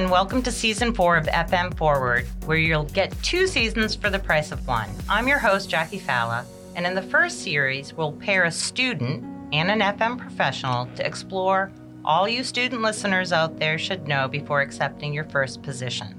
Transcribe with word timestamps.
and 0.00 0.10
welcome 0.10 0.40
to 0.40 0.50
season 0.50 0.94
four 0.94 1.18
of 1.18 1.26
FM 1.26 1.76
Forward, 1.76 2.26
where 2.46 2.56
you'll 2.56 2.84
get 2.84 3.12
two 3.22 3.46
seasons 3.46 3.94
for 3.94 4.08
the 4.08 4.18
price 4.18 4.50
of 4.50 4.66
one. 4.66 4.88
I'm 5.10 5.28
your 5.28 5.38
host, 5.38 5.68
Jackie 5.68 5.98
Falla, 5.98 6.46
and 6.74 6.86
in 6.86 6.94
the 6.94 7.02
first 7.02 7.42
series, 7.42 7.92
we'll 7.92 8.12
pair 8.12 8.44
a 8.44 8.50
student 8.50 9.22
and 9.52 9.70
an 9.70 9.80
FM 9.80 10.16
professional 10.16 10.86
to 10.96 11.06
explore 11.06 11.70
all 12.02 12.26
you 12.26 12.42
student 12.44 12.80
listeners 12.80 13.30
out 13.30 13.58
there 13.58 13.76
should 13.76 14.08
know 14.08 14.26
before 14.26 14.62
accepting 14.62 15.12
your 15.12 15.24
first 15.24 15.60
position. 15.60 16.18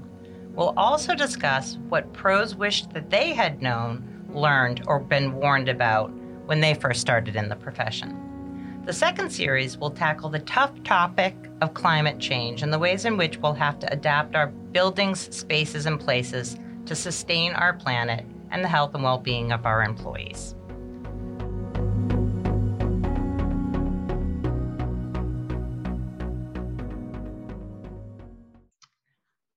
We'll 0.54 0.74
also 0.76 1.16
discuss 1.16 1.76
what 1.88 2.12
pros 2.12 2.54
wished 2.54 2.90
that 2.90 3.10
they 3.10 3.32
had 3.34 3.62
known, 3.62 4.28
learned, 4.32 4.84
or 4.86 5.00
been 5.00 5.34
warned 5.34 5.68
about 5.68 6.12
when 6.46 6.60
they 6.60 6.74
first 6.74 7.00
started 7.00 7.34
in 7.34 7.48
the 7.48 7.56
profession. 7.56 8.82
The 8.84 8.92
second 8.92 9.30
series 9.30 9.76
will 9.76 9.90
tackle 9.90 10.28
the 10.28 10.38
tough 10.38 10.70
topic 10.84 11.34
of 11.62 11.74
climate 11.74 12.18
change 12.18 12.62
and 12.62 12.72
the 12.72 12.78
ways 12.78 13.04
in 13.04 13.16
which 13.16 13.38
we'll 13.38 13.54
have 13.54 13.78
to 13.78 13.92
adapt 13.92 14.34
our 14.34 14.48
buildings, 14.48 15.34
spaces, 15.34 15.86
and 15.86 15.98
places 15.98 16.58
to 16.86 16.96
sustain 16.96 17.52
our 17.52 17.72
planet 17.72 18.26
and 18.50 18.64
the 18.64 18.68
health 18.68 18.94
and 18.94 19.04
well 19.04 19.16
being 19.16 19.52
of 19.52 19.64
our 19.64 19.84
employees. 19.84 20.56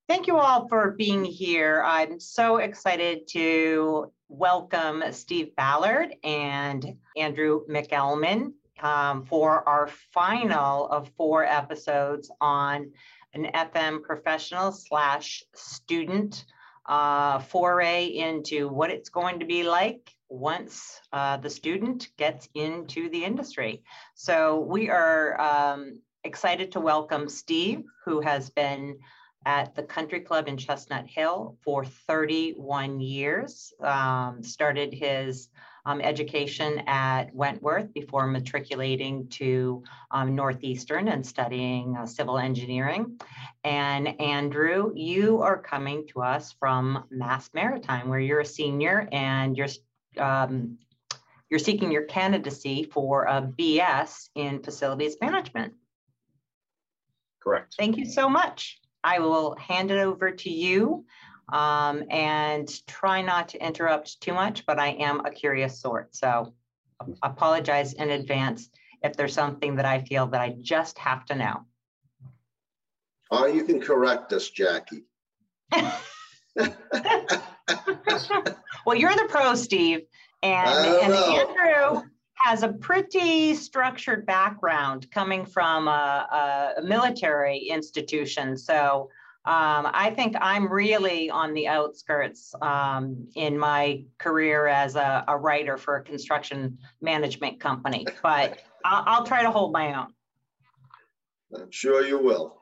Thank 0.08 0.28
you 0.28 0.38
all 0.38 0.68
for 0.68 0.92
being 0.92 1.26
here. 1.26 1.84
I'm 1.84 2.20
so 2.20 2.58
excited 2.58 3.28
to 3.30 4.12
welcome 4.30 5.04
Steve 5.12 5.56
Ballard 5.56 6.16
and 6.24 6.98
Andrew 7.18 7.66
McElman 7.68 8.54
um, 8.82 9.24
for 9.26 9.68
our 9.68 9.88
final 10.14 10.88
of 10.88 11.10
four 11.18 11.44
episodes 11.44 12.32
on 12.42 12.92
an 13.34 13.48
FM 13.54 14.02
professional 14.04 14.72
slash 14.72 15.44
student 15.54 16.46
uh, 16.88 17.40
foray 17.40 18.06
into 18.06 18.68
what 18.68 18.92
it's 18.92 19.10
going 19.10 19.40
to 19.40 19.46
be 19.46 19.64
like 19.64 20.12
once 20.30 21.00
uh, 21.14 21.38
the 21.38 21.50
student 21.50 22.10
gets 22.18 22.48
into 22.54 23.10
the 23.10 23.24
industry. 23.24 23.84
So 24.14 24.60
we 24.60 24.90
are 24.90 25.40
um, 25.40 26.00
excited 26.24 26.72
to 26.74 26.80
welcome 26.80 27.30
Steve, 27.30 27.84
who 28.06 28.22
has 28.22 28.50
been 28.50 29.00
at 29.46 29.76
the 29.76 29.84
Country 29.84 30.20
Club 30.20 30.48
in 30.48 30.58
Chestnut 30.58 31.06
Hill 31.08 31.56
for 31.64 31.86
31 31.86 33.00
years. 33.00 33.74
Um, 33.80 34.44
started 34.44 34.94
his 34.94 35.50
um, 35.86 36.02
education 36.02 36.82
at 36.88 37.34
Wentworth 37.34 37.94
before 37.94 38.26
matriculating 38.26 39.28
to 39.28 39.84
um, 40.10 40.36
Northeastern 40.36 41.08
and 41.10 41.26
studying 41.26 41.96
uh, 41.96 42.08
civil 42.08 42.40
engineering. 42.40 43.20
And 43.64 44.20
Andrew, 44.20 44.92
you 44.96 45.42
are 45.42 45.62
coming 45.62 46.08
to 46.08 46.24
us 46.24 46.56
from 46.60 47.04
Mass 47.12 47.50
Maritime, 47.54 48.10
where 48.10 48.20
you're 48.20 48.40
a 48.40 48.46
senior 48.46 49.08
and 49.12 49.56
you're 49.56 49.68
um, 50.18 50.80
you're 51.50 51.60
seeking 51.60 51.92
your 51.92 52.04
candidacy 52.04 52.90
for 52.92 53.26
a 53.26 53.42
BS 53.42 54.30
in 54.34 54.64
facilities 54.64 55.18
management. 55.22 55.74
Correct. 57.44 57.76
Thank 57.78 57.98
you 57.98 58.06
so 58.06 58.28
much. 58.28 58.80
I 59.06 59.20
will 59.20 59.56
hand 59.58 59.92
it 59.92 60.00
over 60.00 60.32
to 60.32 60.50
you 60.50 61.06
um, 61.54 62.04
and 62.10 62.68
try 62.88 63.22
not 63.22 63.50
to 63.50 63.64
interrupt 63.64 64.20
too 64.20 64.34
much, 64.34 64.66
but 64.66 64.80
I 64.80 64.88
am 64.94 65.24
a 65.24 65.30
curious 65.30 65.80
sort. 65.80 66.16
So 66.16 66.56
apologize 67.22 67.94
in 67.94 68.10
advance 68.10 68.70
if 69.04 69.16
there's 69.16 69.36
something 69.36 69.76
that 69.76 69.86
I 69.86 70.02
feel 70.02 70.26
that 70.28 70.42
I 70.42 70.56
just 70.60 70.98
have 70.98 71.24
to 71.26 71.36
know. 71.36 71.66
Or 73.30 73.48
you 73.48 73.64
can 73.64 73.80
correct 73.80 74.34
us, 74.34 74.50
Jackie. 74.50 75.04
well, 75.72 75.94
you're 78.96 79.16
the 79.16 79.28
pro, 79.30 79.54
Steve. 79.54 80.02
And, 80.42 80.68
and 81.04 81.14
Andrew 81.14 82.10
has 82.46 82.62
a 82.62 82.74
pretty 82.74 83.56
structured 83.56 84.24
background 84.24 85.10
coming 85.10 85.44
from 85.44 85.88
a, 85.88 86.76
a 86.78 86.82
military 86.84 87.58
institution. 87.58 88.56
So 88.56 89.10
um, 89.46 89.90
I 89.92 90.14
think 90.16 90.36
I'm 90.40 90.72
really 90.72 91.28
on 91.32 91.56
the 91.56 91.68
outskirts 91.68 92.54
um, 92.62 93.28
in 93.36 93.58
my 93.58 94.04
career 94.20 94.68
as 94.68 94.96
a, 94.96 95.24
a, 95.28 95.36
writer 95.36 95.76
for 95.76 95.96
a 95.96 96.04
construction 96.04 96.78
management 97.02 97.60
company, 97.60 98.06
but 98.22 98.60
I'll, 98.84 99.04
I'll 99.08 99.26
try 99.26 99.42
to 99.42 99.50
hold 99.50 99.72
my 99.72 100.00
own. 100.00 100.14
I'm 101.60 101.72
sure 101.72 102.06
you 102.06 102.20
will. 102.20 102.62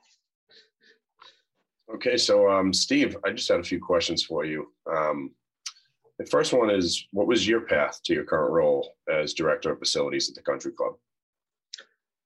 Okay, 1.94 2.16
so 2.16 2.50
um, 2.50 2.72
Steve, 2.72 3.18
I 3.26 3.32
just 3.32 3.50
had 3.50 3.60
a 3.60 3.64
few 3.64 3.82
questions 3.82 4.24
for 4.24 4.46
you. 4.46 4.72
Um, 4.90 5.32
the 6.19 6.25
first 6.25 6.53
one 6.53 6.69
is, 6.69 7.07
what 7.12 7.28
was 7.28 7.47
your 7.47 7.62
path 7.62 8.00
to 8.03 8.13
your 8.13 8.24
current 8.24 8.51
role 8.51 8.94
as 9.12 9.34
director 9.34 9.72
of 9.72 9.79
facilities 9.79 10.29
at 10.29 10.35
the 10.35 10.41
Country 10.41 10.72
Club? 10.72 10.94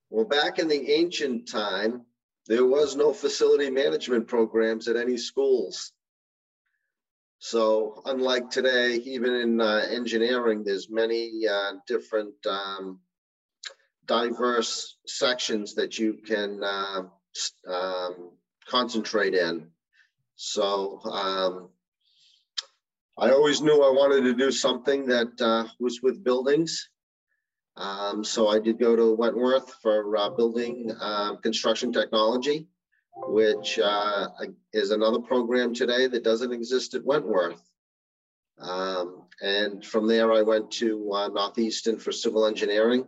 Well, 0.09 0.25
back 0.25 0.59
in 0.59 0.67
the 0.67 0.91
ancient 0.91 1.47
time, 1.47 2.05
there 2.47 2.65
was 2.65 2.95
no 2.95 3.13
facility 3.13 3.69
management 3.69 4.27
programs 4.27 4.87
at 4.87 4.95
any 4.95 5.17
schools. 5.17 5.91
So 7.39 8.01
unlike 8.05 8.49
today, 8.49 8.95
even 8.95 9.33
in 9.35 9.61
uh, 9.61 9.85
engineering, 9.89 10.63
there's 10.63 10.89
many 10.89 11.47
uh, 11.47 11.73
different 11.87 12.33
um, 12.49 12.99
diverse 14.05 14.97
sections 15.05 15.75
that 15.75 15.99
you 15.99 16.13
can 16.25 16.63
uh, 16.63 17.03
um, 17.69 18.31
concentrate 18.67 19.33
in. 19.33 19.67
So 20.35 20.99
um, 21.03 21.69
I 23.19 23.31
always 23.31 23.61
knew 23.61 23.83
I 23.83 23.89
wanted 23.89 24.21
to 24.25 24.35
do 24.35 24.51
something 24.51 25.07
that 25.07 25.41
uh, 25.41 25.67
was 25.79 26.01
with 26.03 26.23
buildings. 26.23 26.87
Um, 27.75 28.23
so 28.23 28.47
I 28.47 28.59
did 28.59 28.79
go 28.79 28.95
to 28.95 29.15
Wentworth 29.15 29.73
for 29.81 30.15
uh, 30.15 30.29
building 30.29 30.91
um, 30.99 31.37
construction 31.37 31.91
technology, 31.91 32.67
which 33.15 33.79
uh, 33.79 34.27
is 34.71 34.91
another 34.91 35.19
program 35.19 35.73
today 35.73 36.05
that 36.05 36.23
doesn't 36.23 36.53
exist 36.53 36.93
at 36.93 37.03
Wentworth. 37.03 37.61
Um, 38.59 39.23
and 39.41 39.83
from 39.83 40.07
there, 40.07 40.31
I 40.31 40.43
went 40.43 40.69
to 40.73 41.11
uh, 41.11 41.27
Northeastern 41.29 41.97
for 41.97 42.11
civil 42.11 42.45
engineering. 42.45 43.07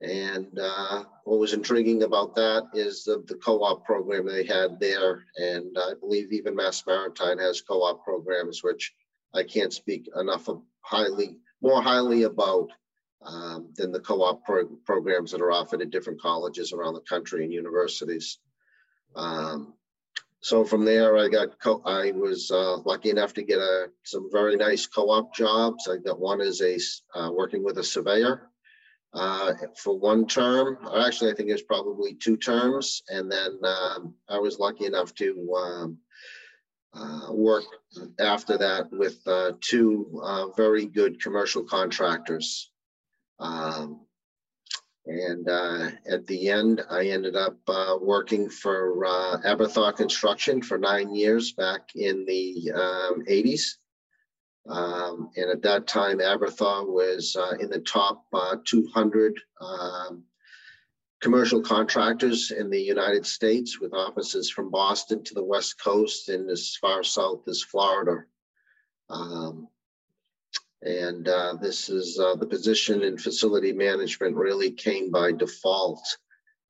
And 0.00 0.58
uh, 0.58 1.04
what 1.24 1.38
was 1.38 1.54
intriguing 1.54 2.02
about 2.02 2.34
that 2.34 2.64
is 2.74 3.04
the, 3.04 3.22
the 3.26 3.34
co-op 3.36 3.84
program 3.84 4.26
they 4.26 4.44
had 4.44 4.80
there. 4.80 5.24
And 5.36 5.76
I 5.78 5.94
believe 6.00 6.32
even 6.32 6.56
Mass 6.56 6.84
Maritime 6.86 7.38
has 7.38 7.60
co-op 7.60 8.04
programs, 8.04 8.62
which 8.64 8.92
I 9.34 9.42
can't 9.42 9.72
speak 9.72 10.08
enough 10.16 10.48
of 10.48 10.62
highly, 10.80 11.36
more 11.60 11.82
highly 11.82 12.22
about 12.24 12.70
um, 13.22 13.72
than 13.76 13.92
the 13.92 14.00
co-op 14.00 14.44
pro 14.44 14.66
programs 14.84 15.32
that 15.32 15.40
are 15.40 15.52
offered 15.52 15.82
at 15.82 15.90
different 15.90 16.20
colleges 16.20 16.72
around 16.72 16.94
the 16.94 17.00
country 17.00 17.44
and 17.44 17.52
universities. 17.52 18.38
Um, 19.16 19.74
so 20.40 20.64
from 20.64 20.84
there, 20.84 21.16
I 21.18 21.28
got 21.28 21.56
I 21.84 22.12
was 22.12 22.50
uh, 22.50 22.78
lucky 22.78 23.10
enough 23.10 23.34
to 23.34 23.42
get 23.42 23.58
a 23.58 23.90
some 24.04 24.28
very 24.30 24.56
nice 24.56 24.86
co-op 24.86 25.34
jobs. 25.34 25.88
I 25.88 25.96
got 25.96 26.20
one 26.20 26.40
as 26.40 26.60
a 26.60 26.78
uh, 27.18 27.30
working 27.32 27.64
with 27.64 27.78
a 27.78 27.84
surveyor 27.84 28.48
uh, 29.12 29.54
for 29.76 29.98
one 29.98 30.26
term. 30.26 30.78
Actually, 30.96 31.32
I 31.32 31.34
think 31.34 31.48
it 31.48 31.54
was 31.54 31.62
probably 31.62 32.14
two 32.14 32.36
terms, 32.36 33.02
and 33.08 33.30
then 33.30 33.58
um, 33.64 34.14
I 34.28 34.38
was 34.38 34.60
lucky 34.60 34.86
enough 34.86 35.12
to 35.16 35.54
um, 35.56 35.98
uh, 36.94 37.32
work 37.32 37.64
after 38.18 38.56
that 38.58 38.90
with 38.90 39.18
uh, 39.26 39.52
two 39.60 40.20
uh, 40.22 40.48
very 40.56 40.86
good 40.86 41.22
commercial 41.22 41.62
contractors. 41.62 42.70
Um, 43.38 44.00
and 45.06 45.48
uh, 45.48 45.90
at 46.10 46.26
the 46.26 46.50
end, 46.50 46.82
I 46.90 47.06
ended 47.06 47.34
up 47.34 47.56
uh, 47.66 47.96
working 48.00 48.50
for 48.50 49.06
uh, 49.06 49.38
Aberthaw 49.44 49.96
Construction 49.96 50.60
for 50.60 50.76
nine 50.76 51.14
years 51.14 51.52
back 51.52 51.90
in 51.94 52.26
the 52.26 52.72
um, 52.74 53.24
80s. 53.26 53.62
Um, 54.68 55.30
and 55.36 55.50
at 55.50 55.62
that 55.62 55.86
time, 55.86 56.18
Aberthaw 56.18 56.86
was 56.86 57.36
in 57.58 57.70
the 57.70 57.80
top 57.80 58.24
uh, 58.34 58.56
200 58.66 59.40
um, 59.62 60.24
commercial 61.20 61.60
contractors 61.60 62.50
in 62.50 62.70
the 62.70 62.80
United 62.80 63.26
States 63.26 63.80
with 63.80 63.92
offices 63.92 64.50
from 64.50 64.70
Boston 64.70 65.22
to 65.24 65.34
the 65.34 65.44
West 65.44 65.82
Coast 65.82 66.28
and 66.28 66.48
as 66.50 66.76
far 66.80 67.02
south 67.02 67.46
as 67.48 67.62
Florida. 67.62 68.24
Um, 69.10 69.68
and 70.82 71.26
uh, 71.26 71.54
this 71.60 71.88
is 71.88 72.20
uh, 72.20 72.36
the 72.36 72.46
position 72.46 73.02
in 73.02 73.18
facility 73.18 73.72
management 73.72 74.36
really 74.36 74.70
came 74.70 75.10
by 75.10 75.32
default. 75.32 76.00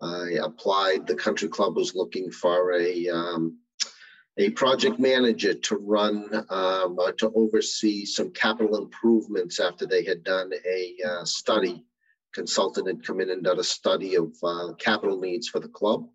I 0.00 0.38
applied, 0.42 1.06
the 1.06 1.14
country 1.14 1.48
club 1.48 1.76
was 1.76 1.94
looking 1.94 2.30
for 2.30 2.72
a, 2.72 3.08
um, 3.08 3.58
a 4.38 4.50
project 4.50 4.98
manager 4.98 5.52
to 5.52 5.76
run, 5.76 6.32
um, 6.48 6.98
uh, 6.98 7.12
to 7.18 7.32
oversee 7.34 8.06
some 8.06 8.30
capital 8.30 8.78
improvements 8.78 9.60
after 9.60 9.86
they 9.86 10.04
had 10.04 10.22
done 10.22 10.52
a 10.64 10.96
uh, 11.06 11.24
study. 11.24 11.84
Consultant 12.34 12.86
had 12.86 13.06
come 13.06 13.20
in 13.20 13.30
and 13.30 13.42
done 13.42 13.58
a 13.58 13.64
study 13.64 14.16
of 14.16 14.32
uh, 14.42 14.72
capital 14.74 15.18
needs 15.20 15.48
for 15.48 15.60
the 15.60 15.68
club. 15.68 16.08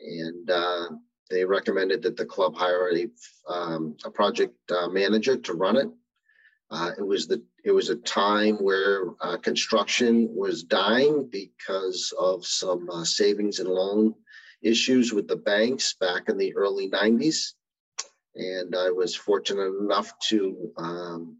And 0.00 0.50
uh, 0.50 0.88
they 1.30 1.44
recommended 1.44 2.02
that 2.02 2.16
the 2.16 2.26
club 2.26 2.56
hire 2.56 2.90
a, 2.94 3.08
um, 3.52 3.96
a 4.04 4.10
project 4.10 4.54
uh, 4.70 4.88
manager 4.88 5.36
to 5.36 5.54
run 5.54 5.76
it. 5.76 5.88
Uh, 6.70 6.90
it 6.98 7.02
was 7.02 7.26
the 7.26 7.42
it 7.64 7.72
was 7.72 7.88
a 7.88 7.96
time 7.96 8.56
where 8.56 9.04
uh, 9.20 9.36
construction 9.38 10.28
was 10.34 10.62
dying 10.62 11.28
because 11.30 12.12
of 12.18 12.46
some 12.46 12.88
uh, 12.90 13.04
savings 13.04 13.58
and 13.58 13.68
loan 13.68 14.14
issues 14.62 15.12
with 15.12 15.28
the 15.28 15.36
banks 15.36 15.94
back 15.94 16.28
in 16.28 16.38
the 16.38 16.54
early 16.56 16.88
90s. 16.90 17.52
And 18.34 18.74
I 18.76 18.90
was 18.90 19.14
fortunate 19.14 19.74
enough 19.80 20.12
to 20.28 20.72
um, 20.76 21.36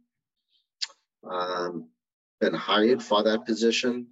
um, 1.31 1.88
been 2.40 2.55
hired 2.55 3.02
for 3.02 3.23
that 3.25 3.44
position. 3.46 4.06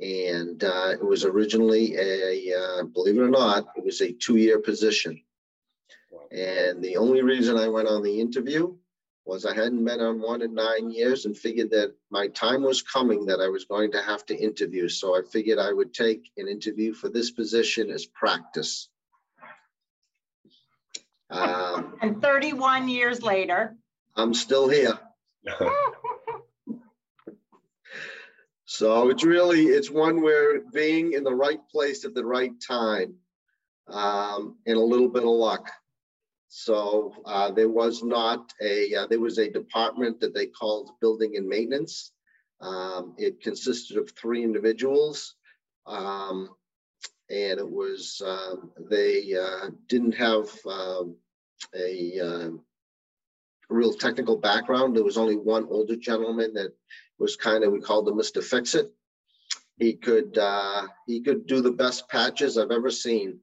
And 0.00 0.62
uh, 0.62 0.90
it 0.92 1.04
was 1.04 1.24
originally 1.24 1.96
a, 1.96 2.52
uh, 2.54 2.82
believe 2.84 3.16
it 3.16 3.22
or 3.22 3.30
not, 3.30 3.68
it 3.76 3.84
was 3.84 4.00
a 4.00 4.12
two-year 4.12 4.58
position. 4.58 5.22
And 6.30 6.82
the 6.82 6.96
only 6.96 7.22
reason 7.22 7.56
I 7.56 7.68
went 7.68 7.88
on 7.88 8.02
the 8.02 8.20
interview 8.20 8.76
was 9.24 9.44
I 9.44 9.54
hadn't 9.54 9.84
been 9.84 10.00
on 10.00 10.20
one 10.20 10.42
in 10.42 10.54
nine 10.54 10.90
years 10.90 11.24
and 11.24 11.36
figured 11.36 11.70
that 11.70 11.94
my 12.10 12.28
time 12.28 12.62
was 12.62 12.82
coming 12.82 13.26
that 13.26 13.40
I 13.40 13.48
was 13.48 13.64
going 13.64 13.90
to 13.92 14.02
have 14.02 14.24
to 14.26 14.36
interview. 14.36 14.88
So 14.88 15.16
I 15.16 15.22
figured 15.22 15.58
I 15.58 15.72
would 15.72 15.92
take 15.92 16.30
an 16.36 16.46
interview 16.46 16.94
for 16.94 17.08
this 17.08 17.30
position 17.30 17.90
as 17.90 18.06
practice. 18.06 18.88
Um, 21.30 21.96
And 22.02 22.22
31 22.22 22.88
years 22.88 23.22
later, 23.22 23.76
I'm 24.14 24.32
still 24.32 24.68
here. 24.68 24.98
So 28.66 29.10
it's 29.10 29.22
really, 29.22 29.66
it's 29.66 29.90
one 29.92 30.20
where 30.20 30.60
being 30.72 31.12
in 31.12 31.22
the 31.22 31.34
right 31.34 31.60
place 31.70 32.04
at 32.04 32.14
the 32.14 32.24
right 32.24 32.52
time 32.60 33.14
um, 33.88 34.56
and 34.66 34.76
a 34.76 34.80
little 34.80 35.08
bit 35.08 35.22
of 35.22 35.28
luck. 35.28 35.70
So 36.48 37.14
uh, 37.24 37.52
there 37.52 37.68
was 37.68 38.02
not 38.02 38.52
a, 38.60 38.92
uh, 38.94 39.06
there 39.06 39.20
was 39.20 39.38
a 39.38 39.50
department 39.50 40.18
that 40.20 40.34
they 40.34 40.46
called 40.46 40.90
building 41.00 41.36
and 41.36 41.46
maintenance. 41.46 42.10
Um, 42.60 43.14
it 43.18 43.40
consisted 43.40 43.98
of 43.98 44.10
three 44.10 44.42
individuals. 44.42 45.36
Um, 45.86 46.50
and 47.30 47.60
it 47.60 47.70
was, 47.70 48.20
um, 48.26 48.72
they 48.90 49.32
uh, 49.34 49.70
didn't 49.88 50.16
have 50.16 50.48
um, 50.68 51.16
a 51.72 52.18
um, 52.18 52.60
real 53.68 53.94
technical 53.94 54.36
background. 54.36 54.96
There 54.96 55.04
was 55.04 55.18
only 55.18 55.36
one 55.36 55.66
older 55.70 55.96
gentleman 55.96 56.54
that 56.54 56.72
was 57.18 57.36
kind 57.36 57.64
of, 57.64 57.72
we 57.72 57.80
called 57.80 58.08
him 58.08 58.14
Mr. 58.14 58.42
Fix-It. 58.42 58.92
He 59.78 59.94
could, 59.94 60.38
uh, 60.38 60.86
he 61.06 61.20
could 61.20 61.46
do 61.46 61.60
the 61.60 61.70
best 61.70 62.08
patches 62.08 62.56
I've 62.56 62.70
ever 62.70 62.90
seen. 62.90 63.40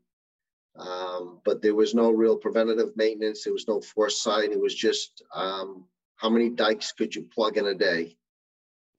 Um, 0.76 1.40
but 1.46 1.62
there 1.62 1.76
was 1.76 1.94
no 1.94 2.10
real 2.10 2.36
preventative 2.36 2.96
maintenance. 2.96 3.44
There 3.44 3.54
was 3.54 3.68
no 3.68 3.80
foresight. 3.82 4.52
It 4.52 4.60
was 4.60 4.74
just, 4.74 5.22
um, 5.34 5.86
how 6.16 6.30
many 6.30 6.50
dikes 6.50 6.92
could 6.92 7.14
you 7.16 7.24
plug 7.34 7.58
in 7.58 7.68
a 7.68 7.76
day? 7.76 8.18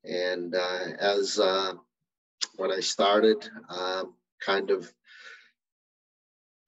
And, 0.05 0.55
uh, 0.55 0.87
as, 1.00 1.38
uh, 1.38 1.73
when 2.56 2.71
I 2.71 2.81
started, 2.81 3.49
um, 3.69 4.15
kind 4.41 4.71
of 4.71 4.93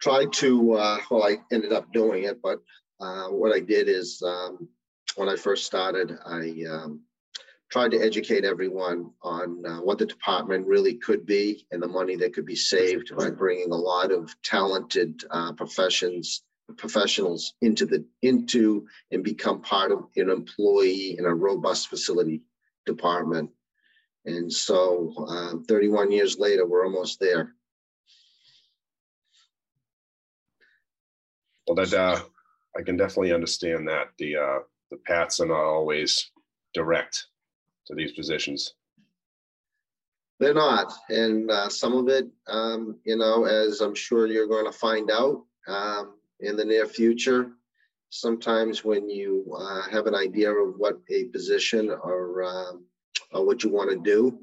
tried 0.00 0.32
to, 0.34 0.72
uh, 0.72 1.00
well, 1.10 1.22
I 1.22 1.38
ended 1.52 1.72
up 1.72 1.92
doing 1.92 2.24
it, 2.24 2.40
but, 2.42 2.60
uh, 2.98 3.28
what 3.28 3.52
I 3.52 3.60
did 3.60 3.88
is, 3.88 4.20
um, 4.22 4.68
when 5.14 5.28
I 5.28 5.36
first 5.36 5.66
started, 5.66 6.18
I, 6.24 6.64
um, 6.68 7.02
tried 7.70 7.90
to 7.90 7.98
educate 7.98 8.44
everyone 8.44 9.10
on 9.22 9.64
uh, 9.66 9.78
what 9.78 9.98
the 9.98 10.06
department 10.06 10.66
really 10.66 10.94
could 10.94 11.26
be 11.26 11.66
and 11.72 11.82
the 11.82 11.88
money 11.88 12.16
that 12.16 12.32
could 12.32 12.46
be 12.46 12.56
saved 12.56 13.14
by 13.16 13.30
bringing 13.30 13.72
a 13.72 13.76
lot 13.76 14.12
of 14.12 14.34
talented 14.42 15.22
uh, 15.30 15.52
professions 15.52 16.42
professionals 16.76 17.54
into 17.62 17.86
the 17.86 18.04
into 18.22 18.86
and 19.12 19.22
become 19.22 19.62
part 19.62 19.92
of 19.92 20.06
an 20.16 20.28
employee 20.30 21.16
in 21.16 21.24
a 21.24 21.32
robust 21.34 21.88
facility 21.88 22.42
department 22.86 23.48
and 24.24 24.52
so 24.52 25.14
uh, 25.28 25.54
31 25.68 26.10
years 26.10 26.38
later 26.40 26.66
we're 26.66 26.84
almost 26.84 27.20
there 27.20 27.54
Well, 31.66 31.84
that, 31.84 31.92
uh, 31.94 32.20
I 32.78 32.82
can 32.82 32.96
definitely 32.96 33.32
understand 33.32 33.88
that. 33.88 34.10
The, 34.18 34.36
uh, 34.36 34.58
the 34.90 34.98
paths 34.98 35.40
are 35.40 35.46
not 35.46 35.64
always 35.64 36.30
direct 36.74 37.26
to 37.86 37.94
these 37.94 38.12
positions. 38.12 38.74
They're 40.38 40.54
not, 40.54 40.92
and 41.08 41.50
uh, 41.50 41.68
some 41.70 41.94
of 41.94 42.08
it, 42.08 42.28
um, 42.46 42.98
you 43.04 43.16
know, 43.16 43.44
as 43.44 43.80
I'm 43.80 43.94
sure 43.94 44.26
you're 44.26 44.46
going 44.46 44.66
to 44.66 44.78
find 44.78 45.10
out 45.10 45.44
um, 45.66 46.14
in 46.40 46.56
the 46.56 46.64
near 46.64 46.86
future. 46.86 47.52
Sometimes 48.10 48.84
when 48.84 49.08
you 49.08 49.46
uh, 49.58 49.82
have 49.90 50.06
an 50.06 50.14
idea 50.14 50.50
of 50.52 50.74
what 50.76 50.98
a 51.10 51.24
position 51.24 51.90
or, 51.90 52.44
um, 52.44 52.84
or 53.32 53.46
what 53.46 53.64
you 53.64 53.70
want 53.70 53.90
to 53.90 53.96
do, 53.96 54.38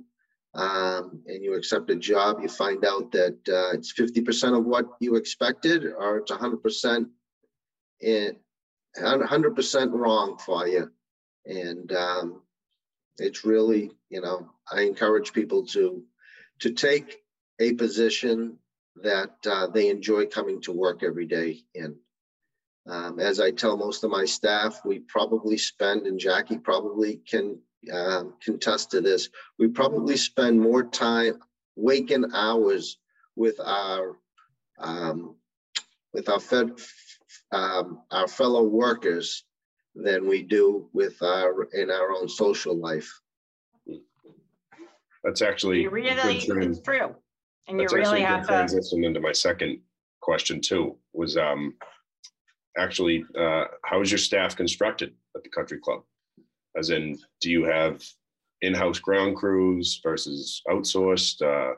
um, 0.56 1.24
and 1.25 1.44
you 1.44 1.56
accept 1.56 1.89
a 1.89 1.96
job, 1.96 2.39
you 2.42 2.50
find 2.50 2.86
out 2.86 3.12
that 3.12 3.38
uh, 3.50 3.75
it's 3.75 3.94
50% 3.94 4.57
of 4.57 4.66
what 4.66 4.86
you 5.00 5.16
expected, 5.16 5.86
or 5.86 6.18
it's 6.18 6.31
100% 6.31 7.07
in 8.01 8.36
100% 8.98 9.92
wrong 9.92 10.38
for 10.38 10.68
you. 10.68 10.92
And 11.46 11.92
um, 11.94 12.43
it's 13.18 13.45
really, 13.45 13.92
you 14.10 14.21
know, 14.21 14.50
I 14.71 14.81
encourage 14.81 15.33
people 15.33 15.65
to 15.68 16.04
to 16.60 16.71
take 16.71 17.18
a 17.60 17.74
position 17.74 18.57
that 19.01 19.36
uh, 19.45 19.68
they 19.68 19.89
enjoy 19.89 20.25
coming 20.27 20.62
to 20.62 20.71
work 20.71 21.04
every 21.04 21.25
day 21.25 21.62
in. 21.74 21.95
Um, 22.88 23.19
as 23.19 23.39
I 23.39 23.51
tell 23.51 23.77
most 23.77 24.04
of 24.04 24.12
my 24.12 24.25
staff, 24.25 24.81
we 24.86 25.00
probably 25.00 25.57
spend, 25.57 26.06
and 26.06 26.19
Jackie 26.19 26.57
probably 26.57 27.21
can 27.27 27.60
um, 27.92 28.36
contest 28.44 28.92
to 28.92 29.01
this, 29.01 29.30
we 29.57 29.68
probably 29.68 30.18
spend 30.18 30.60
more 30.60 30.83
time 30.83 31.39
waking 31.75 32.25
hours 32.33 32.98
with 33.36 33.60
our 33.60 34.18
um, 34.80 35.36
with 36.13 36.30
our 36.30 36.39
fed, 36.39 36.71
um, 37.51 38.01
our 38.12 38.27
fellow 38.27 38.63
workers 38.63 39.44
than 39.95 40.28
we 40.28 40.42
do 40.42 40.90
with 40.94 41.22
our 41.22 41.63
in 41.74 41.92
our 41.92 42.12
own 42.12 42.28
social 42.28 42.75
life. 42.75 43.10
That's 45.24 45.41
actually. 45.41 45.84
you 45.84 45.89
really, 45.89 46.39
good 46.39 46.48
tran- 46.48 46.70
it's 46.70 46.82
true. 46.82 47.15
And 47.67 47.77
you 47.79 47.84
That's 47.84 47.94
really 47.94 48.06
actually 48.06 48.24
a 48.24 48.27
have 48.27 48.41
good 48.41 48.48
to, 48.48 48.53
transition 48.53 49.03
into 49.06 49.22
my 49.22 49.32
second 49.32 49.79
question 50.22 50.60
too, 50.60 50.98
was 51.13 51.38
um 51.38 51.75
actually, 52.77 53.24
uh, 53.38 53.65
how 53.86 54.01
is 54.01 54.12
your 54.12 54.17
staff 54.17 54.56
constructed 54.56 55.13
at 55.36 55.44
the 55.44 55.50
country 55.50 55.79
club? 55.79 56.01
As 56.75 56.89
in, 56.89 57.20
do 57.39 57.51
you 57.51 57.63
have 57.65 58.03
in-house 58.62 59.00
ground 59.00 59.36
crews 59.36 60.00
versus 60.03 60.62
outsourced? 60.67 61.41
Uh, 61.41 61.75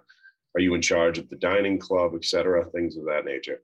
are 0.55 0.61
you 0.61 0.73
in 0.73 0.81
charge 0.81 1.17
of 1.17 1.29
the 1.29 1.35
dining 1.35 1.77
club, 1.77 2.13
et 2.15 2.23
cetera, 2.23 2.65
things 2.71 2.95
of 2.95 3.03
that 3.05 3.25
nature? 3.25 3.61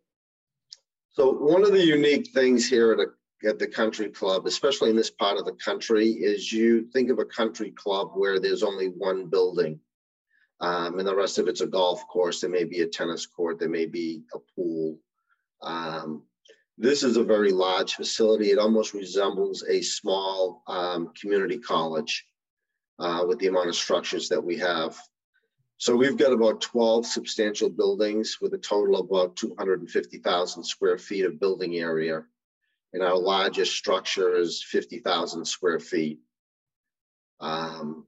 So 1.13 1.31
one 1.31 1.63
of 1.63 1.71
the 1.71 1.85
unique 1.85 2.31
things 2.33 2.69
here 2.69 2.95
at 3.43 3.59
the 3.59 3.67
country 3.67 4.09
club, 4.09 4.45
especially 4.45 4.89
in 4.89 4.95
this 4.95 5.09
part 5.09 5.37
of 5.37 5.45
the 5.45 5.53
country, 5.53 6.09
is 6.09 6.51
you 6.51 6.87
think 6.91 7.09
of 7.09 7.19
a 7.19 7.25
country 7.25 7.71
club 7.71 8.11
where 8.13 8.39
there's 8.39 8.63
only 8.63 8.87
one 8.87 9.27
building. 9.27 9.79
Um, 10.59 10.99
and 10.99 11.07
the 11.07 11.15
rest 11.15 11.39
of 11.39 11.47
it's 11.47 11.61
a 11.61 11.67
golf 11.67 12.07
course. 12.07 12.41
There 12.41 12.49
may 12.49 12.65
be 12.65 12.81
a 12.81 12.87
tennis 12.87 13.25
court. 13.25 13.59
There 13.59 13.69
may 13.69 13.87
be 13.87 14.23
a 14.33 14.39
pool. 14.55 14.99
Um, 15.61 16.23
this 16.77 17.03
is 17.03 17.17
a 17.17 17.23
very 17.23 17.51
large 17.51 17.95
facility. 17.95 18.51
It 18.51 18.59
almost 18.59 18.93
resembles 18.93 19.63
a 19.67 19.81
small 19.81 20.63
um, 20.67 21.11
community 21.19 21.57
college 21.57 22.25
uh, 22.99 23.23
with 23.27 23.39
the 23.39 23.47
amount 23.47 23.69
of 23.69 23.75
structures 23.75 24.29
that 24.29 24.43
we 24.43 24.57
have. 24.57 24.97
So 25.77 25.95
we've 25.95 26.17
got 26.17 26.31
about 26.31 26.61
12 26.61 27.07
substantial 27.07 27.69
buildings 27.69 28.37
with 28.39 28.53
a 28.53 28.59
total 28.59 28.99
of 28.99 29.07
about 29.09 29.35
250,000 29.35 30.63
square 30.63 30.99
feet 30.99 31.25
of 31.25 31.39
building 31.39 31.77
area. 31.77 32.23
And 32.93 33.03
our 33.03 33.17
largest 33.17 33.73
structure 33.73 34.35
is 34.35 34.63
50,000 34.63 35.45
square 35.45 35.79
feet. 35.79 36.19
Um, 37.39 38.05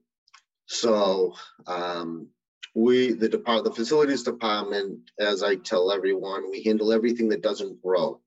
so 0.66 1.34
um, 1.66 2.28
we, 2.74 3.12
the 3.12 3.28
depart, 3.28 3.64
the 3.64 3.70
facilities 3.70 4.22
department, 4.22 5.10
as 5.18 5.42
I 5.42 5.56
tell 5.56 5.90
everyone, 5.90 6.50
we 6.50 6.62
handle 6.62 6.92
everything 6.92 7.28
that 7.30 7.42
doesn't 7.42 7.82
grow. 7.82 8.20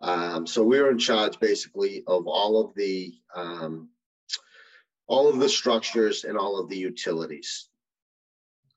Um, 0.00 0.46
so 0.46 0.62
we're 0.62 0.90
in 0.90 0.98
charge 0.98 1.38
basically 1.40 2.02
of 2.06 2.26
all 2.26 2.60
of 2.60 2.74
the 2.74 3.12
um, 3.34 3.90
all 5.06 5.28
of 5.28 5.40
the 5.40 5.48
structures 5.48 6.24
and 6.24 6.38
all 6.38 6.58
of 6.58 6.68
the 6.68 6.78
utilities. 6.78 7.68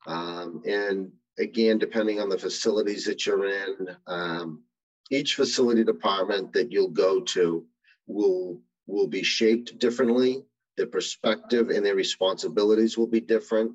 Um, 0.08 0.64
and 0.66 1.12
again, 1.38 1.78
depending 1.78 2.20
on 2.20 2.28
the 2.28 2.38
facilities 2.38 3.06
that 3.06 3.26
you're 3.26 3.46
in, 3.46 3.96
um, 4.08 4.64
each 5.10 5.36
facility 5.36 5.84
department 5.84 6.54
that 6.54 6.72
you'll 6.72 6.90
go 6.90 7.22
to 7.22 7.66
will 8.08 8.62
will 8.88 9.08
be 9.08 9.24
shaped 9.24 9.78
differently. 9.80 10.44
Their 10.76 10.88
perspective 10.88 11.70
and 11.70 11.86
their 11.86 11.96
responsibilities 11.96 12.98
will 12.98 13.08
be 13.08 13.22
different. 13.22 13.74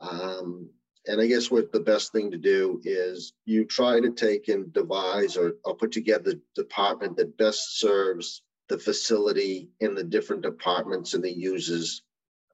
Um, 0.00 0.70
and 1.06 1.20
I 1.20 1.26
guess 1.26 1.50
what 1.50 1.72
the 1.72 1.80
best 1.80 2.12
thing 2.12 2.30
to 2.30 2.38
do 2.38 2.80
is 2.84 3.34
you 3.44 3.64
try 3.66 4.00
to 4.00 4.10
take 4.10 4.48
and 4.48 4.72
devise 4.72 5.36
or, 5.36 5.54
or 5.64 5.76
put 5.76 5.92
together 5.92 6.32
the 6.32 6.40
department 6.54 7.16
that 7.16 7.36
best 7.36 7.78
serves 7.78 8.42
the 8.68 8.78
facility 8.78 9.68
in 9.80 9.94
the 9.94 10.04
different 10.04 10.42
departments 10.42 11.12
and 11.12 11.22
the 11.22 11.36
users 11.36 12.02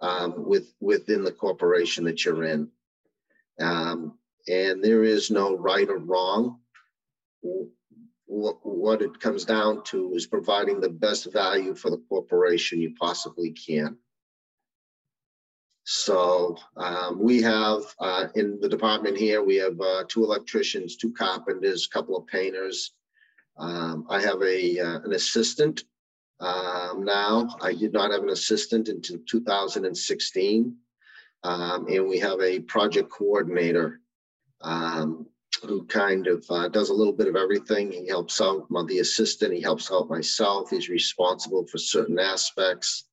um, 0.01 0.35
with, 0.37 0.73
within 0.81 1.23
the 1.23 1.31
corporation 1.31 2.05
that 2.05 2.25
you're 2.25 2.45
in. 2.45 2.69
Um, 3.61 4.19
and 4.49 4.83
there 4.83 5.05
is 5.05 5.31
no 5.31 5.57
right 5.57 5.89
or 5.89 5.99
wrong. 5.99 6.59
What, 8.33 9.03
it 9.03 9.19
comes 9.19 9.45
down 9.45 9.83
to 9.87 10.15
is 10.15 10.27
providing 10.27 10.81
the 10.81 10.89
best 10.89 11.33
value 11.33 11.75
for 11.75 11.91
the 11.91 12.01
corporation 12.09 12.81
you 12.81 12.95
possibly 12.95 13.51
can. 13.51 13.97
So 15.83 16.57
um, 16.77 17.19
we 17.21 17.43
have 17.43 17.83
uh, 17.99 18.29
in 18.37 18.61
the 18.61 18.69
department 18.69 19.17
here, 19.17 19.43
we 19.43 19.57
have 19.57 19.81
uh, 19.81 20.05
two 20.07 20.23
electricians, 20.23 20.95
two 20.95 21.13
carpenters, 21.13 21.87
a 21.87 21.93
couple 21.93 22.17
of 22.17 22.29
painters. 22.29 22.93
Um, 23.59 24.07
I 24.09 24.21
have 24.21 24.41
a 24.43 24.79
uh, 24.79 25.01
an 25.01 25.13
assistant 25.13 25.83
um, 26.39 27.05
now. 27.05 27.49
I 27.61 27.75
did 27.75 27.93
not 27.93 28.13
have 28.13 28.23
an 28.23 28.31
assistant 28.31 28.89
until 28.89 29.19
2016. 29.29 30.77
Um, 31.43 31.87
and 31.89 32.07
we 32.07 32.21
have 32.21 32.41
a 32.41 32.61
project 32.61 33.11
coordinator 33.11 34.01
um, 34.61 35.27
who 35.63 35.85
kind 35.87 36.27
of 36.27 36.45
uh, 36.51 36.69
does 36.69 36.91
a 36.91 36.95
little 36.95 37.13
bit 37.13 37.29
of 37.29 37.37
everything. 37.37 37.93
He 37.93 38.07
helps 38.07 38.41
out 38.41 38.67
the 38.87 39.01
assistant, 39.01 39.55
he 39.55 39.61
helps 39.61 39.91
out 39.93 40.09
myself. 40.09 40.71
He's 40.71 40.89
responsible 40.89 41.67
for 41.67 41.79
certain 41.79 42.19
aspects. 42.19 43.05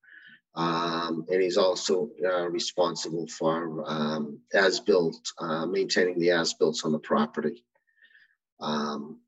Um, 0.56 1.26
and 1.30 1.42
he's 1.42 1.58
also 1.58 2.10
uh, 2.26 2.50
responsible 2.50 3.28
for 3.28 3.84
um, 3.86 4.40
as-built, 4.54 5.32
uh, 5.38 5.68
maintaining 5.68 6.18
the 6.20 6.32
as-built 6.32 6.82
on 6.84 6.92
the 6.92 7.00
property. 7.00 7.64
Um, 8.60 9.20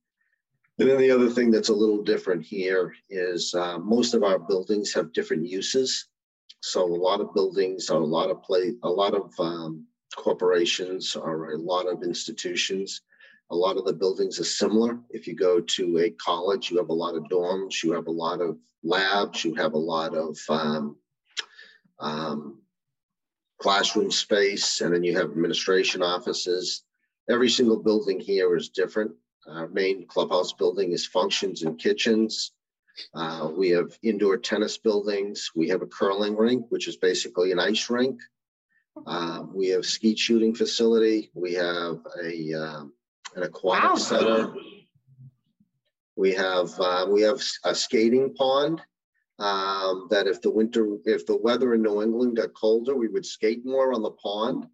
and 0.80 0.90
then 0.90 0.98
the 0.98 1.12
other 1.12 1.30
thing 1.30 1.52
that's 1.52 1.70
a 1.70 1.74
little 1.74 2.02
different 2.02 2.44
here 2.44 2.96
is 3.10 3.54
uh, 3.54 3.78
most 3.78 4.14
of 4.16 4.24
our 4.24 4.40
buildings 4.40 4.94
have 4.94 5.14
different 5.14 5.46
uses. 5.46 6.08
So 6.62 6.84
a 6.84 6.96
lot 6.96 7.22
of 7.22 7.34
buildings 7.34 7.90
are 7.90 8.02
a 8.02 8.06
lot 8.06 8.32
of 8.32 8.42
play, 8.42 8.74
a 8.82 8.90
lot 8.90 9.14
of 9.14 9.32
um, 9.40 9.86
corporations 10.16 11.16
or 11.16 11.52
a 11.52 11.58
lot 11.58 11.88
of 11.88 12.04
institutions. 12.04 13.02
A 13.52 13.56
lot 13.56 13.78
of 13.78 13.86
the 13.86 13.94
buildings 13.94 14.40
are 14.40 14.44
similar. 14.44 15.00
If 15.10 15.28
you 15.28 15.36
go 15.36 15.60
to 15.60 15.98
a 16.00 16.12
college, 16.12 16.70
you 16.70 16.78
have 16.78 16.90
a 16.90 16.94
lot 16.94 17.16
of 17.16 17.24
dorms, 17.24 17.84
you 17.84 17.94
have 17.94 18.08
a 18.08 18.12
lot 18.12 18.42
of 18.42 18.58
labs, 18.84 19.44
you 19.44 19.56
have 19.56 19.74
a 19.74 19.78
lot 19.78 20.16
of 20.16 20.38
um, 20.50 20.98
um, 22.00 22.60
classroom 23.60 24.12
space, 24.12 24.82
and 24.82 24.94
then 24.94 25.04
you 25.04 25.18
have 25.18 25.32
administration 25.32 26.04
offices. 26.04 26.84
Every 27.30 27.50
single 27.50 27.78
building 27.78 28.20
here 28.20 28.56
is 28.56 28.70
different. 28.70 29.12
Our 29.48 29.68
main 29.68 30.08
clubhouse 30.08 30.54
building 30.54 30.92
is 30.92 31.06
functions 31.06 31.64
and 31.64 31.80
kitchens. 31.80 32.52
Uh, 33.14 33.50
we 33.56 33.70
have 33.70 33.98
indoor 34.04 34.38
tennis 34.38 34.78
buildings. 34.78 35.52
We 35.56 35.70
have 35.70 35.82
a 35.82 35.88
curling 35.88 36.36
rink, 36.36 36.66
which 36.70 36.88
is 36.88 36.98
basically 36.98 37.52
an 37.52 37.60
ice 37.60 37.90
rink. 37.90 38.20
Uh, 39.06 39.44
we 39.54 39.70
have 39.70 39.86
skeet 39.86 40.20
shooting 40.20 40.54
facility. 40.54 41.32
We 41.34 41.54
have 41.54 42.00
a 42.24 42.54
um, 42.54 42.94
an 43.36 43.44
aquatic 43.44 43.90
Wow. 43.92 43.96
center. 43.96 44.54
We 46.16 46.34
have 46.34 46.70
uh, 46.80 47.08
we 47.10 47.22
have 47.22 47.42
a 47.64 47.74
skating 47.74 48.34
pond 48.36 48.82
um, 49.40 50.08
that 50.10 50.28
if 50.28 50.42
the 50.42 50.52
winter, 50.52 50.98
if 51.06 51.26
the 51.26 51.38
weather 51.38 51.74
in 51.74 51.82
New 51.82 52.02
England 52.02 52.36
got 52.38 52.54
colder, 52.54 52.96
we 52.96 53.08
would 53.08 53.26
skate 53.26 53.66
more 53.66 53.94
on 53.94 54.02
the 54.02 54.12
pond. 54.12 54.66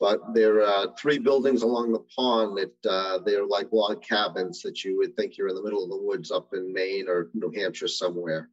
But 0.00 0.34
there 0.34 0.62
are 0.66 0.94
three 0.98 1.18
buildings 1.18 1.62
along 1.62 1.92
the 1.92 2.04
pond 2.14 2.58
that 2.58 2.90
uh, 2.90 3.18
they're 3.24 3.46
like 3.46 3.70
log 3.72 4.02
cabins 4.02 4.60
that 4.62 4.82
you 4.82 4.96
would 4.98 5.14
think 5.16 5.36
you're 5.36 5.48
in 5.48 5.54
the 5.54 5.62
middle 5.62 5.84
of 5.84 5.90
the 5.90 5.96
woods 6.02 6.30
up 6.30 6.48
in 6.52 6.72
Maine 6.72 7.06
or 7.08 7.30
New 7.32 7.50
Hampshire 7.50 7.88
somewhere. 7.88 8.50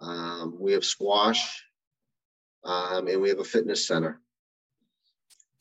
Um, 0.00 0.56
we 0.58 0.72
have 0.72 0.84
squash, 0.84 1.62
um, 2.64 3.08
and 3.08 3.20
we 3.20 3.28
have 3.28 3.40
a 3.40 3.44
fitness 3.44 3.86
center. 3.86 4.20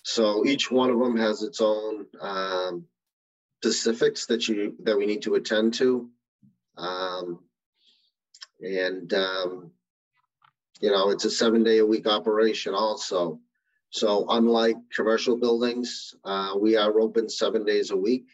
So 0.04 0.46
each 0.46 0.72
one 0.72 0.90
of 0.90 1.00
them 1.00 1.18
has 1.18 1.44
its 1.44 1.62
own 1.62 2.06
um, 2.20 2.86
specifics 3.62 4.26
that 4.28 4.48
you 4.48 4.76
that 4.84 4.98
we 4.98 5.06
need 5.06 5.22
to 5.24 5.36
attend 5.36 5.76
to. 5.76 6.10
Um, 6.78 7.40
and, 8.62 9.14
um, 9.14 9.72
you 10.80 10.92
know, 10.92 11.10
it's 11.10 11.26
a 11.26 11.32
seven 11.32 11.64
day 11.64 11.80
a 11.80 11.86
week 11.86 12.08
operation 12.08 12.74
also. 12.74 13.40
So 13.90 14.26
unlike 14.30 14.78
commercial 14.96 15.38
buildings, 15.38 16.16
uh, 16.24 16.54
we 16.60 16.78
are 16.78 17.00
open 17.00 17.30
seven 17.30 17.66
days 17.66 17.92
a 17.92 17.98
week. 17.98 18.26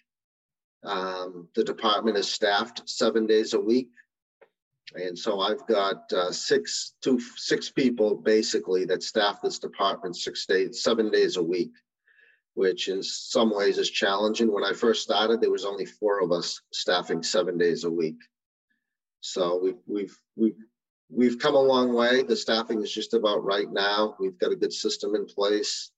Um, 0.83 1.50
the 1.55 1.63
department 1.63 2.17
is 2.17 2.29
staffed 2.29 2.88
seven 2.88 3.25
days 3.25 3.53
a 3.53 3.59
week. 3.59 3.89
And 4.96 5.17
so 5.17 5.41
I've 5.41 5.65
got 5.67 6.12
uh, 6.13 6.32
six 6.32 6.94
to 7.01 7.20
six 7.36 7.70
people 7.70 8.15
basically 8.15 8.86
that 8.86 9.03
staff 9.03 9.41
this 9.41 9.60
department 9.60 10.15
six 10.15 10.46
days, 10.46 10.82
seven 10.82 11.12
days 11.12 11.36
a 11.36 11.44
week, 11.44 11.72
which 12.53 12.88
in 12.88 13.03
some 13.03 13.53
ways 13.53 13.77
is 13.77 13.89
challenging. 13.89 14.51
When 14.51 14.63
I 14.63 14.74
first 14.74 15.03
started, 15.03 15.41
there 15.41 15.51
was 15.51 15.65
only 15.65 15.86
four 15.86 16.22
of 16.22 16.32
us 16.32 16.62
staffing 16.72 17.22
seven 17.22 17.58
days 17.58 17.84
a 17.84 17.91
week. 17.91 18.17
So 19.20 19.60
we've 19.62 19.82
we've 19.88 20.17
we've 20.36 20.58
we've 21.10 21.39
come 21.39 21.56
a 21.56 21.62
long 21.62 21.94
way. 21.94 22.24
The 22.24 22.36
staffing 22.36 22.82
is 22.82 22.91
just 22.91 23.13
about 23.13 23.44
right 23.44 23.70
now. 23.70 24.15
We've 24.20 24.39
got 24.39 24.53
a 24.53 24.56
good 24.58 24.74
system 24.74 25.15
in 25.15 25.25
place. 25.25 25.91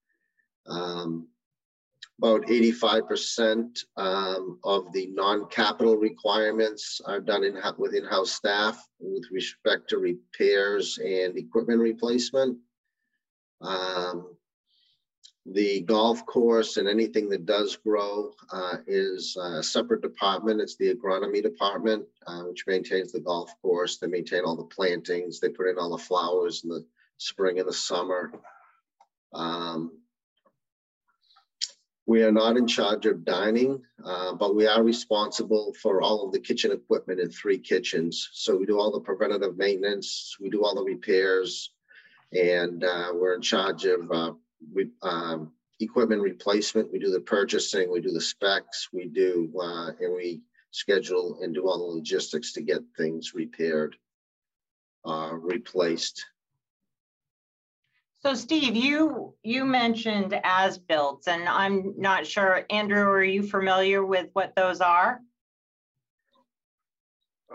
Um, 0.67 1.27
about 2.19 2.45
85% 2.47 3.85
um, 3.95 4.59
of 4.65 4.91
the 4.91 5.07
non-capital 5.07 5.95
requirements 5.95 6.99
are 7.05 7.21
done 7.21 7.45
in 7.45 7.57
with 7.77 7.93
in-house 7.93 8.33
staff 8.33 8.85
with 8.99 9.23
respect 9.31 9.89
to 9.89 9.99
repairs 9.99 10.97
and 10.97 11.38
equipment 11.38 11.79
replacement. 11.79 12.57
Um, 13.61 14.35
the 15.45 15.79
golf 15.81 16.25
course 16.25 16.75
and 16.75 16.89
anything 16.89 17.29
that 17.29 17.45
does 17.45 17.77
grow 17.77 18.33
uh, 18.51 18.77
is 18.85 19.38
a 19.41 19.63
separate 19.63 20.01
department. 20.01 20.59
It's 20.59 20.75
the 20.75 20.93
agronomy 20.93 21.41
department, 21.41 22.05
uh, 22.27 22.41
which 22.41 22.67
maintains 22.67 23.13
the 23.13 23.21
golf 23.21 23.49
course. 23.61 23.97
They 23.97 24.07
maintain 24.07 24.43
all 24.43 24.57
the 24.57 24.65
plantings. 24.65 25.39
They 25.39 25.49
put 25.49 25.67
in 25.69 25.79
all 25.79 25.95
the 25.95 26.03
flowers 26.03 26.65
in 26.65 26.69
the 26.69 26.85
spring 27.17 27.59
and 27.59 27.67
the 27.67 27.73
summer. 27.73 28.33
Um, 29.33 29.99
we 32.10 32.24
are 32.24 32.32
not 32.32 32.58
in 32.58 32.66
charge 32.66 33.06
of 33.06 33.24
dining, 33.24 33.80
uh, 34.04 34.34
but 34.34 34.56
we 34.56 34.66
are 34.66 34.82
responsible 34.82 35.75
for 35.80 36.01
all 36.01 36.25
of 36.25 36.32
the 36.32 36.39
kitchen 36.39 36.72
equipment 36.72 37.20
in 37.20 37.30
three 37.30 37.60
kitchens. 37.60 38.32
So 38.34 38.58
we 38.58 38.66
do 38.66 38.80
all 38.80 38.92
the 38.92 39.00
preventative 39.00 39.58
maintenance, 39.58 40.36
we 40.42 40.50
do 40.50 40.63
all 40.66 40.74
the 40.74 40.82
repairs, 40.82 41.72
and 42.34 42.84
uh, 42.84 43.12
we're 43.13 43.36
in 43.36 43.44
charge 43.44 43.86
of 43.86 44.12
uh, 44.12 44.32
we, 44.74 44.89
um, 45.04 45.51
equipment 45.80 46.24
replacement. 46.24 46.92
We 46.92 46.98
do 46.98 47.12
the 47.12 47.20
purchasing, 47.20 47.92
we 47.92 48.01
do 48.01 48.12
the 48.12 48.20
specs, 48.20 48.89
we 48.92 49.06
do, 49.06 49.54
uh, 49.62 49.92
and 50.00 50.16
we 50.16 50.42
schedule 50.72 51.38
and 51.44 51.54
do 51.54 51.68
all 51.68 51.78
the 51.78 51.96
logistics 51.98 52.54
to 52.54 52.63
get 52.63 52.82
things 52.98 53.36
repaired, 53.36 53.96
uh, 55.06 55.34
replaced. 55.34 56.25
So 58.21 58.33
Steve, 58.33 58.75
you, 58.75 59.33
you 59.43 59.63
mentioned 59.63 60.38
as-built, 60.43 61.23
and 61.27 61.47
I'm 61.47 61.93
not 61.97 62.27
sure, 62.27 62.65
Andrew, 62.69 63.03
are 63.03 63.23
you 63.23 63.43
familiar 63.43 64.05
with 64.05 64.27
what 64.33 64.53
those 64.57 64.81
are? 64.81 65.21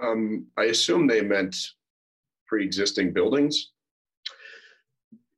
Um, 0.01 0.47
I 0.57 0.65
assume 0.65 1.07
they 1.07 1.21
meant 1.21 1.55
pre-existing 2.47 3.13
buildings. 3.13 3.73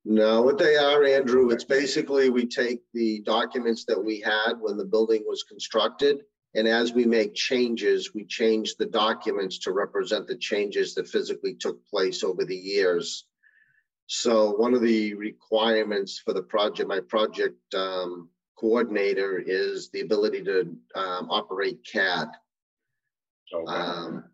No, 0.04 0.42
what 0.42 0.59
they 0.59 0.76
are, 0.76 1.02
Andrew, 1.02 1.50
it's 1.50 1.64
basically, 1.64 2.30
we 2.30 2.47
take 2.47 2.83
the 2.95 3.21
documents 3.23 3.85
that 3.87 4.00
we 4.02 4.21
had 4.21 4.52
when 4.61 4.76
the 4.76 4.85
building 4.85 5.25
was 5.26 5.42
constructed. 5.42 6.21
And 6.54 6.68
as 6.68 6.92
we 6.92 7.04
make 7.04 7.35
changes, 7.35 8.14
we 8.14 8.25
change 8.25 8.76
the 8.76 8.87
documents 8.87 9.59
to 9.59 9.73
represent 9.73 10.28
the 10.28 10.37
changes 10.37 10.95
that 10.95 11.09
physically 11.09 11.54
took 11.54 11.85
place 11.85 12.23
over 12.23 12.45
the 12.45 12.56
years. 12.56 13.26
So 14.07 14.53
one 14.53 14.75
of 14.75 14.83
the 14.83 15.15
requirements 15.15 16.19
for 16.25 16.33
the 16.33 16.43
project, 16.43 16.89
my 16.89 17.01
project 17.01 17.59
um, 17.75 18.29
coordinator 18.57 19.43
is 19.45 19.91
the 19.91 20.01
ability 20.01 20.45
to 20.45 20.77
um, 20.95 21.31
operate 21.31 21.85
CAD. 21.85 22.29
Okay. 23.53 23.73
um, 23.73 24.25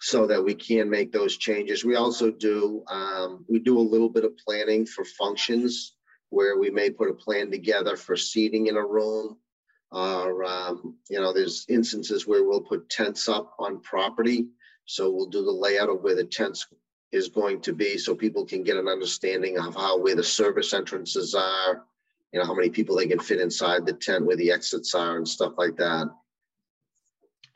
so 0.00 0.26
that 0.26 0.44
we 0.44 0.54
can 0.54 0.90
make 0.90 1.12
those 1.12 1.38
changes. 1.38 1.82
We 1.82 1.96
also 1.96 2.30
do, 2.30 2.84
um, 2.88 3.42
we 3.48 3.58
do 3.58 3.78
a 3.78 3.80
little 3.80 4.10
bit 4.10 4.24
of 4.24 4.36
planning 4.36 4.84
for 4.84 5.02
functions 5.02 5.94
where 6.28 6.58
we 6.58 6.68
may 6.68 6.90
put 6.90 7.08
a 7.08 7.14
plan 7.14 7.50
together 7.50 7.96
for 7.96 8.14
seating 8.14 8.66
in 8.66 8.76
a 8.76 8.84
room. 8.84 9.38
Or, 9.92 10.44
um, 10.44 10.98
you 11.08 11.20
know, 11.20 11.32
there's 11.32 11.64
instances 11.70 12.26
where 12.26 12.44
we'll 12.44 12.60
put 12.60 12.90
tents 12.90 13.30
up 13.30 13.54
on 13.58 13.80
property. 13.80 14.48
So 14.84 15.10
we'll 15.10 15.30
do 15.30 15.42
the 15.42 15.50
layout 15.50 15.88
of 15.88 16.02
where 16.02 16.16
the 16.16 16.24
tents 16.24 16.66
is 17.14 17.28
going 17.28 17.60
to 17.62 17.72
be 17.72 17.96
so 17.96 18.14
people 18.14 18.44
can 18.44 18.62
get 18.62 18.76
an 18.76 18.88
understanding 18.88 19.58
of 19.58 19.74
how, 19.74 19.98
where 19.98 20.16
the 20.16 20.22
service 20.22 20.72
entrances 20.74 21.34
are 21.34 21.84
you 22.34 22.40
know, 22.40 22.46
how 22.46 22.54
many 22.54 22.68
people 22.68 22.96
they 22.96 23.06
can 23.06 23.20
fit 23.20 23.40
inside 23.40 23.86
the 23.86 23.92
tent 23.92 24.26
where 24.26 24.36
the 24.36 24.50
exits 24.50 24.92
are 24.92 25.16
and 25.16 25.26
stuff 25.26 25.52
like 25.56 25.76
that. 25.76 26.08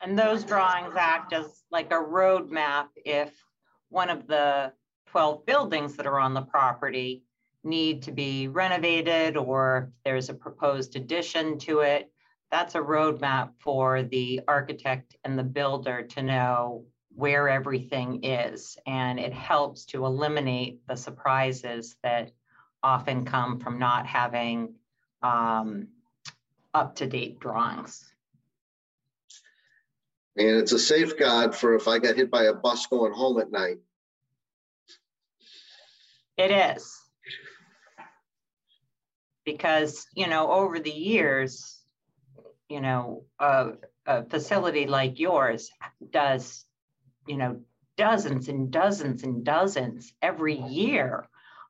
And 0.01 0.17
those 0.17 0.45
drawings 0.45 0.93
act 0.95 1.33
as 1.33 1.63
like 1.69 1.91
a 1.91 1.95
roadmap 1.95 2.87
if 2.95 3.33
one 3.89 4.09
of 4.09 4.25
the 4.25 4.71
12 5.07 5.45
buildings 5.45 5.97
that 5.97 6.07
are 6.07 6.17
on 6.17 6.33
the 6.33 6.43
property 6.43 7.25
need 7.65 8.01
to 8.03 8.13
be 8.13 8.47
renovated 8.47 9.35
or 9.35 9.91
there's 10.05 10.29
a 10.29 10.33
proposed 10.33 10.95
addition 10.95 11.59
to 11.59 11.81
it. 11.81 12.09
That's 12.49 12.75
a 12.75 12.79
roadmap 12.79 13.49
for 13.59 14.03
the 14.03 14.39
architect 14.47 15.17
and 15.25 15.37
the 15.37 15.43
builder 15.43 16.03
to 16.03 16.23
know 16.23 16.85
where 17.19 17.49
everything 17.49 18.23
is. 18.23 18.77
And 18.87 19.19
it 19.19 19.33
helps 19.33 19.85
to 19.87 20.05
eliminate 20.05 20.87
the 20.87 20.95
surprises 20.95 21.97
that 22.01 22.31
often 22.81 23.25
come 23.25 23.59
from 23.59 23.77
not 23.77 24.07
having 24.07 24.75
um, 25.21 25.89
up-to-date 26.73 27.39
drawings. 27.39 28.05
And 30.37 30.57
it's 30.57 30.71
a 30.71 30.79
safeguard 30.79 31.53
for 31.53 31.75
if 31.75 31.89
I 31.89 31.99
got 31.99 32.15
hit 32.15 32.31
by 32.31 32.43
a 32.43 32.53
bus 32.53 32.87
going 32.87 33.11
home 33.11 33.39
at 33.41 33.51
night. 33.51 33.79
It 36.37 36.51
is. 36.51 36.97
Because, 39.43 40.07
you 40.15 40.27
know, 40.27 40.51
over 40.51 40.79
the 40.79 40.89
years, 40.91 41.81
you 42.69 42.79
know, 42.79 43.25
a, 43.39 43.71
a 44.05 44.23
facility 44.23 44.85
like 44.87 45.19
yours 45.19 45.69
does, 46.11 46.63
you 47.29 47.37
know, 47.37 47.61
dozens 47.95 48.49
and 48.49 48.71
dozens 48.71 49.23
and 49.23 49.45
dozens 49.45 50.13
every 50.21 50.57
year. 50.57 51.27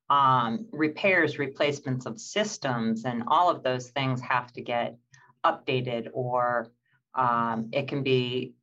Um, 0.10 0.66
repairs, 0.72 1.38
replacements 1.38 2.08
of 2.08 2.20
systems, 2.20 3.06
and 3.06 3.24
all 3.28 3.52
of 3.52 3.62
those 3.62 3.90
things 3.90 4.20
have 4.22 4.52
to 4.54 4.62
get 4.62 4.98
updated 5.46 6.08
or 6.14 6.72
um, 7.14 7.70
it 7.72 7.88
can 7.88 8.04
be 8.04 8.54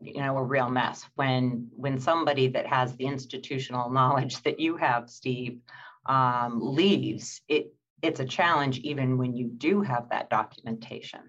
you 0.00 0.20
know 0.20 0.36
a 0.38 0.42
real 0.42 0.70
mess 0.70 1.04
when 1.16 1.68
when 1.72 1.98
somebody 1.98 2.48
that 2.48 2.66
has 2.66 2.94
the 2.96 3.04
institutional 3.04 3.90
knowledge 3.98 4.40
that 4.42 4.60
you 4.60 4.76
have 4.76 5.10
steve 5.10 5.58
um, 6.06 6.60
leaves 6.60 7.40
it 7.48 7.74
it's 8.02 8.20
a 8.20 8.24
challenge 8.24 8.78
even 8.78 9.18
when 9.18 9.34
you 9.34 9.48
do 9.48 9.80
have 9.80 10.08
that 10.10 10.30
documentation 10.30 11.20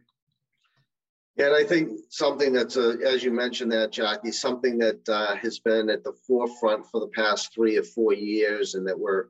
And 1.40 1.56
I 1.56 1.64
think 1.64 2.00
something 2.10 2.52
that's, 2.52 2.76
uh, 2.76 2.98
as 3.06 3.24
you 3.24 3.32
mentioned 3.32 3.72
that, 3.72 3.94
Jackie, 3.94 4.34
something 4.34 4.78
that 4.80 5.08
uh, 5.08 5.36
has 5.36 5.58
been 5.58 5.90
at 5.90 6.04
the 6.04 6.12
forefront 6.28 6.86
for 6.88 7.00
the 7.00 7.08
past 7.08 7.54
three 7.54 7.78
or 7.78 7.84
four 7.84 8.14
years 8.14 8.76
and 8.76 8.86
that 8.86 9.00
we're, 9.00 9.28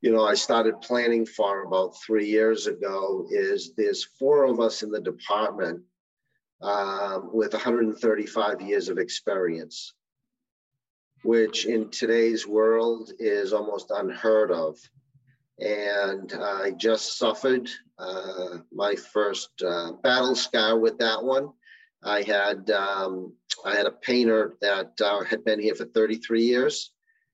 you 0.00 0.10
know, 0.10 0.24
I 0.24 0.32
started 0.32 0.80
planning 0.80 1.26
for 1.26 1.64
about 1.64 2.00
three 2.00 2.26
years 2.26 2.66
ago 2.66 3.26
is 3.30 3.74
there's 3.76 4.02
four 4.18 4.44
of 4.44 4.60
us 4.60 4.82
in 4.82 4.90
the 4.90 5.00
department 5.00 5.82
um, 6.62 7.28
with 7.34 7.52
135 7.52 8.62
years 8.62 8.88
of 8.88 8.96
experience, 8.96 9.92
which 11.22 11.66
in 11.66 11.90
today's 11.90 12.46
world 12.46 13.12
is 13.18 13.52
almost 13.52 13.90
unheard 13.90 14.50
of. 14.50 14.78
And 15.58 16.32
I 16.34 16.72
just 16.72 17.18
suffered 17.18 17.68
uh, 17.98 18.58
my 18.72 18.94
first 18.94 19.50
uh, 19.66 19.92
battle 20.02 20.34
scar 20.34 20.78
with 20.78 20.98
that 20.98 21.22
one. 21.22 21.50
I 22.04 22.22
had 22.22 22.70
um, 22.70 23.32
I 23.64 23.74
had 23.74 23.86
a 23.86 23.90
painter 23.90 24.56
that 24.60 24.92
uh, 25.00 25.24
had 25.24 25.44
been 25.44 25.60
here 25.60 25.74
for 25.74 25.86
33 25.86 26.42
years. 26.42 26.92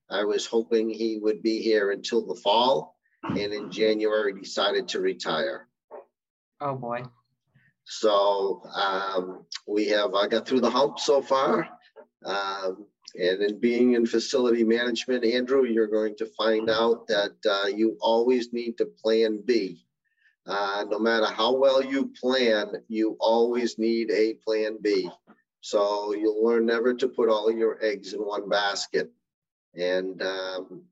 I 0.09 0.23
was 0.23 0.45
hoping 0.45 0.89
he 0.89 1.19
would 1.21 1.41
be 1.41 1.61
here 1.61 1.91
until 1.91 2.25
the 2.25 2.35
fall, 2.35 2.95
and 3.23 3.37
in 3.53 3.71
January 3.71 4.33
decided 4.39 4.87
to 4.89 4.99
retire. 4.99 5.67
oh 6.61 6.75
boy 6.75 7.03
So 7.85 8.61
um, 8.73 9.45
we 9.67 9.87
have 9.89 10.13
I 10.15 10.27
got 10.27 10.47
through 10.47 10.61
the 10.61 10.69
hump 10.69 10.99
so 10.99 11.21
far. 11.21 11.67
Um, 12.25 12.85
and 13.15 13.43
in 13.43 13.59
being 13.59 13.93
in 13.93 14.05
facility 14.05 14.63
management, 14.63 15.23
Andrew, 15.23 15.65
you're 15.65 15.87
going 15.87 16.15
to 16.17 16.25
find 16.25 16.69
out 16.69 17.07
that 17.07 17.35
uh, 17.49 17.67
you 17.67 17.95
always 18.01 18.51
need 18.53 18.77
to 18.79 18.85
plan 18.85 19.41
B. 19.45 19.85
Uh, 20.47 20.85
no 20.89 20.99
matter 20.99 21.27
how 21.27 21.53
well 21.55 21.83
you 21.83 22.11
plan, 22.19 22.73
you 22.87 23.15
always 23.19 23.77
need 23.77 24.09
a 24.11 24.33
plan 24.45 24.77
B. 24.81 25.09
So 25.61 26.13
you'll 26.13 26.43
learn 26.43 26.65
never 26.65 26.93
to 26.95 27.07
put 27.07 27.29
all 27.29 27.51
your 27.51 27.77
eggs 27.83 28.13
in 28.13 28.19
one 28.19 28.49
basket. 28.49 29.11
And 29.75 30.21
um, 30.21 30.83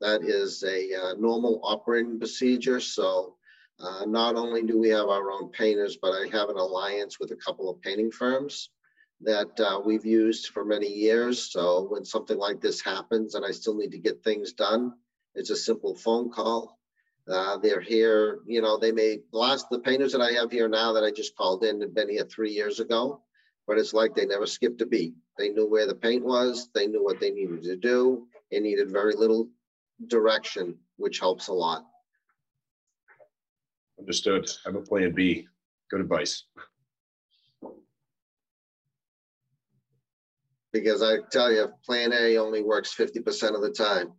that 0.00 0.22
is 0.22 0.62
a 0.62 0.94
uh, 0.94 1.14
normal 1.14 1.60
operating 1.64 2.18
procedure. 2.18 2.80
So 2.80 3.36
uh, 3.80 4.04
not 4.06 4.36
only 4.36 4.62
do 4.62 4.78
we 4.78 4.88
have 4.90 5.08
our 5.08 5.30
own 5.30 5.50
painters, 5.50 5.98
but 6.00 6.12
I 6.12 6.28
have 6.32 6.48
an 6.48 6.56
alliance 6.56 7.18
with 7.18 7.32
a 7.32 7.36
couple 7.36 7.68
of 7.68 7.82
painting 7.82 8.12
firms 8.12 8.70
that 9.24 9.58
uh, 9.60 9.80
we've 9.84 10.04
used 10.04 10.48
for 10.48 10.64
many 10.64 10.88
years. 10.88 11.52
So 11.52 11.86
when 11.88 12.04
something 12.04 12.38
like 12.38 12.60
this 12.60 12.80
happens 12.80 13.34
and 13.34 13.44
I 13.44 13.50
still 13.50 13.76
need 13.76 13.92
to 13.92 13.98
get 13.98 14.22
things 14.22 14.52
done, 14.52 14.94
it's 15.34 15.50
a 15.50 15.56
simple 15.56 15.94
phone 15.94 16.30
call. 16.30 16.78
Uh, 17.28 17.56
they're 17.56 17.80
here, 17.80 18.40
you 18.46 18.60
know, 18.60 18.76
they 18.76 18.90
may, 18.90 19.18
last, 19.32 19.66
the 19.70 19.78
painters 19.78 20.10
that 20.12 20.20
I 20.20 20.32
have 20.32 20.50
here 20.50 20.68
now 20.68 20.92
that 20.92 21.04
I 21.04 21.10
just 21.12 21.36
called 21.36 21.62
in 21.62 21.80
had 21.80 21.94
been 21.94 22.08
here 22.08 22.24
three 22.24 22.50
years 22.50 22.80
ago, 22.80 23.22
but 23.66 23.78
it's 23.78 23.94
like 23.94 24.14
they 24.14 24.26
never 24.26 24.46
skipped 24.46 24.80
a 24.80 24.86
beat. 24.86 25.14
They 25.38 25.50
knew 25.50 25.68
where 25.68 25.86
the 25.86 25.94
paint 25.94 26.24
was, 26.24 26.68
they 26.74 26.88
knew 26.88 27.02
what 27.02 27.20
they 27.20 27.30
needed 27.30 27.62
to 27.62 27.76
do. 27.76 28.26
It 28.50 28.62
needed 28.62 28.90
very 28.90 29.14
little 29.14 29.48
direction, 30.08 30.76
which 30.96 31.20
helps 31.20 31.46
a 31.46 31.52
lot. 31.52 31.86
Understood. 34.00 34.50
Have 34.66 34.74
a 34.74 34.80
plan 34.80 35.12
B. 35.12 35.46
Good 35.90 36.00
advice. 36.00 36.44
Because 40.72 41.02
I 41.02 41.16
tell 41.30 41.52
you, 41.52 41.68
plan 41.84 42.12
A 42.12 42.38
only 42.38 42.62
works 42.62 42.94
50% 42.94 43.54
of 43.54 43.60
the 43.60 43.70
time. 43.70 44.12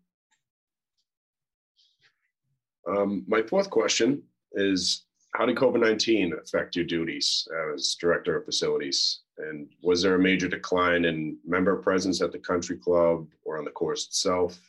Um, 2.87 3.23
my 3.27 3.41
fourth 3.41 3.69
question 3.69 4.23
is, 4.53 5.05
how 5.33 5.47
did 5.47 5.55
COVID-19 5.55 6.39
affect 6.39 6.75
your 6.75 6.85
duties 6.85 7.47
as 7.73 7.95
director 7.99 8.37
of 8.37 8.45
facilities? 8.45 9.21
And 9.37 9.67
was 9.81 10.03
there 10.03 10.15
a 10.15 10.19
major 10.19 10.47
decline 10.47 11.05
in 11.05 11.37
member 11.45 11.75
presence 11.77 12.21
at 12.21 12.31
the 12.31 12.37
country 12.37 12.77
club 12.77 13.27
or 13.43 13.57
on 13.57 13.65
the 13.65 13.71
course 13.71 14.05
itself? 14.05 14.59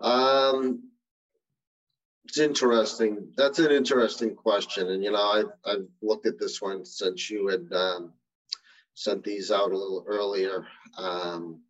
Um, 0.00 0.90
it's 2.24 2.38
interesting. 2.38 3.28
That's 3.36 3.60
an 3.60 3.70
interesting 3.70 4.34
question. 4.34 4.90
And, 4.90 5.04
you 5.04 5.12
know, 5.12 5.22
I've, 5.22 5.52
I've 5.64 5.86
looked 6.02 6.26
at 6.26 6.38
this 6.38 6.60
one 6.60 6.84
since 6.84 7.30
you 7.30 7.46
had 7.46 7.72
um, 7.72 8.12
sent 8.96 9.22
these 9.22 9.50
out 9.50 9.72
a 9.72 9.78
little 9.78 10.04
earlier. 10.08 10.66
Um, 10.96 11.60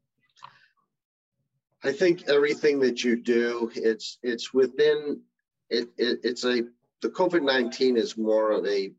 I 1.83 1.93
think 1.93 2.29
everything 2.29 2.79
that 2.81 3.03
you 3.03 3.17
do, 3.17 3.71
it's, 3.75 4.19
it's 4.23 4.55
within, 4.55 5.21
it, 5.69 5.89
it 5.99 6.21
it's 6.23 6.45
a, 6.45 6.63
the 7.03 7.09
COVID-19 7.09 7.97
is 7.99 8.17
more 8.17 8.53
of 8.53 8.65
a, 8.65 8.93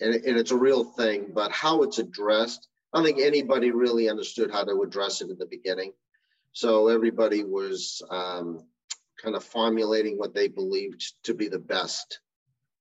and, 0.00 0.14
and 0.14 0.38
it's 0.38 0.52
a 0.52 0.56
real 0.56 0.84
thing, 0.84 1.32
but 1.34 1.50
how 1.50 1.82
it's 1.82 1.98
addressed, 1.98 2.68
I 2.92 2.98
don't 2.98 3.06
think 3.06 3.20
anybody 3.20 3.72
really 3.72 4.08
understood 4.08 4.52
how 4.52 4.62
to 4.62 4.82
address 4.82 5.20
it 5.20 5.30
in 5.30 5.38
the 5.38 5.46
beginning. 5.46 5.92
So 6.52 6.88
everybody 6.88 7.42
was 7.42 8.02
um, 8.08 8.64
kind 9.20 9.34
of 9.34 9.42
formulating 9.42 10.16
what 10.16 10.32
they 10.32 10.46
believed 10.46 11.14
to 11.24 11.34
be 11.34 11.48
the 11.48 11.58
best 11.58 12.20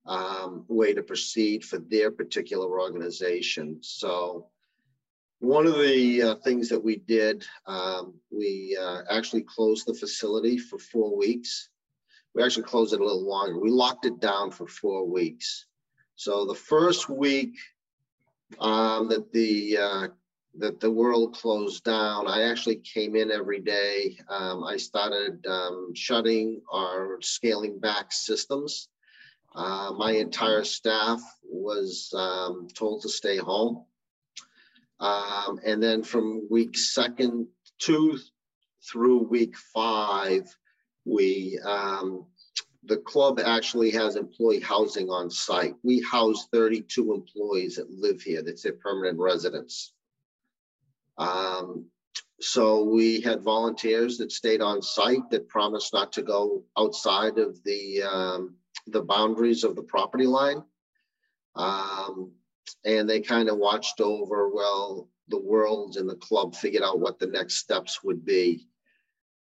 um, 0.06 0.66
way 0.68 0.94
to 0.94 1.02
proceed 1.02 1.64
for 1.64 1.80
their 1.80 2.12
particular 2.12 2.80
organization. 2.80 3.80
So 3.82 4.51
one 5.42 5.66
of 5.66 5.80
the 5.80 6.22
uh, 6.22 6.36
things 6.36 6.70
that 6.70 6.82
we 6.82 6.98
did, 6.98 7.44
um, 7.66 8.14
we 8.30 8.78
uh, 8.80 9.02
actually 9.10 9.42
closed 9.42 9.88
the 9.88 9.94
facility 9.94 10.58
for 10.58 10.78
four 10.78 11.18
weeks. 11.18 11.70
We 12.36 12.44
actually 12.44 12.64
closed 12.64 12.94
it 12.94 13.02
a 13.02 13.04
little 13.04 13.28
longer. 13.28 13.60
We 13.60 13.72
locked 13.72 14.06
it 14.06 14.20
down 14.20 14.52
for 14.52 14.68
four 14.68 15.10
weeks. 15.10 15.66
So 16.16 16.46
the 16.46 16.54
first 16.54 17.10
week 17.10 17.58
um, 18.60 19.10
that 19.10 19.32
the 19.34 19.78
uh, 19.78 20.08
that 20.60 20.80
the 20.80 20.92
world 20.92 21.34
closed 21.34 21.86
down, 21.86 22.28
I 22.28 22.44
actually 22.44 22.76
came 22.76 23.16
in 23.16 23.32
every 23.32 23.62
day. 23.62 24.20
Um, 24.30 24.64
I 24.64 24.78
started 24.78 25.44
um, 25.48 25.92
shutting 25.96 26.62
or 26.72 27.18
scaling 27.22 27.80
back 27.80 28.12
systems. 28.12 28.90
Uh, 29.56 29.92
my 29.98 30.12
entire 30.12 30.64
staff 30.64 31.20
was 31.44 32.14
um, 32.16 32.68
told 32.76 33.02
to 33.02 33.10
stay 33.10 33.38
home. 33.38 33.86
Um, 35.02 35.60
and 35.66 35.82
then 35.84 36.04
from 36.04 36.48
week 36.50 36.78
second 36.78 37.48
two 37.80 38.18
through 38.90 39.24
week 39.24 39.58
five, 39.74 40.44
we 41.06 41.60
um, 41.66 42.28
the 42.84 42.98
club 42.98 43.40
actually 43.40 43.92
has 43.92 44.16
employee 44.16 44.60
housing 44.60 45.10
on 45.10 45.30
site. 45.30 45.76
We 45.84 46.02
house 46.02 46.48
32 46.54 47.14
employees 47.14 47.76
that 47.76 47.90
live 47.92 48.22
here. 48.22 48.42
That's 48.42 48.64
their 48.64 48.74
permanent 48.74 49.20
residence. 49.20 49.94
Um, 51.18 51.88
So 52.40 52.84
we 52.84 53.22
had 53.22 53.44
volunteers 53.44 54.18
that 54.18 54.32
stayed 54.32 54.62
on 54.62 54.82
site 54.82 55.30
that 55.30 55.48
promised 55.48 55.94
not 55.94 56.12
to 56.14 56.24
go 56.24 56.64
outside 56.76 57.38
of 57.38 57.64
the, 57.64 58.02
um, 58.02 58.56
the 58.88 59.04
boundaries 59.04 59.64
of 59.64 59.76
the 59.76 59.84
property 59.84 60.26
line. 60.26 60.64
Um, 61.56 62.32
and 62.86 63.10
they 63.10 63.20
kind 63.20 63.50
of 63.50 63.58
watched 63.58 64.02
over, 64.02 64.50
well, 64.50 65.10
the 65.28 65.40
world 65.40 65.98
and 65.98 66.10
the 66.10 66.16
club 66.16 66.56
figured 66.56 66.84
out 66.84 67.00
what 67.00 67.20
the 67.20 67.28
next 67.28 67.56
steps 67.56 68.04
would 68.04 68.26
be. 68.26 68.68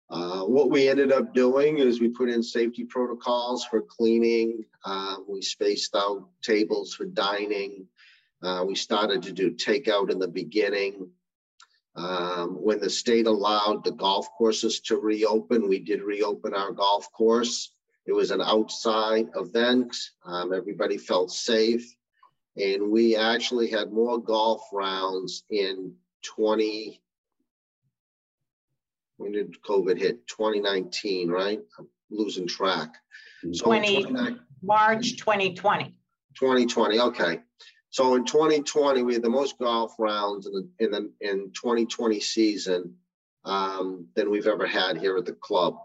Uh, 0.09 0.42
what 0.42 0.70
we 0.70 0.88
ended 0.88 1.11
up 1.11 1.35
doing 1.35 1.79
is 1.79 2.00
we 2.00 2.09
put 2.09 2.29
in 2.29 2.42
safety 2.42 2.85
protocols 2.85 3.64
for 3.64 3.83
cleaning. 3.83 4.64
Uh, 4.85 5.16
we 5.29 5.42
spaced 5.42 5.94
out 5.96 6.29
tables 6.42 6.94
for 6.94 7.07
dining. 7.07 7.87
Uh, 8.42 8.64
we 8.66 8.74
started 8.74 9.22
to 9.22 9.33
do 9.33 9.50
takeout 9.50 10.11
in 10.11 10.18
the 10.18 10.29
beginning. 10.29 11.09
Um, 11.96 12.62
when 12.62 12.79
the 12.79 12.90
state 12.90 13.26
allowed 13.26 13.83
the 13.83 13.92
golf 13.92 14.29
courses 14.37 14.81
to 14.81 14.98
reopen, 14.98 15.68
we 15.68 15.79
did 15.79 16.02
reopen 16.02 16.55
our 16.55 16.70
golf 16.70 17.11
course. 17.12 17.72
It 18.07 18.12
was 18.12 18.31
an 18.31 18.42
outside 18.42 19.29
event. 19.35 19.96
Um, 20.24 20.52
everybody 20.52 20.98
felt 20.98 21.33
safe. 21.33 21.96
And 22.56 22.90
we 22.90 23.16
actually 23.16 23.70
had 23.70 23.92
more 23.92 24.18
golf 24.18 24.62
rounds 24.72 25.44
in 25.50 25.94
20. 26.24 27.02
When 29.18 29.32
did 29.32 29.56
COVID 29.62 29.98
hit? 29.98 30.26
2019, 30.26 31.28
right? 31.28 31.60
I'm 31.78 31.88
losing 32.10 32.46
track. 32.46 32.94
So 33.52 33.66
20. 33.66 34.06
March 34.62 35.16
2020. 35.16 35.94
2020, 36.38 37.00
okay. 37.00 37.40
So 37.90 38.14
in 38.14 38.24
2020, 38.24 39.02
we 39.02 39.14
had 39.14 39.22
the 39.22 39.30
most 39.30 39.58
golf 39.58 39.94
rounds 39.98 40.46
in 40.46 40.52
the, 40.52 40.84
in 40.84 40.90
the, 40.90 41.12
in 41.20 41.52
2020 41.52 42.20
season 42.20 42.96
um, 43.44 44.08
than 44.14 44.30
we've 44.30 44.46
ever 44.46 44.66
had 44.66 44.98
here 44.98 45.16
at 45.16 45.24
the 45.24 45.32
club. 45.32 45.76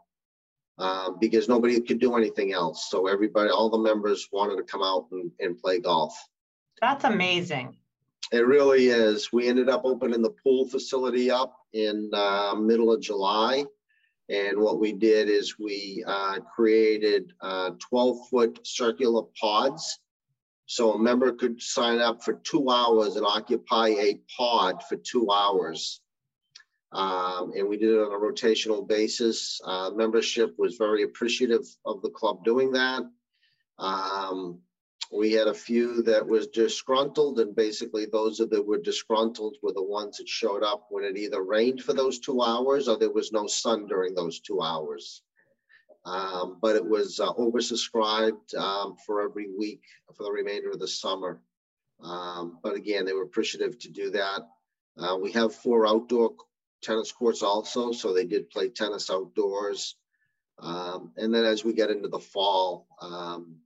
Uh, 0.77 1.11
because 1.11 1.47
nobody 1.47 1.79
could 1.79 1.99
do 1.99 2.15
anything 2.15 2.53
else. 2.53 2.89
So 2.89 3.05
everybody, 3.05 3.51
all 3.51 3.69
the 3.69 3.77
members 3.77 4.27
wanted 4.31 4.55
to 4.55 4.63
come 4.63 4.81
out 4.81 5.07
and, 5.11 5.31
and 5.39 5.59
play 5.59 5.79
golf. 5.79 6.17
That's 6.81 7.03
amazing. 7.03 7.77
It 8.31 8.45
really 8.45 8.87
is. 8.87 9.31
We 9.31 9.47
ended 9.47 9.69
up 9.69 9.81
opening 9.83 10.21
the 10.21 10.35
pool 10.43 10.67
facility 10.67 11.29
up 11.29 11.55
in 11.73 12.09
uh, 12.13 12.55
middle 12.55 12.91
of 12.91 13.01
July. 13.01 13.65
And 14.29 14.59
what 14.59 14.79
we 14.79 14.93
did 14.93 15.29
is 15.29 15.59
we 15.59 16.03
uh, 16.07 16.39
created 16.55 17.33
12 17.41 18.29
foot 18.29 18.59
circular 18.63 19.23
pods. 19.39 19.99
So 20.65 20.93
a 20.93 20.99
member 20.99 21.33
could 21.33 21.61
sign 21.61 21.99
up 21.99 22.23
for 22.23 22.35
two 22.35 22.69
hours 22.69 23.17
and 23.17 23.25
occupy 23.25 23.89
a 23.89 24.21
pod 24.37 24.81
for 24.83 24.95
two 24.95 25.29
hours. 25.29 25.99
Um, 26.93 27.51
and 27.55 27.67
we 27.67 27.77
did 27.77 27.89
it 27.89 27.99
on 27.99 28.13
a 28.13 28.17
rotational 28.17 28.87
basis. 28.87 29.59
Uh, 29.65 29.91
membership 29.93 30.55
was 30.57 30.77
very 30.77 31.03
appreciative 31.03 31.65
of 31.85 32.01
the 32.01 32.09
club 32.09 32.45
doing 32.45 32.71
that. 32.71 33.03
Um, 33.77 34.59
we 35.11 35.33
had 35.33 35.47
a 35.47 35.53
few 35.53 36.03
that 36.03 36.25
was 36.25 36.47
disgruntled 36.47 37.39
and 37.39 37.55
basically 37.55 38.05
those 38.05 38.37
that 38.37 38.65
were 38.65 38.77
disgruntled 38.77 39.57
were 39.61 39.73
the 39.73 39.83
ones 39.83 40.17
that 40.17 40.29
showed 40.29 40.63
up 40.63 40.87
when 40.89 41.03
it 41.03 41.17
either 41.17 41.43
rained 41.43 41.81
for 41.81 41.93
those 41.93 42.19
two 42.19 42.41
hours 42.41 42.87
or 42.87 42.97
there 42.97 43.11
was 43.11 43.33
no 43.33 43.45
sun 43.45 43.87
during 43.87 44.15
those 44.15 44.39
two 44.39 44.61
hours. 44.61 45.21
Um, 46.05 46.57
but 46.61 46.77
it 46.77 46.85
was 46.85 47.19
uh, 47.19 47.31
oversubscribed 47.33 48.55
um, 48.55 48.95
for 49.05 49.21
every 49.21 49.47
week 49.55 49.83
for 50.15 50.23
the 50.23 50.31
remainder 50.31 50.71
of 50.71 50.79
the 50.79 50.87
summer. 50.87 51.41
Um, 52.01 52.59
but 52.63 52.75
again, 52.75 53.05
they 53.05 53.13
were 53.13 53.23
appreciative 53.23 53.77
to 53.79 53.89
do 53.89 54.11
that. 54.11 54.41
Uh, 54.97 55.17
we 55.17 55.33
have 55.33 55.53
four 55.53 55.87
outdoor 55.87 56.35
tennis 56.81 57.11
courts 57.11 57.43
also, 57.43 57.91
so 57.91 58.13
they 58.13 58.25
did 58.25 58.49
play 58.49 58.69
tennis 58.69 59.09
outdoors. 59.09 59.95
Um, 60.57 61.11
and 61.17 61.33
then 61.33 61.43
as 61.43 61.63
we 61.63 61.73
get 61.73 61.91
into 61.91 62.07
the 62.07 62.19
fall, 62.19 62.87
um, 63.01 63.57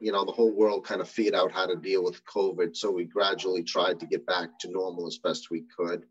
you 0.00 0.12
know, 0.12 0.24
the 0.24 0.32
whole 0.32 0.52
world 0.52 0.84
kind 0.84 1.00
of 1.00 1.08
figured 1.08 1.34
out 1.34 1.52
how 1.52 1.66
to 1.66 1.76
deal 1.76 2.02
with 2.02 2.24
COVID. 2.24 2.76
So 2.76 2.90
we 2.90 3.04
gradually 3.04 3.62
tried 3.62 4.00
to 4.00 4.06
get 4.06 4.26
back 4.26 4.58
to 4.60 4.70
normal 4.70 5.06
as 5.06 5.18
best 5.18 5.50
we 5.50 5.64
could. 5.76 6.04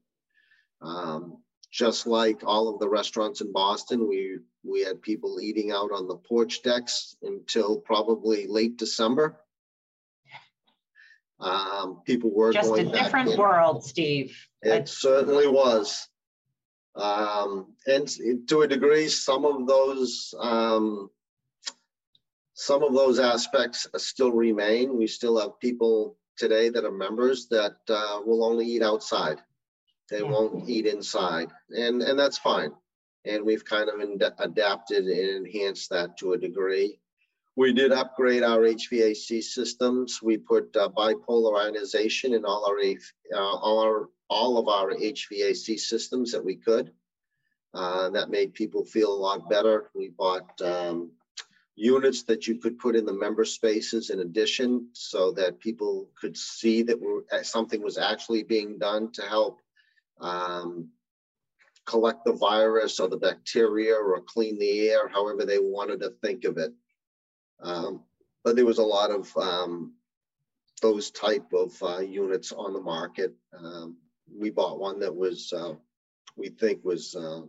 Um, 0.81 1.37
just 1.71 2.07
like 2.07 2.43
all 2.45 2.69
of 2.69 2.79
the 2.79 2.89
restaurants 2.89 3.41
in 3.41 3.51
Boston, 3.51 4.07
we 4.07 4.39
we 4.63 4.83
had 4.83 5.01
people 5.01 5.39
eating 5.39 5.71
out 5.71 5.91
on 5.91 6.07
the 6.07 6.15
porch 6.15 6.61
decks 6.61 7.15
until 7.21 7.77
probably 7.77 8.47
late 8.47 8.77
December. 8.77 9.37
Um, 11.39 12.01
people 12.05 12.31
were 12.33 12.51
Just 12.51 12.75
a 12.75 12.85
different 12.85 13.31
in. 13.31 13.37
world, 13.37 13.83
Steve. 13.83 14.35
It 14.61 14.89
certainly 14.89 15.47
was. 15.47 16.07
Um, 16.95 17.75
and 17.85 18.09
to 18.47 18.61
a 18.61 18.67
degree, 18.67 19.07
some 19.07 19.45
of 19.45 19.67
those, 19.67 20.33
um, 20.39 21.09
some 22.59 22.81
of 22.81 22.91
those 22.95 23.19
aspects 23.19 23.85
still 23.97 24.31
remain. 24.31 24.97
We 24.97 25.05
still 25.05 25.39
have 25.39 25.59
people 25.59 26.17
today 26.37 26.69
that 26.69 26.85
are 26.85 26.91
members 26.91 27.47
that 27.49 27.75
uh, 27.87 28.19
will 28.25 28.43
only 28.43 28.65
eat 28.65 28.81
outside. 28.81 29.37
They 30.09 30.21
Yeah. 30.21 30.31
won't 30.31 30.67
eat 30.67 30.87
inside, 30.87 31.49
and 31.69 32.01
and 32.01 32.17
that's 32.17 32.39
fine. 32.39 32.73
And 33.25 33.45
we've 33.45 33.63
kind 33.63 33.89
of 33.89 33.99
ind- 33.99 34.33
adapted 34.39 35.05
and 35.05 35.45
enhanced 35.45 35.91
that 35.91 36.17
to 36.17 36.33
a 36.33 36.37
degree. 36.37 36.99
We 37.55 37.73
did 37.73 37.91
upgrade 37.91 38.41
our 38.41 38.61
HVAC 38.61 39.43
systems. 39.43 40.19
We 40.23 40.37
put 40.37 40.75
uh, 40.75 40.89
bipolar 40.89 41.59
ionization 41.63 42.33
in 42.33 42.43
all 42.43 42.65
our 42.65 42.79
uh, 42.79 43.55
all 43.65 43.79
our 43.85 44.09
all 44.31 44.57
of 44.57 44.67
our 44.67 44.95
HVAC 44.95 45.77
systems 45.79 46.31
that 46.31 46.43
we 46.43 46.55
could. 46.55 46.91
Uh, 47.75 48.09
that 48.09 48.31
made 48.31 48.55
people 48.55 48.83
feel 48.83 49.11
a 49.13 49.23
lot 49.27 49.47
better. 49.47 49.91
We 49.93 50.09
bought 50.09 50.59
um, 50.61 51.11
units 51.77 52.23
that 52.23 52.47
you 52.47 52.55
could 52.55 52.79
put 52.79 52.95
in 52.95 53.05
the 53.05 53.13
member 53.13 53.45
spaces 53.45 54.09
in 54.09 54.19
addition, 54.19 54.89
so 54.93 55.31
that 55.31 55.59
people 55.59 56.09
could 56.19 56.35
see 56.35 56.81
that 56.81 56.99
we're, 56.99 57.21
something 57.43 57.83
was 57.83 57.99
actually 57.99 58.43
being 58.43 58.79
done 58.79 59.11
to 59.11 59.21
help 59.21 59.61
um, 60.19 60.89
collect 61.85 62.25
the 62.25 62.33
virus 62.33 62.99
or 62.99 63.07
the 63.07 63.15
bacteria 63.17 63.93
or 63.93 64.19
clean 64.21 64.57
the 64.57 64.89
air, 64.89 65.07
however 65.07 65.45
they 65.45 65.59
wanted 65.59 65.99
to 66.01 66.09
think 66.21 66.45
of 66.45 66.57
it. 66.57 66.73
Um, 67.61 68.01
but 68.43 68.55
there 68.55 68.65
was 68.65 68.79
a 68.79 68.83
lot 68.83 69.11
of 69.11 69.37
um, 69.37 69.93
those 70.81 71.11
type 71.11 71.53
of 71.53 71.71
uh, 71.83 71.99
units 71.99 72.51
on 72.51 72.73
the 72.73 72.81
market. 72.81 73.35
Um, 73.57 73.97
we 74.35 74.49
bought 74.49 74.79
one 74.79 74.99
that 75.01 75.15
was, 75.15 75.53
uh, 75.53 75.73
we 76.35 76.49
think 76.49 76.83
was, 76.83 77.15
uh, 77.15 77.41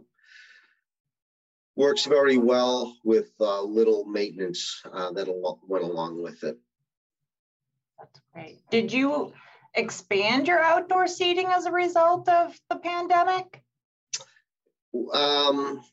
works 1.79 2.07
very 2.07 2.39
well 2.39 2.97
with 3.05 3.31
uh, 3.41 3.63
little 3.63 4.05
maintenance 4.05 4.83
uh, 4.93 5.13
that 5.13 5.29
al- 5.29 5.61
went 5.69 5.85
along 5.85 6.21
with 6.21 6.43
it. 6.43 6.59
That's 7.97 8.21
great. 8.35 8.59
Did 8.69 8.93
you 8.93 9.33
expand 9.75 10.49
your 10.49 10.59
outdoor 10.59 11.07
seating 11.07 11.47
as 11.47 11.67
a 11.67 11.71
result 11.71 12.29
of 12.29 12.59
the 12.69 12.77
pandemic? 12.77 13.63
Um, 15.15 15.85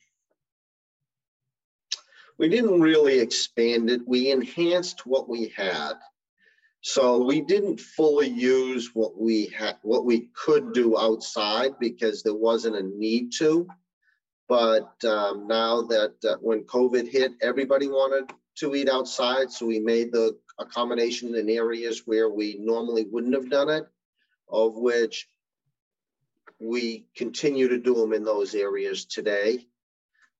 we 2.40 2.50
didn't 2.50 2.82
really 2.82 3.20
expand 3.20 3.92
it. 3.92 4.02
We 4.08 4.32
enhanced 4.32 5.06
what 5.06 5.30
we 5.30 5.50
had. 5.56 5.94
So 6.82 7.24
we 7.24 7.42
didn't 7.42 7.80
fully 7.80 8.30
use 8.30 8.90
what 8.96 9.22
we 9.22 9.48
had, 9.48 9.78
what 9.84 10.04
we 10.04 10.30
could 10.34 10.74
do 10.74 10.98
outside 10.98 11.74
because 11.80 12.24
there 12.24 12.34
wasn't 12.34 12.76
a 12.76 12.84
need 12.84 13.34
to. 13.38 13.68
But 14.48 15.04
um, 15.06 15.48
now 15.48 15.82
that 15.84 16.14
uh, 16.24 16.38
when 16.42 16.64
COVID 16.66 17.10
hit, 17.10 17.34
everybody 17.42 17.88
wanted 17.88 18.32
to 18.58 18.76
eat 18.76 18.90
outside. 18.90 19.52
So 19.52 19.66
we 19.66 19.80
made 19.80 20.12
the 20.12 20.38
accommodation 20.60 21.36
in 21.36 21.50
areas 21.50 22.04
where 22.06 22.30
we 22.30 22.58
normally 22.60 23.06
wouldn't 23.12 23.34
have 23.34 23.50
done 23.50 23.70
it, 23.70 23.88
of 24.50 24.76
which 24.76 25.28
we 26.60 27.08
continue 27.16 27.68
to 27.68 27.80
do 27.80 27.96
them 27.96 28.14
in 28.14 28.24
those 28.24 28.56
areas 28.56 29.06
today. 29.06 29.66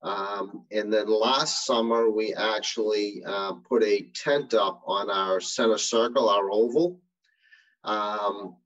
Um, 0.02 0.64
and 0.70 0.92
then 0.92 1.08
last 1.08 1.66
summer, 1.66 2.10
we 2.10 2.32
actually 2.34 3.24
uh, 3.26 3.54
put 3.68 3.82
a 3.82 4.08
tent 4.14 4.54
up 4.54 4.82
on 4.86 5.10
our 5.10 5.40
center 5.40 5.78
circle, 5.78 6.28
our 6.28 6.50
oval. 6.50 7.00
Um, 7.82 8.56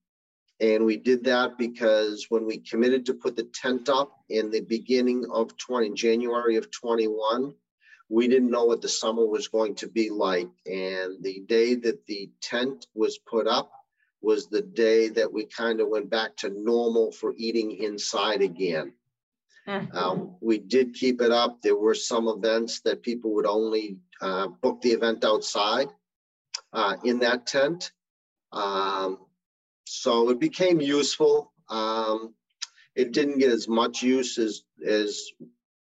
and 0.61 0.85
we 0.85 0.96
did 0.96 1.25
that 1.25 1.57
because 1.57 2.27
when 2.29 2.44
we 2.44 2.59
committed 2.59 3.07
to 3.07 3.14
put 3.14 3.35
the 3.35 3.49
tent 3.55 3.88
up 3.88 4.12
in 4.29 4.51
the 4.51 4.61
beginning 4.61 5.25
of 5.31 5.57
20, 5.57 5.92
January 5.92 6.57
of 6.57 6.70
21, 6.70 7.55
we 8.11 8.29
didn't 8.29 8.51
know 8.51 8.64
what 8.64 8.83
the 8.83 8.88
summer 8.88 9.25
was 9.25 9.49
going 9.49 9.75
to 9.77 9.88
be 9.88 10.11
like. 10.11 10.49
And 10.66 11.23
the 11.23 11.42
day 11.46 11.77
that 11.77 12.05
the 12.07 12.31
tent 12.42 12.87
was 12.94 13.18
put 13.18 13.46
up 13.46 13.73
was 14.20 14.49
the 14.49 14.61
day 14.61 15.09
that 15.09 15.33
we 15.33 15.46
kind 15.46 15.81
of 15.81 15.88
went 15.88 16.11
back 16.11 16.37
to 16.38 16.51
normal 16.51 17.11
for 17.12 17.33
eating 17.38 17.70
inside 17.70 18.42
again. 18.42 18.92
Mhm. 19.66 19.94
Um, 19.94 20.37
we 20.40 20.59
did 20.59 20.94
keep 20.94 21.23
it 21.23 21.31
up. 21.31 21.62
There 21.62 21.77
were 21.77 21.94
some 21.94 22.29
events 22.29 22.81
that 22.81 23.03
people 23.03 23.33
would 23.35 23.46
only 23.46 23.99
uh, 24.20 24.49
book 24.49 24.83
the 24.83 24.90
event 24.90 25.25
outside 25.25 25.88
uh, 26.73 26.96
in 27.05 27.20
that 27.20 27.46
tent. 27.46 27.92
Um, 28.53 29.18
so 29.90 30.31
it 30.31 30.38
became 30.38 30.81
useful. 30.81 31.53
Um, 31.68 32.33
it 32.94 33.11
didn't 33.11 33.38
get 33.38 33.50
as 33.50 33.66
much 33.66 34.03
use 34.05 34.38
as, 34.38 34.62
as 34.87 35.20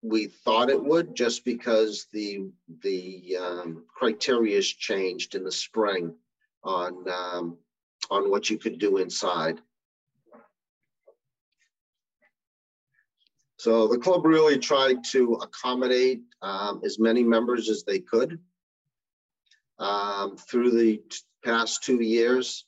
we 0.01 0.25
thought 0.25 0.71
it 0.71 0.83
would, 0.83 1.15
just 1.15 1.45
because 1.45 2.07
the, 2.11 2.49
the 2.81 3.37
um, 3.39 3.85
criteria 3.87 4.55
has 4.55 4.65
changed 4.65 5.35
in 5.35 5.43
the 5.43 5.51
spring 5.51 6.15
on, 6.63 7.05
um, 7.09 7.57
on 8.09 8.31
what 8.31 8.49
you 8.49 8.57
could 8.57 8.79
do 8.79 8.97
inside. 8.97 9.61
So 13.57 13.87
the 13.87 13.99
club 13.99 14.25
really 14.25 14.57
tried 14.57 15.03
to 15.11 15.33
accommodate 15.43 16.23
um, 16.41 16.81
as 16.83 16.97
many 16.97 17.23
members 17.23 17.69
as 17.69 17.83
they 17.83 17.99
could 17.99 18.39
um, 19.77 20.37
through 20.37 20.71
the 20.71 21.03
past 21.45 21.83
two 21.83 22.01
years. 22.01 22.65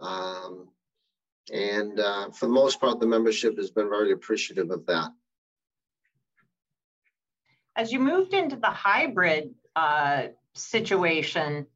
Um, 0.00 0.68
and 1.52 1.98
uh, 1.98 2.30
for 2.30 2.46
the 2.46 2.52
most 2.52 2.80
part, 2.80 3.00
the 3.00 3.06
membership 3.06 3.56
has 3.56 3.70
been 3.70 3.88
very 3.88 4.12
appreciative 4.12 4.70
of 4.70 4.86
that. 4.86 5.10
As 7.74 7.92
you 7.92 8.00
moved 8.00 8.34
into 8.34 8.56
the 8.56 8.66
hybrid 8.66 9.54
uh, 9.76 10.28
situation, 10.54 11.66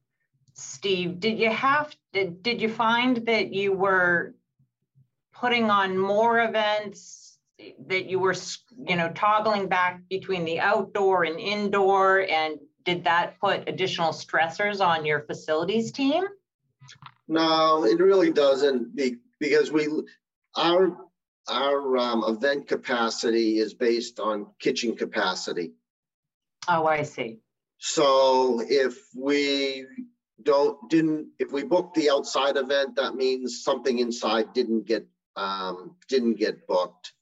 Steve, 0.54 1.20
did 1.20 1.38
you 1.38 1.50
have, 1.50 1.94
did, 2.12 2.42
did 2.42 2.60
you 2.60 2.68
find 2.68 3.18
that 3.26 3.54
you 3.54 3.72
were 3.72 4.34
putting 5.32 5.70
on 5.70 5.96
more 5.96 6.40
events, 6.40 7.38
that 7.86 8.06
you 8.06 8.18
were, 8.18 8.34
you 8.86 8.96
know, 8.96 9.10
toggling 9.10 9.68
back 9.68 10.02
between 10.10 10.44
the 10.44 10.60
outdoor 10.60 11.24
and 11.24 11.38
indoor? 11.38 12.20
And 12.28 12.58
did 12.84 13.04
that 13.04 13.38
put 13.40 13.68
additional 13.68 14.12
stressors 14.12 14.84
on 14.84 15.06
your 15.06 15.20
facilities 15.20 15.92
team? 15.92 16.24
No, 17.32 17.84
it 17.84 17.98
really 17.98 18.30
doesn't 18.30 18.94
be, 18.94 19.16
because 19.40 19.72
we, 19.72 19.88
our, 20.54 20.98
our 21.48 21.96
um, 21.96 22.24
event 22.28 22.68
capacity 22.68 23.58
is 23.58 23.72
based 23.72 24.20
on 24.20 24.48
kitchen 24.60 24.96
capacity. 24.96 25.72
Oh, 26.68 26.84
I 26.86 27.04
see. 27.04 27.38
So 27.78 28.60
if 28.62 28.98
we 29.16 29.86
don't, 30.42 30.76
didn't, 30.90 31.28
if 31.38 31.52
we 31.52 31.64
book 31.64 31.94
the 31.94 32.10
outside 32.10 32.58
event, 32.58 32.96
that 32.96 33.14
means 33.14 33.64
something 33.64 33.98
inside 33.98 34.52
didn't 34.52 34.84
get, 34.86 35.06
um, 35.34 35.96
didn't 36.08 36.34
get 36.34 36.66
booked. 36.66 37.14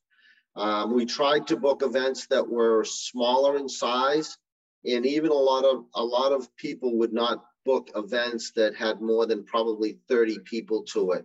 Um, 0.56 0.92
we 0.92 1.06
tried 1.06 1.46
to 1.46 1.56
book 1.56 1.84
events 1.84 2.26
that 2.26 2.48
were 2.48 2.82
smaller 2.82 3.56
in 3.56 3.68
size. 3.68 4.36
And 4.84 5.06
even 5.06 5.30
a 5.30 5.34
lot 5.34 5.64
of, 5.64 5.84
a 5.94 6.02
lot 6.02 6.32
of 6.32 6.54
people 6.56 6.98
would 6.98 7.12
not 7.12 7.44
book 7.64 7.90
events 7.94 8.52
that 8.52 8.74
had 8.74 9.00
more 9.00 9.26
than 9.26 9.44
probably 9.44 9.98
30 10.08 10.38
people 10.40 10.82
to 10.84 11.12
it. 11.12 11.24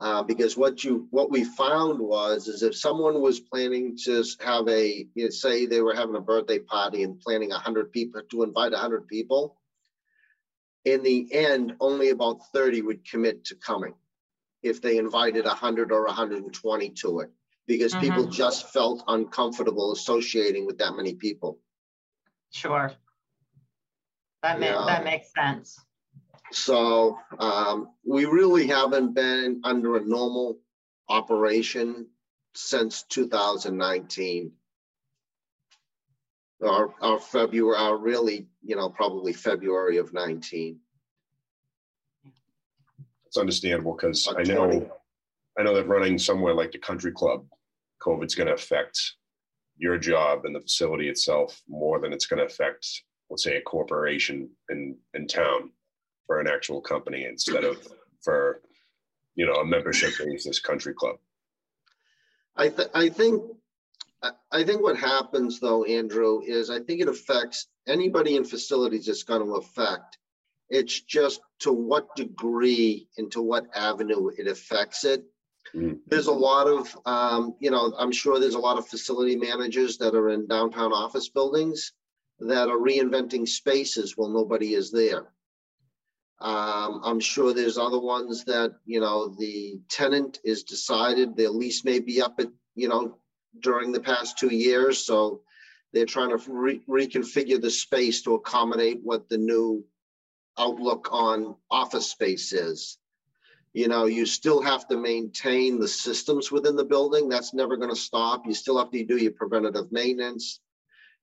Uh, 0.00 0.22
because 0.22 0.56
what 0.56 0.84
you 0.84 1.08
what 1.10 1.28
we 1.30 1.42
found 1.42 1.98
was 1.98 2.46
is 2.46 2.62
if 2.62 2.76
someone 2.76 3.20
was 3.20 3.40
planning 3.40 3.96
to 3.96 4.22
have 4.40 4.68
a 4.68 5.08
you 5.14 5.24
know, 5.24 5.30
say 5.30 5.66
they 5.66 5.80
were 5.80 5.94
having 5.94 6.14
a 6.14 6.20
birthday 6.20 6.60
party 6.60 7.02
and 7.02 7.20
planning 7.20 7.50
100 7.50 7.90
people 7.90 8.22
to 8.30 8.44
invite 8.44 8.70
100 8.70 9.08
people 9.08 9.56
in 10.84 11.02
the 11.02 11.26
end 11.34 11.74
only 11.80 12.10
about 12.10 12.38
30 12.52 12.82
would 12.82 13.04
commit 13.10 13.44
to 13.44 13.56
coming 13.56 13.94
if 14.62 14.80
they 14.80 14.98
invited 14.98 15.44
100 15.44 15.90
or 15.90 16.06
120 16.06 16.90
to 16.90 17.18
it 17.18 17.30
because 17.66 17.92
people 17.96 18.26
just 18.26 18.72
felt 18.72 19.02
uncomfortable 19.08 19.90
associating 19.90 20.64
with 20.64 20.78
that 20.78 20.94
many 20.94 21.14
people 21.14 21.58
Sure. 22.50 22.92
That 24.42 24.60
ma- 24.60 24.66
Yeah. 24.66 24.84
that 24.86 25.04
makes 25.04 25.32
sense. 25.32 25.78
So 26.52 27.18
um, 27.38 27.90
we 28.04 28.24
really 28.24 28.66
haven't 28.66 29.12
been 29.14 29.60
under 29.64 29.96
a 29.96 30.00
normal 30.04 30.58
operation 31.08 32.06
since 32.54 33.02
2019. 33.04 34.52
Our, 36.66 36.92
our 37.00 37.20
February, 37.20 37.76
our 37.76 37.96
really, 37.96 38.48
you 38.62 38.74
know, 38.76 38.88
probably 38.88 39.32
February 39.32 39.98
of 39.98 40.12
19. 40.12 40.80
It's 43.26 43.36
understandable 43.36 43.94
because 43.94 44.26
I 44.26 44.32
About 44.42 44.46
20. 44.46 44.78
know, 44.78 44.92
I 45.58 45.62
know 45.62 45.74
that 45.74 45.86
running 45.86 46.18
somewhere 46.18 46.54
like 46.54 46.72
the 46.72 46.78
country 46.78 47.12
club, 47.12 47.46
COVID's 48.02 48.34
going 48.34 48.46
to 48.48 48.54
affect 48.54 48.98
your 49.76 49.98
job 49.98 50.46
and 50.46 50.54
the 50.56 50.60
facility 50.60 51.08
itself 51.08 51.62
more 51.68 52.00
than 52.00 52.12
it's 52.12 52.26
going 52.26 52.38
to 52.38 52.46
affect, 52.46 53.04
let's 53.30 53.42
say, 53.44 53.56
a 53.56 53.60
corporation 53.62 54.50
in, 54.70 54.96
in 55.14 55.26
town 55.26 55.70
for 56.26 56.40
an 56.40 56.48
actual 56.48 56.80
company 56.80 57.24
instead 57.24 57.64
of 57.64 57.76
for, 58.22 58.60
you 59.34 59.46
know, 59.46 59.54
a 59.54 59.64
membership 59.66 60.12
basis 60.18 60.58
country 60.60 60.94
club. 60.94 61.16
I, 62.56 62.68
th- 62.68 62.88
I 62.94 63.08
think, 63.08 63.42
I- 64.52 64.64
think 64.64 64.82
what 64.82 64.96
happens 64.96 65.60
though, 65.60 65.84
Andrew, 65.84 66.40
is 66.44 66.70
I 66.70 66.80
think 66.80 67.00
it 67.00 67.08
affects 67.08 67.68
anybody 67.86 68.36
in 68.36 68.44
facilities 68.44 69.08
it's 69.08 69.22
going 69.22 69.44
to 69.44 69.56
affect. 69.56 70.18
It's 70.70 71.00
just 71.00 71.40
to 71.60 71.72
what 71.72 72.14
degree 72.16 73.08
and 73.16 73.30
to 73.32 73.40
what 73.42 73.66
avenue 73.74 74.28
it 74.36 74.46
affects 74.46 75.04
it. 75.04 75.24
Mhm. 75.74 76.00
There's 76.06 76.26
a 76.26 76.32
lot 76.32 76.66
of, 76.66 76.96
um, 77.06 77.54
you 77.60 77.70
know, 77.70 77.94
I'm 77.98 78.12
sure 78.12 78.38
there's 78.40 78.54
a 78.54 78.58
lot 78.58 78.78
of 78.78 78.88
facility 78.88 79.36
managers 79.36 79.98
that 79.98 80.14
are 80.14 80.30
in 80.30 80.46
downtown 80.46 80.92
office 80.92 81.28
buildings 81.28 81.92
that 82.40 82.68
are 82.68 82.78
reinventing 82.78 83.48
spaces 83.48 84.16
while 84.16 84.28
nobody 84.28 84.74
is 84.74 84.90
there. 84.90 85.26
Um, 86.40 87.00
I'm 87.02 87.18
sure 87.18 87.52
there's 87.52 87.78
other 87.78 87.98
ones 87.98 88.44
that, 88.44 88.76
you 88.84 89.00
know, 89.00 89.28
the 89.28 89.80
tenant 89.88 90.38
is 90.44 90.62
decided 90.62 91.36
their 91.36 91.50
lease 91.50 91.84
may 91.84 91.98
be 91.98 92.22
up 92.22 92.38
at, 92.38 92.48
you 92.76 92.88
know, 92.88 93.18
during 93.60 93.90
the 93.90 94.00
past 94.00 94.38
two 94.38 94.54
years, 94.54 94.98
so 94.98 95.42
they're 95.92 96.06
trying 96.06 96.30
to 96.30 96.52
re- 96.52 96.82
reconfigure 96.88 97.60
the 97.60 97.70
space 97.70 98.22
to 98.22 98.34
accommodate 98.34 99.00
what 99.02 99.28
the 99.28 99.38
new 99.38 99.84
outlook 100.58 101.08
on 101.10 101.56
office 101.70 102.10
space 102.10 102.52
is. 102.52 102.98
You 103.72 103.88
know, 103.88 104.06
you 104.06 104.24
still 104.26 104.62
have 104.62 104.86
to 104.88 104.96
maintain 104.96 105.78
the 105.78 105.88
systems 105.88 106.52
within 106.52 106.76
the 106.76 106.84
building. 106.84 107.28
That's 107.28 107.54
never 107.54 107.76
going 107.76 107.90
to 107.90 107.96
stop. 107.96 108.46
You 108.46 108.54
still 108.54 108.78
have 108.78 108.90
to 108.90 109.04
do 109.04 109.16
your 109.16 109.32
preventative 109.32 109.90
maintenance. 109.90 110.60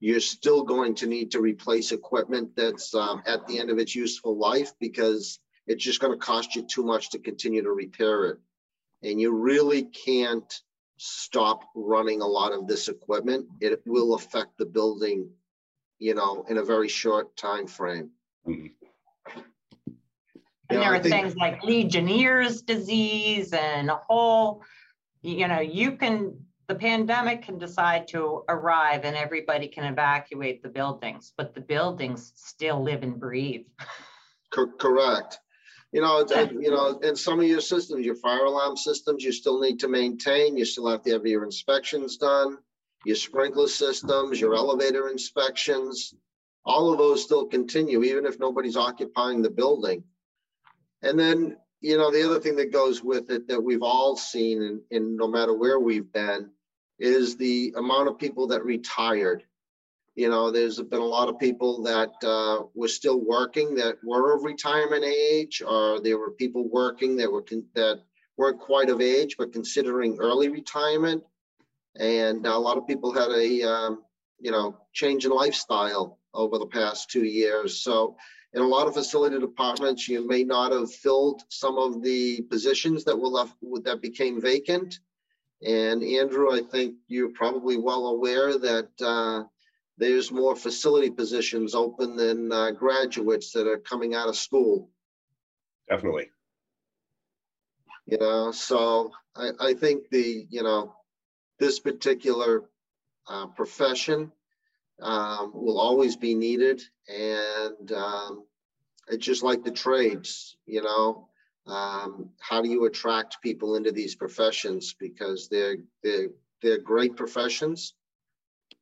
You're 0.05 0.19
still 0.19 0.61
going 0.61 0.93
to 0.95 1.07
need 1.07 1.31
to 1.31 1.39
replace 1.41 1.91
equipment 1.91 2.55
that's 2.55 2.93
um, 2.93 3.23
at 3.25 3.47
the 3.47 3.57
end 3.57 3.71
of 3.71 3.79
its 3.79 3.95
useful 3.95 4.37
life 4.37 4.71
because 4.79 5.39
it's 5.65 5.83
just 5.83 5.99
going 5.99 6.13
to 6.13 6.23
cost 6.23 6.55
you 6.55 6.61
too 6.61 6.83
much 6.83 7.09
to 7.09 7.17
continue 7.17 7.63
to 7.63 7.71
repair 7.71 8.25
it. 8.25 8.37
And 9.01 9.19
you 9.19 9.31
really 9.33 9.81
can't 9.81 10.61
stop 10.97 11.63
running 11.75 12.21
a 12.21 12.27
lot 12.27 12.53
of 12.53 12.67
this 12.67 12.87
equipment. 12.87 13.47
It 13.61 13.81
will 13.87 14.13
affect 14.13 14.59
the 14.59 14.67
building, 14.67 15.27
you 15.97 16.13
know, 16.13 16.45
in 16.49 16.59
a 16.59 16.63
very 16.63 16.87
short 16.87 17.35
time 17.35 17.65
frame. 17.65 18.11
Mhm. 18.47 18.73
And 19.87 19.95
Yeah, 20.69 20.79
there 20.81 20.93
are 20.93 20.99
think- 20.99 21.15
things 21.15 21.35
like 21.35 21.63
Legionnaire's 21.63 22.61
disease 22.61 23.53
and 23.53 23.89
a 23.89 23.95
whole, 23.95 24.61
you 25.23 25.47
know, 25.47 25.61
you 25.61 25.93
can, 25.97 26.44
the 26.67 26.75
pandemic 26.75 27.43
can 27.43 27.57
decide 27.57 28.07
to 28.09 28.43
arrive 28.49 29.05
and 29.05 29.15
everybody 29.15 29.67
can 29.67 29.83
evacuate 29.85 30.63
the 30.63 30.69
buildings, 30.69 31.33
but 31.37 31.53
the 31.53 31.61
buildings 31.61 32.31
still 32.35 32.81
live 32.81 33.03
and 33.03 33.19
breathe. 33.19 33.65
Cor- 34.53 34.73
Correct. 34.77 35.39
You 35.91 36.01
know, 36.01 36.25
and, 36.35 36.51
you 36.61 36.71
know, 36.71 36.99
and 37.03 37.17
some 37.17 37.39
of 37.39 37.45
your 37.45 37.61
systems, 37.61 38.05
your 38.05 38.15
fire 38.15 38.45
alarm 38.45 38.75
systems, 38.75 39.23
you 39.23 39.31
still 39.31 39.61
need 39.61 39.79
to 39.79 39.87
maintain. 39.87 40.57
You 40.57 40.65
still 40.65 40.87
have 40.87 41.03
to 41.03 41.11
have 41.11 41.25
your 41.25 41.45
inspections 41.45 42.17
done. 42.17 42.57
Your 43.05 43.15
sprinkler 43.15 43.67
systems, 43.67 44.41
your 44.41 44.55
elevator 44.55 45.09
inspections, 45.09 46.13
all 46.65 46.91
of 46.91 46.97
those 46.97 47.23
still 47.23 47.45
continue, 47.45 48.03
even 48.03 48.25
if 48.25 48.39
nobody's 48.39 48.75
occupying 48.75 49.41
the 49.41 49.49
building. 49.49 50.03
And 51.03 51.17
then, 51.17 51.55
you 51.81 51.97
know, 51.97 52.11
the 52.11 52.25
other 52.25 52.39
thing 52.39 52.55
that 52.55 52.73
goes 52.73 53.03
with 53.03 53.29
it 53.29 53.47
that 53.47 53.61
we've 53.61 53.83
all 53.83 54.17
seen 54.17 54.61
in, 54.63 54.81
in 54.89 55.15
no 55.15 55.27
matter 55.27 55.53
where 55.53 55.79
we've 55.79 56.11
been 56.11 56.49
is 56.99 57.37
the 57.37 57.73
amount 57.77 58.07
of 58.07 58.17
people 58.17 58.47
that 58.47 58.63
retired. 58.63 59.43
You 60.15 60.29
know, 60.29 60.49
there's 60.49 60.81
been 60.81 61.01
a 61.01 61.05
lot 61.05 61.27
of 61.27 61.39
people 61.39 61.83
that 61.83 62.11
uh, 62.23 62.65
were 62.73 62.87
still 62.87 63.19
working 63.19 63.75
that 63.75 63.97
were 64.03 64.33
of 64.33 64.43
retirement 64.43 65.03
age, 65.03 65.61
or 65.65 65.99
there 65.99 66.17
were 66.17 66.31
people 66.31 66.69
working 66.69 67.17
that 67.17 67.31
were 67.31 67.41
con- 67.41 67.65
that 67.75 68.01
weren't 68.37 68.59
quite 68.59 68.89
of 68.89 69.01
age 69.01 69.35
but 69.37 69.53
considering 69.53 70.17
early 70.19 70.49
retirement. 70.49 71.23
And 71.97 72.45
a 72.45 72.57
lot 72.57 72.77
of 72.77 72.87
people 72.87 73.13
had 73.13 73.29
a 73.31 73.63
um, 73.63 74.03
you 74.39 74.51
know 74.51 74.77
change 74.93 75.25
in 75.25 75.31
lifestyle 75.31 76.19
over 76.33 76.57
the 76.59 76.67
past 76.67 77.09
two 77.09 77.25
years. 77.25 77.81
So 77.81 78.15
in 78.53 78.61
a 78.61 78.67
lot 78.67 78.87
of 78.87 78.93
facility 78.93 79.37
departments, 79.37 80.07
you 80.07 80.25
may 80.25 80.43
not 80.43 80.71
have 80.71 80.91
filled 80.91 81.43
some 81.49 81.77
of 81.77 82.01
the 82.01 82.41
positions 82.43 83.03
that 83.03 83.17
were 83.17 83.27
left 83.27 83.53
that 83.83 84.01
became 84.01 84.41
vacant. 84.41 84.99
And 85.65 86.03
Andrew, 86.03 86.53
I 86.53 86.61
think 86.61 86.95
you're 87.07 87.29
probably 87.29 87.77
well 87.77 88.07
aware 88.07 88.57
that 88.57 88.89
uh, 89.01 89.45
there's 89.97 90.31
more 90.31 90.55
facility 90.55 91.09
positions 91.09 91.73
open 91.73 92.15
than 92.15 92.51
uh, 92.51 92.71
graduates 92.71 93.51
that 93.53 93.67
are 93.67 93.79
coming 93.79 94.13
out 94.13 94.29
of 94.29 94.35
school. 94.35 94.91
Definitely. 95.89 96.29
You 98.05 98.19
know, 98.19 98.51
so 98.51 99.11
I, 99.35 99.49
I 99.59 99.73
think 99.73 100.09
the, 100.11 100.45
you 100.49 100.61
know, 100.61 100.93
this 101.57 101.79
particular 101.79 102.65
uh, 103.27 103.47
profession 103.47 104.31
um, 105.01 105.51
will 105.53 105.79
always 105.79 106.15
be 106.15 106.35
needed. 106.35 106.83
And 107.07 107.91
um, 107.91 108.43
it's 109.07 109.25
just 109.25 109.41
like 109.41 109.63
the 109.63 109.71
trades, 109.71 110.57
you 110.67 110.83
know. 110.83 111.29
Um, 111.67 112.29
how 112.39 112.61
do 112.61 112.69
you 112.69 112.85
attract 112.85 113.41
people 113.41 113.75
into 113.75 113.91
these 113.91 114.15
professions 114.15 114.95
because 114.99 115.47
they're 115.49 115.77
they're 116.03 116.29
they're 116.61 116.79
great 116.79 117.15
professions. 117.15 117.95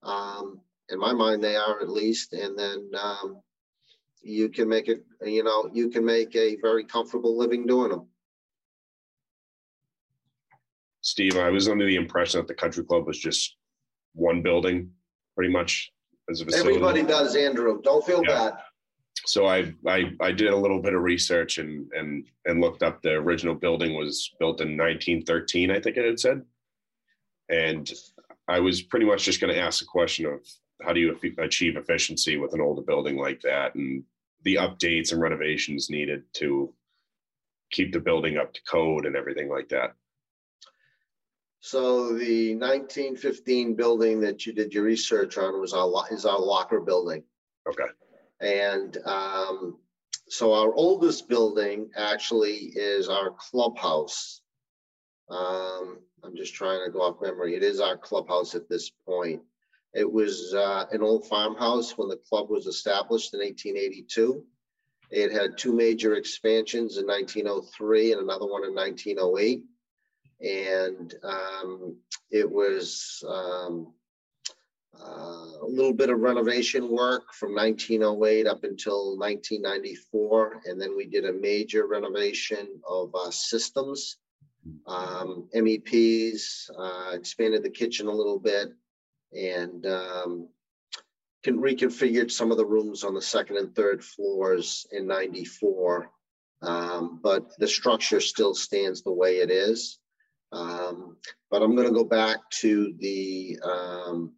Um, 0.04 0.60
in 0.90 1.00
my 1.00 1.14
mind, 1.14 1.44
they 1.44 1.56
are 1.56 1.80
at 1.82 1.90
least, 1.90 2.34
and 2.34 2.58
then 2.60 2.92
um, 3.00 3.42
you 4.22 4.50
can 4.50 4.68
make 4.68 4.90
it. 4.90 5.06
You 5.22 5.44
know, 5.44 5.70
you 5.74 5.90
can 5.90 6.04
make 6.04 6.36
a 6.36 6.58
very 6.58 6.84
comfortable 6.84 7.38
living 7.38 7.66
doing 7.66 7.92
them. 7.92 8.08
Steve, 11.02 11.38
I 11.38 11.50
was 11.50 11.68
under 11.68 11.86
the 11.86 11.96
impression 11.96 12.40
that 12.40 12.48
the 12.48 12.54
country 12.54 12.84
club 12.84 13.08
was 13.08 13.20
just 13.20 13.56
one 14.14 14.42
building, 14.42 14.92
pretty 15.36 15.52
much 15.52 15.92
as 16.30 16.42
a 16.42 16.46
facility. 16.46 16.76
Everybody 16.76 17.04
does, 17.04 17.36
Andrew. 17.36 17.82
Don't 17.82 18.06
feel 18.06 18.24
Yeah. 18.24 18.50
bad. 18.50 18.64
So 19.26 19.46
I, 19.46 19.74
I, 19.88 20.12
I 20.20 20.32
did 20.32 20.50
a 20.50 20.56
little 20.56 20.82
bit 20.82 20.94
of 20.94 21.02
research 21.02 21.58
and, 21.58 21.90
and, 21.94 22.26
and 22.46 22.60
looked 22.60 22.84
up 22.84 23.02
the 23.02 23.12
original 23.12 23.56
building 23.56 23.96
was 23.96 24.32
built 24.40 24.60
in 24.60 24.76
nineteen 24.76 25.24
thirteen, 25.24 25.72
I 25.72 25.80
think 25.80 25.98
it 25.98 26.06
had 26.06 26.20
said. 26.20 26.42
And 27.50 27.90
I 28.48 28.60
was 28.60 28.82
pretty 28.82 29.06
much 29.06 29.24
just 29.24 29.40
gonna 29.40 29.54
ask 29.54 29.80
the 29.80 29.86
question 29.86 30.26
of 30.26 30.42
how 30.82 30.92
do 30.92 31.00
you 31.00 31.18
achieve 31.38 31.78
efficiency 31.78 32.38
with 32.38 32.54
an 32.54 32.60
older 32.60 32.82
building 32.82 33.18
like 33.18 33.40
that? 33.42 33.76
And 33.76 34.04
the 34.44 34.56
updates 34.56 35.14
and 35.14 35.22
renovations 35.22 35.90
needed 35.90 36.24
to 36.34 36.74
keep 37.72 37.94
the 37.94 38.00
building 38.00 38.38
up 38.38 38.54
to 38.54 38.62
code 38.70 39.06
and 39.06 39.16
everything 39.16 39.50
like 39.50 39.70
that. 39.70 39.94
So 41.62 42.18
the 42.18 42.56
nineteen 42.56 43.16
fifteen 43.16 43.74
building 43.76 44.20
that 44.20 44.46
you 44.46 44.52
did 44.52 44.74
your 44.74 44.84
research 44.84 45.38
on 45.38 45.62
was 45.62 45.72
our, 45.74 45.90
is 46.12 46.26
our 46.26 46.40
locker 46.40 46.82
building. 46.82 47.24
Okay, 47.70 47.86
And 48.44 48.98
um, 49.06 49.78
so 50.28 50.54
our 50.54 50.74
oldest 50.74 51.30
building 51.30 51.90
actually 51.96 52.74
is 52.76 53.08
our 53.08 53.32
clubhouse. 53.32 54.42
Um, 55.30 56.00
I'm 56.24 56.36
just 56.36 56.54
trying 56.54 56.86
to 56.86 56.92
go 56.92 57.02
off 57.02 57.22
memory. 57.22 57.56
It 57.56 57.64
is 57.64 57.80
our 57.80 57.98
clubhouse 57.98 58.54
at 58.54 58.68
this 58.68 58.92
point. 59.08 59.42
It 59.94 60.12
was 60.12 60.54
uh, 60.54 60.86
an 60.92 61.02
old 61.02 61.28
farmhouse 61.28 61.98
when 61.98 62.10
the 62.10 62.20
club 62.30 62.50
was 62.50 62.68
established 62.68 63.34
in 63.34 63.40
1882. 63.40 64.44
It 65.10 65.32
had 65.32 65.58
two 65.58 65.72
major 65.72 66.16
expansions 66.16 66.98
in 66.98 67.06
1903 67.06 68.14
and 68.14 68.22
another 68.22 68.48
one 68.48 68.66
in 68.66 68.74
1908. 68.74 69.64
And 70.42 71.14
um, 71.24 71.98
it 72.32 72.50
was 72.50 73.24
um, 73.26 73.94
a 75.02 75.66
little 75.68 75.94
bit 75.94 76.10
of 76.10 76.20
renovation 76.20 76.90
work 76.90 77.34
from 77.34 77.56
1908 77.56 78.48
up 78.48 78.64
until 78.64 79.18
1994. 79.18 80.62
And 80.66 80.80
then 80.80 80.96
we 80.96 81.06
did 81.06 81.26
a 81.26 81.34
major 81.34 81.88
renovation 81.88 82.68
of 82.88 83.14
uh, 83.16 83.32
systems, 83.32 84.18
um, 84.88 85.50
MEPs, 85.56 86.70
uh, 86.78 87.12
expanded 87.14 87.64
the 87.64 87.70
kitchen 87.70 88.08
a 88.08 88.12
little 88.12 88.40
bit, 88.40 88.70
and 89.34 89.86
um, 89.86 90.50
can 91.44 91.58
reconfigured 91.58 92.32
some 92.32 92.52
of 92.52 92.58
the 92.58 92.66
rooms 92.66 93.04
on 93.04 93.14
the 93.14 93.22
second 93.22 93.58
and 93.58 93.76
third 93.76 94.04
floors 94.04 94.86
in 94.92 95.08
94. 95.08 96.10
Um, 96.62 97.20
but 97.22 97.58
the 97.58 97.68
structure 97.68 98.22
still 98.22 98.56
stands 98.56 99.02
the 99.02 99.12
way 99.12 99.38
it 99.38 99.52
is. 99.52 100.00
Um, 100.54 101.18
but 101.50 101.62
I'm 101.62 101.76
going 101.76 101.88
to 101.88 101.94
go 101.94 102.06
back 102.06 102.38
to 102.62 102.94
the 103.00 103.60
um, 103.64 104.34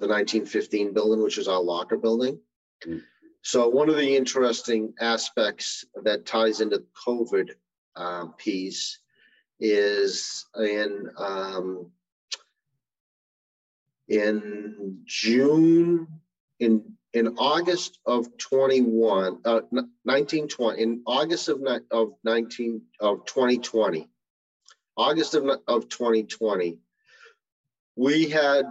the 0.00 0.08
1915 0.08 0.92
building, 0.92 1.22
which 1.22 1.38
is 1.38 1.48
our 1.48 1.60
locker 1.60 1.96
building. 1.96 2.38
Mm. 2.86 3.02
So 3.42 3.68
one 3.68 3.90
of 3.90 3.96
the 3.96 4.16
interesting 4.16 4.94
aspects 5.00 5.84
that 6.02 6.24
ties 6.24 6.60
into 6.60 6.78
the 6.78 6.86
COVID 7.06 7.50
uh, 7.94 8.26
piece 8.38 8.98
is 9.60 10.46
in 10.58 11.10
um, 11.18 11.90
in 14.08 14.98
June 15.04 16.08
in 16.60 16.96
in 17.12 17.28
August 17.38 18.00
of 18.06 18.36
21 18.38 19.40
uh, 19.44 19.60
1920 19.70 20.82
in 20.82 21.02
August 21.06 21.48
of 21.48 21.62
of 21.90 22.12
19 22.24 22.82
of 23.00 23.24
2020 23.26 24.08
August 24.96 25.34
of, 25.34 25.44
of 25.68 25.88
2020 25.88 26.78
we 27.96 28.28
had 28.28 28.66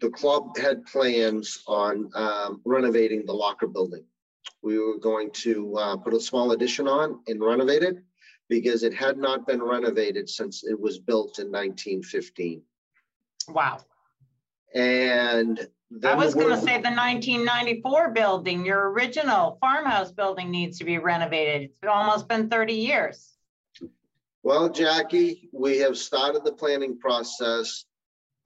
the 0.00 0.10
club 0.10 0.56
had 0.56 0.84
plans 0.86 1.62
on 1.66 2.10
um, 2.14 2.60
renovating 2.64 3.24
the 3.24 3.32
locker 3.32 3.66
building. 3.66 4.04
We 4.62 4.78
were 4.78 4.98
going 4.98 5.30
to 5.32 5.76
uh, 5.76 5.96
put 5.96 6.14
a 6.14 6.20
small 6.20 6.52
addition 6.52 6.86
on 6.88 7.20
and 7.26 7.42
renovate 7.42 7.82
it 7.82 7.96
because 8.48 8.82
it 8.82 8.94
had 8.94 9.18
not 9.18 9.46
been 9.46 9.62
renovated 9.62 10.28
since 10.28 10.64
it 10.64 10.78
was 10.78 10.98
built 10.98 11.38
in 11.38 11.46
1915. 11.46 12.62
Wow. 13.48 13.78
And 14.74 15.66
I 16.04 16.14
was 16.14 16.34
gonna 16.34 16.60
say 16.60 16.80
the 16.80 16.90
nineteen 16.90 17.44
ninety-four 17.44 18.10
building, 18.10 18.66
your 18.66 18.90
original 18.90 19.56
farmhouse 19.60 20.10
building 20.10 20.50
needs 20.50 20.78
to 20.78 20.84
be 20.84 20.98
renovated. 20.98 21.70
It's 21.70 21.88
almost 21.88 22.28
been 22.28 22.50
thirty 22.50 22.74
years. 22.74 23.36
Well, 24.42 24.68
Jackie, 24.68 25.48
we 25.52 25.78
have 25.78 25.96
started 25.96 26.44
the 26.44 26.52
planning 26.52 26.98
process 26.98 27.85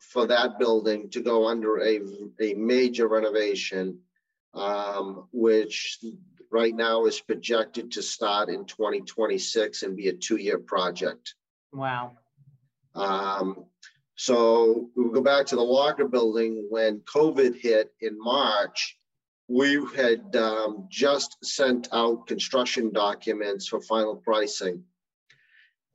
for 0.01 0.27
that 0.27 0.59
building 0.59 1.11
to 1.11 1.21
go 1.21 1.49
under 1.49 1.81
a, 1.81 2.01
a 2.41 2.55
major 2.55 3.07
renovation, 3.07 3.99
um, 4.55 5.29
which 5.33 5.99
right 6.51 6.75
now 6.75 7.05
is 7.05 7.21
projected 7.21 7.93
to 7.93 8.03
start 8.03 8.49
in 8.49 8.65
2026 8.65 9.83
and 9.83 9.97
be 9.97 10.09
a 10.09 10.13
two-year 10.13 10.59
project. 10.59 11.35
Wow. 11.73 12.13
Um, 12.95 13.67
so 14.17 14.91
we 14.97 15.11
go 15.13 15.21
back 15.21 15.47
to 15.47 15.57
the 15.57 15.63
locker 15.63 16.09
building 16.09 16.67
when 16.69 17.01
COVID 17.01 17.59
hit 17.59 17.93
in 18.01 18.19
March. 18.19 18.97
We 19.49 19.85
had 19.97 20.35
um, 20.37 20.87
just 20.91 21.37
sent 21.45 21.89
out 21.93 22.27
construction 22.27 22.93
documents 22.93 23.69
for 23.69 23.81
final 23.81 24.17
pricing. 24.17 24.85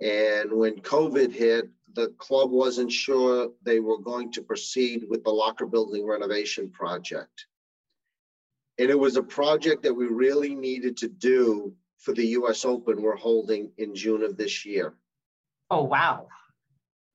And 0.02 0.52
when 0.54 0.78
COVID 0.78 1.32
hit, 1.32 1.70
the 1.96 2.10
club 2.18 2.52
wasn't 2.52 2.92
sure 2.92 3.52
they 3.64 3.80
were 3.80 3.98
going 3.98 4.32
to 4.34 4.42
proceed 4.42 5.06
with 5.10 5.24
the 5.24 5.32
locker 5.32 5.66
building 5.66 6.06
renovation 6.06 6.70
project. 6.70 7.48
And 8.78 8.90
it 8.90 9.00
was 9.00 9.16
a 9.16 9.24
project 9.24 9.84
that 9.84 9.94
we 9.94 10.06
really 10.06 10.54
needed 10.54 10.98
to 10.98 11.08
do 11.08 11.74
for 12.00 12.14
the 12.14 12.28
US 12.40 12.66
Open 12.66 13.02
we're 13.02 13.16
holding 13.16 13.72
in 13.78 13.96
June 13.96 14.24
of 14.24 14.36
this 14.36 14.66
year. 14.66 14.94
Oh, 15.72 15.84
wow. 15.84 16.28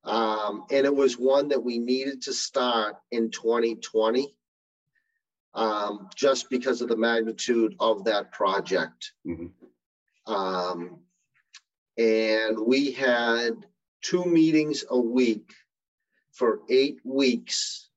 Um, 0.04 0.64
and 0.70 0.86
it 0.86 0.94
was 0.94 1.18
one 1.18 1.48
that 1.48 1.62
we 1.62 1.78
needed 1.78 2.22
to 2.22 2.32
start 2.32 2.96
in 3.10 3.30
2020. 3.30 4.34
Um, 5.52 6.08
just 6.14 6.48
because 6.48 6.80
of 6.80 6.88
the 6.88 6.96
magnitude 6.96 7.74
of 7.80 8.04
that 8.04 8.30
project. 8.30 9.12
Mhm. 9.26 9.50
Um, 10.26 11.00
and 11.98 12.56
we 12.56 12.92
had 12.92 13.66
two 14.02 14.24
meetings 14.24 14.84
a 14.90 14.98
week 14.98 15.52
for 16.32 16.60
eight 16.68 17.00
weeks. 17.04 17.88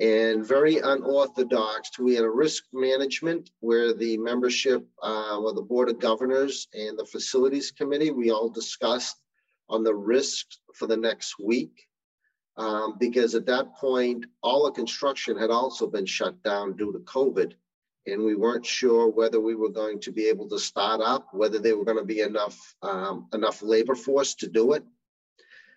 And 0.00 0.44
very 0.44 0.78
unorthodox. 0.78 1.98
We 1.98 2.14
had 2.14 2.24
a 2.24 2.30
risk 2.30 2.64
management 2.72 3.50
where 3.60 3.94
the 3.94 4.16
membership, 4.18 4.84
uh, 5.00 5.38
well, 5.40 5.54
the 5.54 5.62
Board 5.62 5.90
of 5.90 6.00
Governors 6.00 6.66
and 6.74 6.98
the 6.98 7.04
Facilities 7.04 7.70
Committee, 7.70 8.10
we 8.10 8.30
all 8.30 8.48
discussed 8.48 9.16
on 9.68 9.84
the 9.84 9.94
risks 9.94 10.58
for 10.74 10.86
the 10.88 10.96
next 10.96 11.38
week. 11.38 11.86
Um, 12.56 12.96
because 12.98 13.34
at 13.34 13.46
that 13.46 13.74
point, 13.76 14.26
all 14.42 14.64
the 14.64 14.72
construction 14.72 15.38
had 15.38 15.50
also 15.50 15.86
been 15.86 16.04
shut 16.04 16.42
down 16.42 16.76
due 16.76 16.92
to 16.92 16.98
COVID. 17.00 17.54
And 18.06 18.24
we 18.24 18.34
weren't 18.34 18.66
sure 18.66 19.08
whether 19.08 19.40
we 19.40 19.54
were 19.54 19.68
going 19.68 20.00
to 20.00 20.12
be 20.12 20.26
able 20.26 20.48
to 20.48 20.58
start 20.58 21.00
up, 21.00 21.28
whether 21.32 21.58
there 21.58 21.76
were 21.76 21.84
going 21.84 21.98
to 21.98 22.04
be 22.04 22.20
enough, 22.20 22.74
um, 22.82 23.28
enough 23.32 23.62
labor 23.62 23.94
force 23.94 24.34
to 24.36 24.48
do 24.48 24.72
it. 24.72 24.82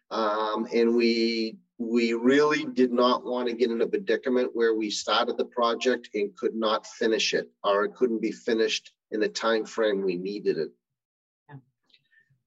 Um, 0.09 0.67
and 0.73 0.95
we, 0.95 1.57
we 1.78 2.13
really 2.13 2.65
did 2.65 2.91
not 2.91 3.26
want 3.26 3.47
to 3.49 3.55
get 3.55 3.69
in 3.69 3.82
a 3.82 3.88
predicament 3.88 4.51
where 4.53 4.73
we 4.73 4.89
started 4.89 5.38
the 5.38 5.45
project 5.45 6.09
and 6.13 6.36
could 6.36 6.55
not 6.55 6.88
finish 6.88 7.34
it, 7.34 7.49
or 7.63 7.86
it 7.86 7.93
couldn't 7.93 8.21
be 8.21 8.32
finished 8.32 8.91
in 9.11 9.19
the 9.19 9.30
time 9.30 9.65
frame 9.65 10.03
we 10.03 10.15
needed 10.15 10.57
it. 10.57 10.71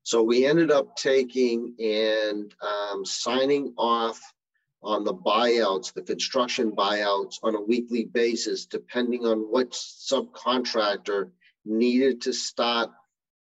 So 0.02 0.22
we 0.22 0.46
ended 0.46 0.70
up 0.70 0.96
taking 0.96 1.74
and 1.78 2.54
um, 2.62 3.04
signing 3.04 3.74
off 3.76 4.18
on 4.82 5.04
the 5.04 5.14
buyouts, 5.14 5.92
the 5.92 6.02
construction 6.02 6.72
buyouts 6.72 7.36
on 7.42 7.54
a 7.54 7.60
weekly 7.60 8.04
basis, 8.04 8.66
depending 8.66 9.26
on 9.26 9.40
what 9.40 9.70
subcontractor 9.72 11.30
needed 11.64 12.22
to 12.22 12.32
start 12.32 12.90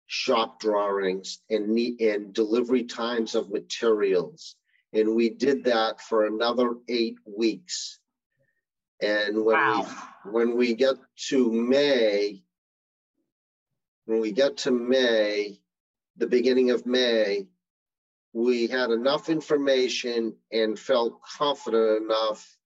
shop 0.07 0.61
drawings 0.61 1.39
and 1.49 1.71
need 1.71 2.01
and 2.01 2.35
delivery 2.35 2.85
times 2.85 3.35
of 3.35 3.51
materials 3.51 4.57
And 4.93 5.15
we 5.15 5.31
did 5.31 5.65
that 5.65 6.03
for 6.03 6.27
another 6.27 6.75
eight 6.89 7.17
weeks. 7.25 7.99
And 9.01 9.43
when 9.45 9.57
we, 9.79 10.31
when 10.31 10.57
we 10.57 10.75
get 10.75 10.97
to 11.29 11.51
May, 11.51 12.43
when 14.05 14.21
we 14.21 14.33
get 14.33 14.59
to 14.59 14.71
May, 14.71 15.61
the 16.19 16.27
beginning 16.27 16.71
of 16.71 16.85
May, 16.85 17.47
we 18.33 18.67
had 18.67 18.91
enough 18.91 19.29
information 19.29 20.35
and 20.53 20.79
felt 20.79 21.21
confident 21.23 22.05
enough 22.05 22.57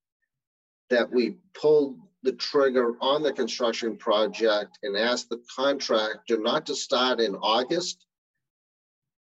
that 0.90 1.10
we 1.10 1.36
pulled 1.54 1.98
the 2.22 2.32
trigger 2.32 2.94
on 3.00 3.22
the 3.22 3.32
construction 3.32 3.96
project 3.96 4.78
and 4.82 4.96
asked 4.96 5.28
the 5.28 5.42
contractor 5.54 6.38
not 6.38 6.66
to 6.66 6.74
start 6.74 7.20
in 7.20 7.34
August, 7.36 8.06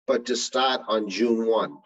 but 0.06 0.24
to 0.26 0.36
start 0.36 0.82
on 0.88 1.08
June 1.08 1.46
one. 1.46 1.78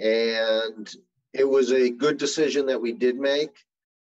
And 0.00 0.92
it 1.32 1.48
was 1.48 1.72
a 1.72 1.90
good 1.90 2.18
decision 2.18 2.66
that 2.66 2.80
we 2.80 2.92
did 2.92 3.16
make 3.16 3.56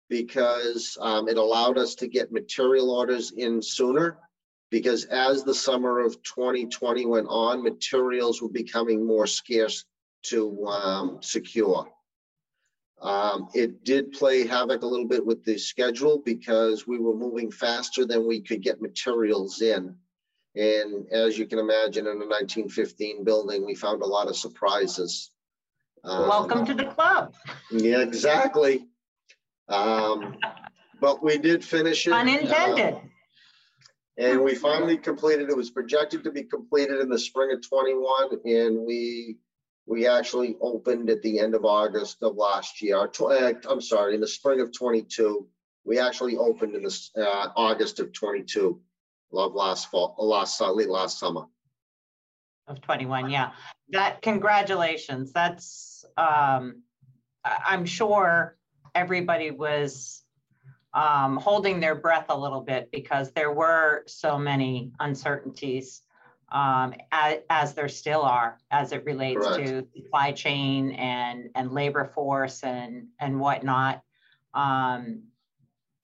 because 0.08 0.96
um, 1.00 1.28
it 1.28 1.36
allowed 1.36 1.76
us 1.76 1.94
to 1.96 2.08
get 2.08 2.32
material 2.32 2.90
orders 2.90 3.32
in 3.32 3.60
sooner. 3.60 4.16
Because 4.70 5.04
as 5.04 5.44
the 5.44 5.54
summer 5.54 6.00
of 6.00 6.22
2020 6.22 7.06
went 7.06 7.26
on, 7.28 7.62
materials 7.62 8.42
were 8.42 8.50
becoming 8.50 9.06
more 9.06 9.26
scarce 9.26 9.84
to 10.24 10.66
um, 10.66 11.18
secure. 11.22 11.88
Um, 13.00 13.48
it 13.54 13.84
did 13.84 14.12
play 14.12 14.46
havoc 14.46 14.82
a 14.82 14.86
little 14.86 15.06
bit 15.06 15.24
with 15.24 15.44
the 15.44 15.56
schedule 15.56 16.20
because 16.24 16.86
we 16.86 16.98
were 16.98 17.14
moving 17.14 17.50
faster 17.50 18.04
than 18.04 18.26
we 18.26 18.40
could 18.40 18.60
get 18.60 18.82
materials 18.82 19.62
in. 19.62 19.94
And 20.56 21.06
as 21.12 21.38
you 21.38 21.46
can 21.46 21.60
imagine, 21.60 22.06
in 22.06 22.16
a 22.16 22.26
1915 22.26 23.22
building, 23.22 23.64
we 23.64 23.74
found 23.74 24.02
a 24.02 24.06
lot 24.06 24.26
of 24.26 24.36
surprises. 24.36 25.30
Um, 26.02 26.28
Welcome 26.28 26.66
to 26.66 26.74
the 26.74 26.86
club. 26.86 27.34
Yeah, 27.70 28.00
exactly. 28.00 28.88
Um, 29.68 30.36
but 31.00 31.22
we 31.22 31.38
did 31.38 31.64
finish 31.64 32.06
it. 32.06 32.12
Unintended. 32.12 32.98
And 34.18 34.42
we 34.42 34.56
finally 34.56 34.98
completed, 34.98 35.48
it 35.48 35.56
was 35.56 35.70
projected 35.70 36.24
to 36.24 36.32
be 36.32 36.42
completed 36.42 37.00
in 37.00 37.08
the 37.08 37.18
spring 37.18 37.52
of 37.52 37.66
twenty-one, 37.66 38.40
and 38.44 38.84
we, 38.84 39.36
we 39.86 40.08
actually 40.08 40.56
opened 40.60 41.08
at 41.08 41.22
the 41.22 41.38
end 41.38 41.54
of 41.54 41.64
August 41.64 42.20
of 42.22 42.36
last 42.36 42.82
year, 42.82 43.06
tw- 43.06 43.22
uh, 43.22 43.52
I'm 43.70 43.80
sorry, 43.80 44.16
in 44.16 44.20
the 44.20 44.26
spring 44.26 44.60
of 44.60 44.76
twenty-two. 44.76 45.46
We 45.84 46.00
actually 46.00 46.36
opened 46.36 46.74
in 46.74 46.82
the, 46.82 47.10
uh, 47.16 47.52
August 47.54 48.00
of 48.00 48.12
twenty-two, 48.12 48.80
love 49.30 49.54
last 49.54 49.88
fall, 49.88 50.16
last, 50.18 50.60
uh, 50.60 50.72
late 50.72 50.90
last 50.90 51.20
summer. 51.20 51.44
Of 52.66 52.82
21, 52.82 53.30
yeah. 53.30 53.52
That, 53.90 54.20
congratulations. 54.20 55.32
That's, 55.32 56.04
um, 56.18 56.82
I'm 57.44 57.86
sure 57.86 58.58
everybody 58.94 59.50
was 59.52 60.22
um, 60.94 61.36
holding 61.36 61.80
their 61.80 61.94
breath 61.94 62.26
a 62.28 62.38
little 62.38 62.60
bit 62.60 62.90
because 62.90 63.32
there 63.32 63.52
were 63.52 64.04
so 64.06 64.38
many 64.38 64.92
uncertainties 65.00 66.02
um, 66.50 66.94
as, 67.12 67.38
as 67.50 67.74
there 67.74 67.88
still 67.88 68.22
are, 68.22 68.58
as 68.70 68.92
it 68.92 69.04
relates 69.04 69.46
Correct. 69.46 69.66
to 69.68 69.86
supply 69.94 70.32
chain 70.32 70.92
and, 70.92 71.50
and 71.54 71.72
labor 71.72 72.10
force 72.14 72.62
and, 72.62 73.08
and 73.20 73.38
whatnot. 73.38 74.02
Um, 74.54 75.24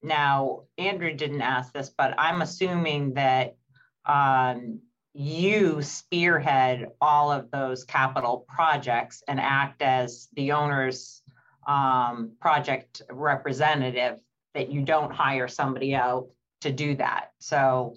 now, 0.02 0.64
Andrew 0.76 1.14
didn't 1.14 1.40
ask 1.40 1.72
this, 1.72 1.90
but 1.96 2.14
I'm 2.18 2.42
assuming 2.42 3.14
that 3.14 3.56
um, 4.04 4.80
you 5.14 5.80
spearhead 5.80 6.88
all 7.00 7.32
of 7.32 7.50
those 7.50 7.84
capital 7.84 8.44
projects 8.48 9.22
and 9.26 9.40
act 9.40 9.80
as 9.80 10.28
the 10.34 10.52
owner's 10.52 11.22
um, 11.66 12.32
project 12.40 13.00
representative, 13.10 14.18
that 14.54 14.70
you 14.70 14.82
don't 14.82 15.12
hire 15.12 15.48
somebody 15.48 15.94
out 15.94 16.28
to 16.60 16.72
do 16.72 16.96
that. 16.96 17.32
So 17.38 17.96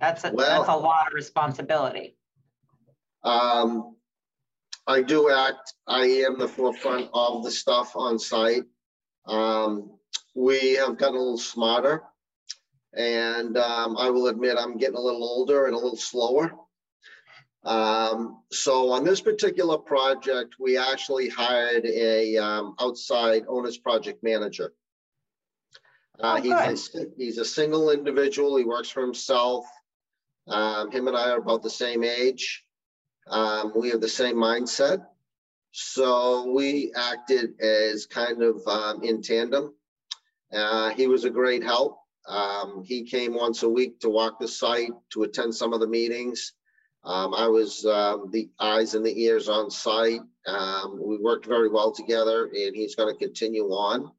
that's, 0.00 0.24
a 0.24 0.32
that's 0.36 0.68
a 0.68 0.76
lot 0.76 1.06
of 1.06 1.12
responsibility. 1.14 2.16
Um, 3.22 3.96
I 4.86 5.02
do 5.02 5.30
act, 5.30 5.74
I 5.86 6.04
am 6.04 6.38
the 6.38 6.48
forefront 6.48 7.10
of 7.12 7.44
the 7.44 7.50
stuff 7.50 7.94
on 7.94 8.18
site. 8.18 8.64
Um, 9.26 9.98
we 10.34 10.74
have 10.74 10.96
gotten 10.96 11.16
a 11.16 11.18
little 11.18 11.38
smarter. 11.38 12.02
And, 12.94 13.58
um, 13.58 13.96
I 13.98 14.08
will 14.08 14.28
admit, 14.28 14.56
I'm 14.58 14.78
getting 14.78 14.96
a 14.96 15.00
little 15.00 15.22
older 15.22 15.66
and 15.66 15.74
a 15.74 15.78
little 15.78 15.96
slower. 15.96 16.52
Um, 17.64 18.42
so 18.50 18.90
on 18.90 19.04
this 19.04 19.20
particular 19.20 19.76
project, 19.76 20.54
we 20.58 20.78
actually 20.78 21.28
hired 21.28 21.84
a, 21.84 22.38
um, 22.38 22.74
outside 22.80 23.44
owner's 23.46 23.76
project 23.76 24.22
manager. 24.22 24.72
Uh, 26.20 26.36
Oh, 26.38 26.42
he's 26.42 26.52
a, 26.52 26.76
si- 26.76 27.12
he's 27.16 27.38
a 27.38 27.44
single 27.44 27.90
individual. 27.90 28.56
He 28.56 28.64
works 28.64 28.88
for 28.90 29.02
himself. 29.02 29.66
Um, 30.48 30.90
him 30.90 31.08
and 31.08 31.16
I 31.16 31.30
are 31.30 31.38
about 31.38 31.62
the 31.62 31.70
same 31.70 32.02
age. 32.02 32.64
Um, 33.28 33.72
we 33.76 33.90
have 33.90 34.00
the 34.00 34.08
same 34.08 34.36
mindset. 34.36 35.04
So 35.70 36.50
we 36.52 36.92
acted 36.96 37.60
as 37.60 38.06
kind 38.06 38.42
of, 38.42 38.66
um, 38.66 39.02
in 39.02 39.22
tandem. 39.22 39.74
Uh, 40.52 40.90
he 40.90 41.06
was 41.06 41.24
a 41.24 41.30
great 41.30 41.62
help. 41.62 41.98
Um, 42.26 42.82
he 42.84 43.04
came 43.04 43.34
once 43.34 43.62
a 43.62 43.68
week 43.68 44.00
to 44.00 44.08
walk 44.08 44.38
the 44.40 44.48
site, 44.48 44.90
to 45.12 45.22
attend 45.22 45.54
some 45.54 45.72
of 45.72 45.80
the 45.80 45.86
meetings. 45.86 46.54
Um, 47.04 47.32
I 47.34 47.46
was, 47.46 47.84
um, 47.86 48.30
the 48.32 48.50
eyes 48.58 48.94
and 48.94 49.04
the 49.04 49.22
ears 49.22 49.48
on 49.48 49.70
site. 49.70 50.20
Um, 50.46 50.98
we 51.02 51.18
worked 51.18 51.46
very 51.46 51.68
well 51.68 51.92
together 51.92 52.46
and 52.46 52.74
he's 52.74 52.94
gonna 52.96 53.14
continue 53.14 53.66
on. 53.68 54.10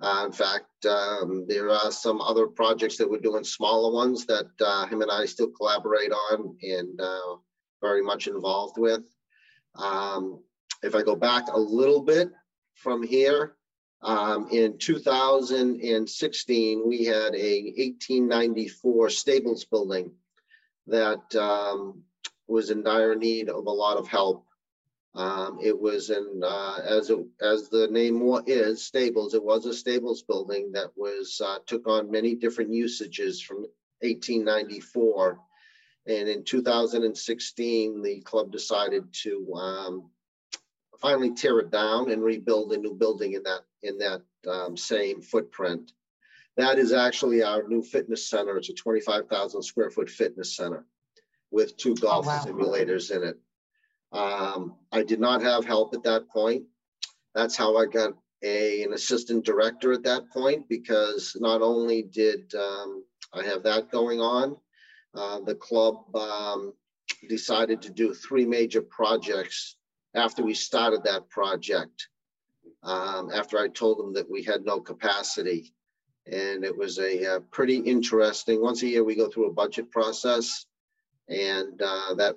Uh, 0.00 0.22
in 0.26 0.32
fact, 0.32 0.86
um, 0.86 1.44
there 1.48 1.70
are 1.70 1.90
some 1.90 2.20
other 2.20 2.46
projects 2.46 2.96
that 2.96 3.10
we're 3.10 3.18
doing, 3.18 3.42
smaller 3.42 3.92
ones 3.92 4.26
that, 4.26 4.46
uh, 4.60 4.86
him 4.86 5.02
and 5.02 5.10
I 5.10 5.24
still 5.26 5.50
collaborate 5.50 6.12
on 6.12 6.56
and, 6.62 7.00
uh, 7.00 7.36
very 7.80 8.02
much 8.02 8.28
involved 8.28 8.78
with. 8.78 9.02
Um, 9.74 10.42
if 10.82 10.94
I 10.94 11.02
go 11.02 11.16
back 11.16 11.48
a 11.48 11.58
little 11.58 12.02
bit 12.02 12.30
from 12.74 13.02
here, 13.02 13.56
um, 14.02 14.48
in 14.52 14.78
two 14.78 15.00
thousand 15.00 15.80
and 15.80 16.08
sixteen, 16.08 16.86
we 16.86 17.04
had 17.04 17.34
a 17.34 17.74
eighteen 17.82 18.28
ninety-four 18.28 19.10
Stables 19.10 19.64
building 19.64 20.12
that, 20.86 21.34
um, 21.34 22.04
was 22.46 22.70
in 22.70 22.82
dire 22.82 23.16
need 23.16 23.48
of 23.48 23.66
a 23.66 23.70
lot 23.70 23.96
of 23.98 24.06
help. 24.06 24.46
Um, 25.14 25.58
it 25.62 25.78
was 25.78 26.10
in, 26.10 26.42
uh, 26.44 26.78
as, 26.84 27.10
it- 27.10 27.26
as 27.40 27.68
the 27.68 27.88
name 27.88 28.22
is, 28.46 28.84
Stables, 28.84 29.34
it 29.34 29.42
was 29.42 29.66
a 29.66 29.74
Stables 29.74 30.22
building 30.22 30.70
that 30.72 30.90
was, 30.96 31.40
uh, 31.44 31.58
took 31.66 31.88
on 31.88 32.10
many 32.10 32.34
different 32.34 32.72
usages 32.72 33.40
from 33.40 33.66
eighteen 34.02 34.44
ninety-four. 34.44 35.38
And 36.06 36.28
in 36.28 36.44
two 36.44 36.62
thousand 36.62 37.04
and 37.04 37.16
sixteen, 37.16 38.02
the 38.02 38.20
club 38.20 38.52
decided 38.52 39.12
to, 39.24 39.54
um, 39.54 40.10
finally 41.00 41.34
tear 41.34 41.58
it 41.60 41.70
down 41.70 42.10
and 42.10 42.22
rebuild 42.22 42.72
a 42.72 42.76
new 42.76 42.94
building 42.94 43.32
in 43.32 43.42
that, 43.44 43.60
in 43.82 43.98
that, 43.98 44.22
um, 44.46 44.76
same 44.76 45.20
footprint. 45.20 45.92
That 46.56 46.78
is 46.78 46.92
actually 46.92 47.42
our 47.42 47.66
new 47.66 47.82
fitness 47.82 48.28
center. 48.28 48.56
It's 48.56 48.68
a 48.68 48.74
twenty-five 48.74 49.28
thousand 49.28 49.62
square 49.62 49.90
foot 49.90 50.10
fitness 50.10 50.54
center 50.56 50.86
with 51.50 51.76
two 51.76 51.94
golf 51.96 52.26
wow. 52.26 52.42
simulators 52.44 53.10
in 53.14 53.22
it. 53.22 53.38
Um, 54.12 54.76
I 54.90 55.02
did 55.02 55.20
not 55.20 55.42
have 55.42 55.64
help 55.64 55.94
at 55.94 56.02
that 56.04 56.28
point. 56.28 56.64
That's 57.34 57.56
how 57.56 57.76
I 57.76 57.86
got 57.86 58.14
a, 58.42 58.82
an 58.82 58.92
assistant 58.92 59.44
director 59.44 59.92
at 59.92 60.02
that 60.04 60.30
point, 60.30 60.68
because 60.68 61.36
not 61.38 61.60
only 61.60 62.02
did, 62.02 62.54
um, 62.54 63.04
I 63.34 63.42
have 63.44 63.62
that 63.64 63.90
going 63.90 64.20
on, 64.20 64.56
uh, 65.14 65.40
the 65.40 65.54
club, 65.54 66.14
um, 66.16 66.72
decided 67.28 67.82
to 67.82 67.90
do 67.90 68.14
three 68.14 68.46
major 68.46 68.80
projects 68.82 69.76
after 70.14 70.42
we 70.42 70.54
started 70.54 71.02
that 71.04 71.28
project. 71.28 72.08
Um, 72.82 73.30
after 73.34 73.58
I 73.58 73.68
told 73.68 73.98
them 73.98 74.12
that 74.14 74.30
we 74.30 74.42
had 74.42 74.64
no 74.64 74.80
capacity. 74.80 75.74
And 76.26 76.64
it 76.64 76.76
was 76.76 76.98
a, 76.98 77.36
uh, 77.36 77.40
pretty 77.50 77.78
interesting, 77.78 78.62
once 78.62 78.82
a 78.82 78.86
year, 78.86 79.02
we 79.02 79.16
go 79.16 79.28
through 79.28 79.48
a 79.48 79.52
budget 79.52 79.90
process. 79.90 80.66
And, 81.28 81.82
uh, 81.82 82.14
that 82.14 82.36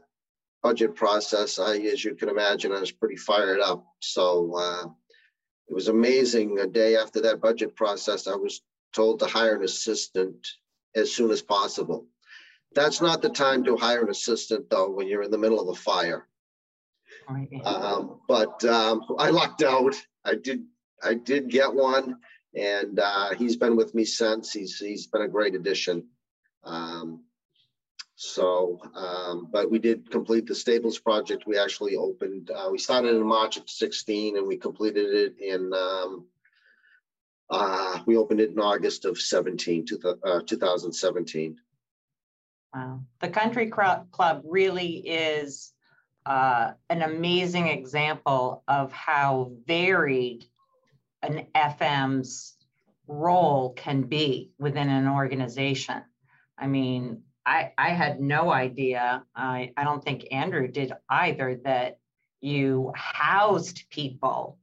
budget 0.62 0.95
process, 0.95 1.59
I, 1.59 1.78
as 1.78 2.03
you 2.03 2.16
can 2.16 2.30
imagine, 2.30 2.72
I 2.72 2.80
was 2.80 2.91
pretty 2.91 3.16
fired 3.18 3.59
up. 3.59 3.86
So, 3.99 4.55
uh, 4.55 4.88
it 5.68 5.74
was 5.74 5.88
amazing. 5.88 6.59
A 6.59 6.68
day 6.68 6.95
after 6.95 7.22
that 7.22 7.41
budget 7.41 7.76
process, 7.76 8.28
I 8.28 8.36
was 8.36 8.62
told 8.93 9.20
to 9.20 9.26
hire 9.26 9.55
an 9.55 9.64
assistant 9.64 10.47
as 10.95 11.14
soon 11.14 11.32
as 11.32 11.41
possible. 11.41 12.07
That's 12.74 13.01
not 13.01 13.22
the 13.22 13.30
time 13.30 13.64
to 13.66 13.78
hire 13.78 14.03
an 14.03 14.09
assistant, 14.09 14.70
though, 14.70 14.89
when 14.91 15.07
you're 15.07 15.24
in 15.24 15.32
the 15.32 15.38
middle 15.38 15.59
of 15.59 15.70
a 15.70 15.80
fire. 15.80 16.28
Um, 17.64 18.20
but, 18.28 18.64
um, 18.66 19.01
I 19.18 19.30
lucked 19.30 19.64
out. 19.64 19.95
I 20.26 20.36
did, 20.36 20.64
I 21.03 21.14
did 21.16 21.49
get 21.49 21.74
one 21.74 22.18
and, 22.55 22.99
uh, 22.99 23.34
he's 23.34 23.55
been 23.55 23.76
with 23.76 23.95
me 23.95 24.05
since. 24.05 24.51
He's, 24.51 24.78
he's 24.78 25.07
been 25.07 25.22
a 25.24 25.28
great 25.28 25.55
addition. 25.55 26.07
Um, 26.64 27.24
So, 28.24 28.80
um, 28.94 29.48
but 29.52 29.72
we 29.72 29.80
did 29.80 30.12
complete 30.12 30.46
the 30.46 30.54
Stables 30.54 31.00
project. 31.00 31.48
We 31.48 31.58
actually 31.58 31.96
opened, 31.96 32.52
uh, 32.52 32.70
we 32.72 32.78
started 32.78 33.16
in 33.16 33.26
March 33.26 33.58
of 33.58 33.68
sixteen 33.68 34.38
and 34.38 34.46
we 34.46 34.58
completed 34.58 35.12
it 35.12 35.40
in, 35.40 35.74
um, 35.74 36.28
uh, 37.50 38.00
we 38.06 38.18
opened 38.18 38.40
it 38.40 38.52
in 38.52 38.60
August 38.60 39.06
of 39.06 39.20
seventeen, 39.20 39.88
two, 39.88 40.00
uh, 40.24 40.42
two 40.46 40.58
thousand 40.58 40.94
seventeen. 40.94 41.58
Wow. 42.76 43.02
The 43.22 43.30
Country 43.30 43.72
Club 43.72 44.44
really 44.46 44.98
is 44.98 45.74
uh, 46.28 46.74
an 46.92 47.02
amazing 47.02 47.70
example 47.70 48.64
of 48.68 48.92
how 48.92 49.52
varied 49.66 50.46
an 51.24 51.48
FM's 51.56 52.56
role 53.08 53.74
can 53.74 54.04
be 54.04 54.52
within 54.60 54.90
an 54.90 55.08
organization. 55.08 56.04
I 56.56 56.68
mean, 56.68 57.24
I, 57.46 57.72
I 57.78 57.89
had 57.89 58.20
no 58.20 58.52
idea, 58.52 59.24
I, 59.36 59.72
I 59.76 59.84
don't 59.84 60.04
think 60.04 60.28
Andrew 60.32 60.68
did 60.68 60.94
either, 61.10 61.60
that 61.64 61.98
you 62.39 62.92
housed 62.96 63.84
people 63.89 64.58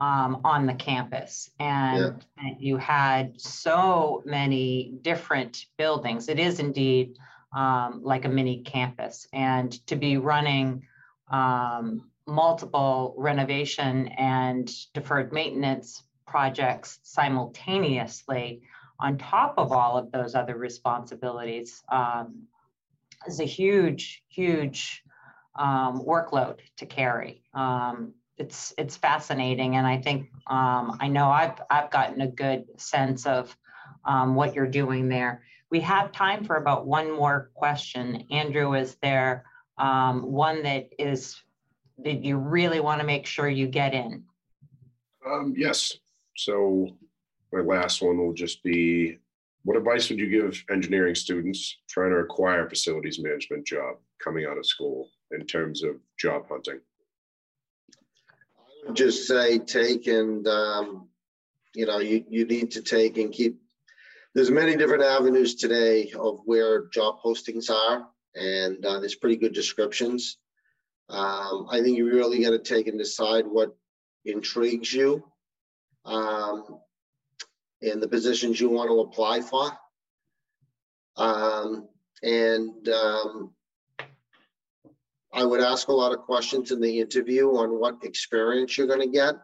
um, 0.00 0.40
on 0.44 0.66
the 0.66 0.74
campus 0.74 1.50
and 1.58 2.24
that 2.36 2.60
you 2.60 2.76
had 2.76 3.40
so 3.40 4.22
many 4.24 4.94
different 5.02 5.66
buildings. 5.76 6.28
It 6.28 6.38
is 6.38 6.60
indeed 6.60 7.16
um, 7.54 8.00
like 8.02 8.24
a 8.24 8.28
mini 8.28 8.62
campus 8.62 9.26
and 9.32 9.72
to 9.86 9.96
be 9.96 10.16
running 10.16 10.82
um, 11.30 12.10
multiple 12.26 13.14
renovation 13.16 14.08
and 14.08 14.70
deferred 14.94 15.32
maintenance 15.32 16.02
projects 16.26 17.00
simultaneously 17.02 18.62
on 19.00 19.18
top 19.18 19.54
of 19.56 19.72
all 19.72 19.96
of 19.96 20.10
those 20.12 20.34
other 20.34 20.56
responsibilities 20.56 21.82
um, 21.90 22.42
is 23.26 23.40
a 23.40 23.44
huge, 23.44 24.22
huge 24.28 25.02
um, 25.56 26.02
workload 26.06 26.58
to 26.76 26.86
carry. 26.86 27.42
Um, 27.54 28.14
it's 28.36 28.72
it's 28.78 28.96
fascinating, 28.96 29.76
and 29.76 29.86
I 29.86 30.00
think 30.00 30.30
um, 30.46 30.96
I 31.00 31.08
know 31.08 31.28
I've 31.28 31.60
I've 31.70 31.90
gotten 31.90 32.20
a 32.20 32.28
good 32.28 32.66
sense 32.76 33.26
of 33.26 33.56
um, 34.04 34.34
what 34.34 34.54
you're 34.54 34.68
doing 34.68 35.08
there. 35.08 35.42
We 35.70 35.80
have 35.80 36.12
time 36.12 36.44
for 36.44 36.56
about 36.56 36.86
one 36.86 37.10
more 37.10 37.50
question. 37.54 38.24
Andrew, 38.30 38.74
is 38.74 38.96
there 39.02 39.44
um, 39.76 40.22
one 40.22 40.62
that 40.62 40.90
is 40.98 41.42
that 42.04 42.24
you 42.24 42.36
really 42.36 42.80
want 42.80 43.00
to 43.00 43.06
make 43.06 43.26
sure 43.26 43.48
you 43.48 43.66
get 43.66 43.92
in? 43.92 44.24
Yes. 45.56 45.96
So 46.36 46.96
my 47.52 47.60
last 47.60 48.02
one 48.02 48.18
will 48.18 48.32
just 48.32 48.62
be, 48.62 49.18
what 49.64 49.76
advice 49.76 50.08
would 50.08 50.18
you 50.18 50.28
give 50.28 50.64
engineering 50.70 51.14
students 51.14 51.78
trying 51.88 52.10
to 52.10 52.18
acquire 52.18 52.66
a 52.66 52.68
facilities 52.68 53.18
management 53.18 53.66
job 53.66 53.96
coming 54.22 54.46
out 54.46 54.58
of 54.58 54.66
school 54.66 55.10
in 55.30 55.46
terms 55.46 55.82
of 55.82 55.96
job 56.18 56.44
hunting? 56.48 56.80
I 58.58 58.86
would 58.86 58.96
just 58.96 59.26
say 59.26 59.58
take 59.58 60.06
and, 60.06 60.46
um, 60.46 61.08
you 61.74 61.86
know, 61.86 61.98
you, 61.98 62.24
you 62.28 62.46
need 62.46 62.70
to 62.72 62.82
take 62.82 63.18
and 63.18 63.32
keep, 63.32 63.60
there's 64.34 64.50
many 64.50 64.76
different 64.76 65.02
avenues 65.02 65.54
today 65.54 66.12
of 66.18 66.40
where 66.44 66.86
job 66.88 67.16
postings 67.24 67.70
are 67.70 68.06
and 68.34 68.84
uh, 68.84 69.00
there's 69.00 69.16
pretty 69.16 69.36
good 69.36 69.52
descriptions. 69.54 70.38
Um, 71.08 71.66
I 71.70 71.80
think 71.82 71.96
you 71.96 72.06
really 72.06 72.42
got 72.42 72.50
to 72.50 72.58
take 72.58 72.86
and 72.86 72.98
decide 72.98 73.46
what 73.46 73.74
intrigues 74.24 74.92
you 74.92 75.24
um, 76.04 76.80
and 77.82 78.02
the 78.02 78.08
positions 78.08 78.60
you 78.60 78.68
want 78.68 78.90
to 78.90 79.00
apply 79.00 79.40
for. 79.40 79.70
Um, 81.16 81.88
and 82.22 82.88
um, 82.88 83.52
I 85.32 85.44
would 85.44 85.60
ask 85.60 85.88
a 85.88 85.92
lot 85.92 86.12
of 86.12 86.20
questions 86.20 86.72
in 86.72 86.80
the 86.80 87.00
interview 87.00 87.48
on 87.56 87.78
what 87.78 88.02
experience 88.02 88.76
you're 88.76 88.86
going 88.86 89.00
to 89.00 89.08
get. 89.08 89.34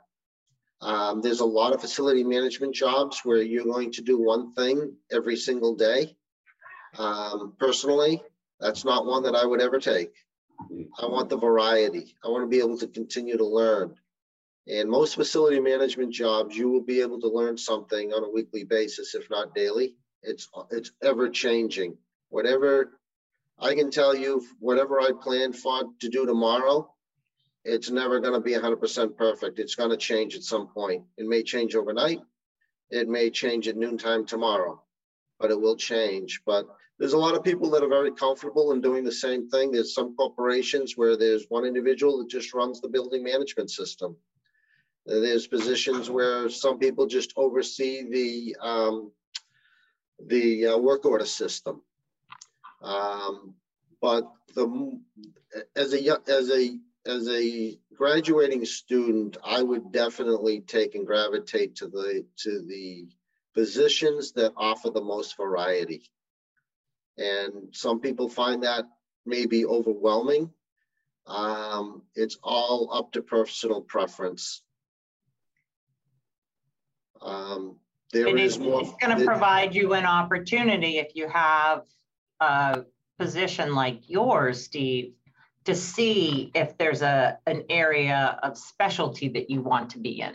Um, 0.80 1.22
there's 1.22 1.40
a 1.40 1.44
lot 1.46 1.72
of 1.72 1.80
facility 1.80 2.24
management 2.24 2.74
jobs 2.74 3.20
where 3.24 3.42
you're 3.42 3.64
going 3.64 3.92
to 3.92 4.02
do 4.02 4.20
one 4.20 4.52
thing 4.54 4.94
every 5.10 5.36
single 5.36 5.74
day. 5.74 6.16
Um, 6.98 7.54
personally, 7.58 8.22
that's 8.60 8.84
not 8.84 9.06
one 9.06 9.22
that 9.24 9.34
I 9.34 9.44
would 9.44 9.62
ever 9.62 9.78
take. 9.78 10.12
I 11.00 11.06
want 11.06 11.28
the 11.28 11.38
variety. 11.38 12.14
I 12.24 12.28
want 12.28 12.42
to 12.44 12.48
be 12.48 12.58
able 12.58 12.78
to 12.78 12.86
continue 12.86 13.36
to 13.36 13.46
learn. 13.46 13.94
And 14.66 14.88
most 14.88 15.14
facility 15.14 15.60
management 15.60 16.12
jobs, 16.12 16.56
you 16.56 16.70
will 16.70 16.80
be 16.80 17.02
able 17.02 17.20
to 17.20 17.28
learn 17.28 17.58
something 17.58 18.12
on 18.12 18.24
a 18.24 18.30
weekly 18.30 18.64
basis, 18.64 19.14
if 19.14 19.28
not 19.28 19.54
daily. 19.54 19.96
It's 20.22 20.48
it's 20.70 20.90
ever 21.02 21.28
changing. 21.28 21.98
Whatever 22.30 22.98
I 23.58 23.74
can 23.74 23.90
tell 23.90 24.14
you, 24.14 24.44
whatever 24.58 25.00
I 25.00 25.10
plan 25.20 25.52
for 25.52 25.84
to 26.00 26.08
do 26.08 26.24
tomorrow, 26.24 26.90
it's 27.64 27.90
never 27.90 28.20
going 28.20 28.34
to 28.34 28.40
be 28.40 28.52
100% 28.52 29.16
perfect. 29.16 29.58
It's 29.58 29.74
going 29.74 29.90
to 29.90 29.96
change 29.96 30.34
at 30.34 30.42
some 30.42 30.68
point. 30.68 31.04
It 31.16 31.26
may 31.26 31.42
change 31.42 31.74
overnight. 31.74 32.20
It 32.90 33.08
may 33.08 33.30
change 33.30 33.68
at 33.68 33.76
noontime 33.76 34.26
tomorrow, 34.26 34.82
but 35.38 35.50
it 35.50 35.60
will 35.60 35.76
change. 35.76 36.42
But 36.44 36.66
there's 36.98 37.12
a 37.12 37.18
lot 37.18 37.34
of 37.34 37.42
people 37.42 37.70
that 37.70 37.82
are 37.82 37.88
very 37.88 38.12
comfortable 38.12 38.72
in 38.72 38.80
doing 38.80 39.04
the 39.04 39.12
same 39.12 39.48
thing. 39.48 39.72
There's 39.72 39.94
some 39.94 40.16
corporations 40.16 40.96
where 40.96 41.16
there's 41.16 41.46
one 41.48 41.64
individual 41.64 42.18
that 42.18 42.28
just 42.28 42.54
runs 42.54 42.80
the 42.80 42.88
building 42.88 43.22
management 43.22 43.70
system. 43.70 44.16
There's 45.06 45.46
positions 45.46 46.08
where 46.08 46.48
some 46.48 46.78
people 46.78 47.06
just 47.06 47.34
oversee 47.36 48.08
the 48.10 48.56
um, 48.60 49.12
the 50.26 50.68
uh, 50.68 50.78
work 50.78 51.04
order 51.04 51.26
system. 51.26 51.82
Um, 52.82 53.54
but 54.00 54.30
the 54.54 54.98
as 55.76 55.92
a 55.94 56.18
as 56.28 56.50
a 56.50 56.78
as 57.06 57.28
a 57.28 57.78
graduating 57.94 58.64
student, 58.64 59.36
I 59.44 59.62
would 59.62 59.92
definitely 59.92 60.60
take 60.60 60.94
and 60.94 61.06
gravitate 61.06 61.76
to 61.76 61.88
the 61.88 62.24
to 62.38 62.62
the 62.66 63.08
positions 63.54 64.32
that 64.32 64.52
offer 64.56 64.90
the 64.90 65.02
most 65.02 65.36
variety. 65.36 66.10
And 67.16 67.68
some 67.72 68.00
people 68.00 68.28
find 68.28 68.62
that 68.64 68.86
maybe 69.24 69.64
overwhelming. 69.64 70.50
Um, 71.26 72.02
it's 72.14 72.36
all 72.42 72.90
up 72.92 73.12
to 73.12 73.22
personal 73.22 73.80
preference. 73.80 74.62
Um, 77.24 77.76
there 78.12 78.28
And 78.28 78.38
is 78.38 78.56
it's, 78.56 78.64
more. 78.64 78.82
it's 78.82 78.92
going 79.00 79.18
to 79.18 79.24
provide 79.24 79.74
you 79.74 79.94
an 79.94 80.04
opportunity 80.04 80.98
if 80.98 81.16
you 81.16 81.28
have 81.28 81.82
a 82.40 82.84
position 83.18 83.74
like 83.74 84.08
yours, 84.08 84.62
Steve, 84.62 85.14
to 85.64 85.74
see 85.74 86.52
if 86.54 86.76
there's 86.78 87.02
a, 87.02 87.38
an 87.46 87.64
area 87.70 88.38
of 88.42 88.56
specialty 88.58 89.28
that 89.28 89.50
you 89.50 89.62
want 89.62 89.90
to 89.90 89.98
be 89.98 90.20
in. 90.20 90.34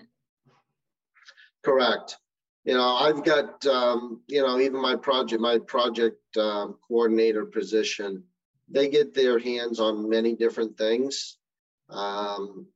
Correct. 1.64 2.18
You 2.66 2.74
know, 2.74 2.96
I've 2.96 3.24
got, 3.24 3.66
um, 3.66 4.22
you 4.28 4.42
know, 4.42 4.60
even 4.60 4.82
my 4.82 4.96
project, 4.96 5.42
my 5.42 5.60
project 5.60 6.20
um, 6.38 6.78
coordinator 6.88 7.46
position, 7.46 8.24
they 8.68 8.90
get 8.90 9.14
their 9.14 9.40
hands 9.40 9.80
on 9.80 10.10
many 10.10 10.36
different 10.36 10.78
things. 10.78 11.38
Um, 11.90 12.68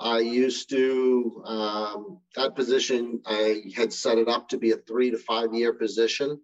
I 0.00 0.20
used 0.20 0.70
to, 0.70 1.42
um, 1.44 2.20
that 2.36 2.54
position, 2.54 3.20
I 3.26 3.62
had 3.74 3.92
set 3.92 4.18
it 4.18 4.28
up 4.28 4.48
to 4.50 4.58
be 4.58 4.70
a 4.70 4.76
three 4.76 5.10
to 5.10 5.18
five 5.18 5.52
year 5.52 5.72
position. 5.72 6.40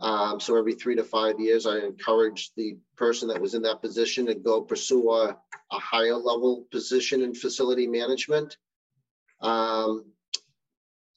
Um, 0.00 0.38
so 0.40 0.56
every 0.56 0.74
three 0.74 0.94
to 0.96 1.04
five 1.04 1.40
years, 1.40 1.66
I 1.66 1.78
encouraged 1.78 2.52
the 2.56 2.78
person 2.96 3.28
that 3.28 3.40
was 3.40 3.54
in 3.54 3.62
that 3.62 3.82
position 3.82 4.26
to 4.26 4.34
go 4.34 4.62
pursue 4.62 5.10
a, 5.10 5.36
a 5.72 5.78
higher 5.78 6.16
level 6.16 6.66
position 6.70 7.22
in 7.22 7.34
facility 7.34 7.86
management. 7.86 8.56
Um, 9.40 10.04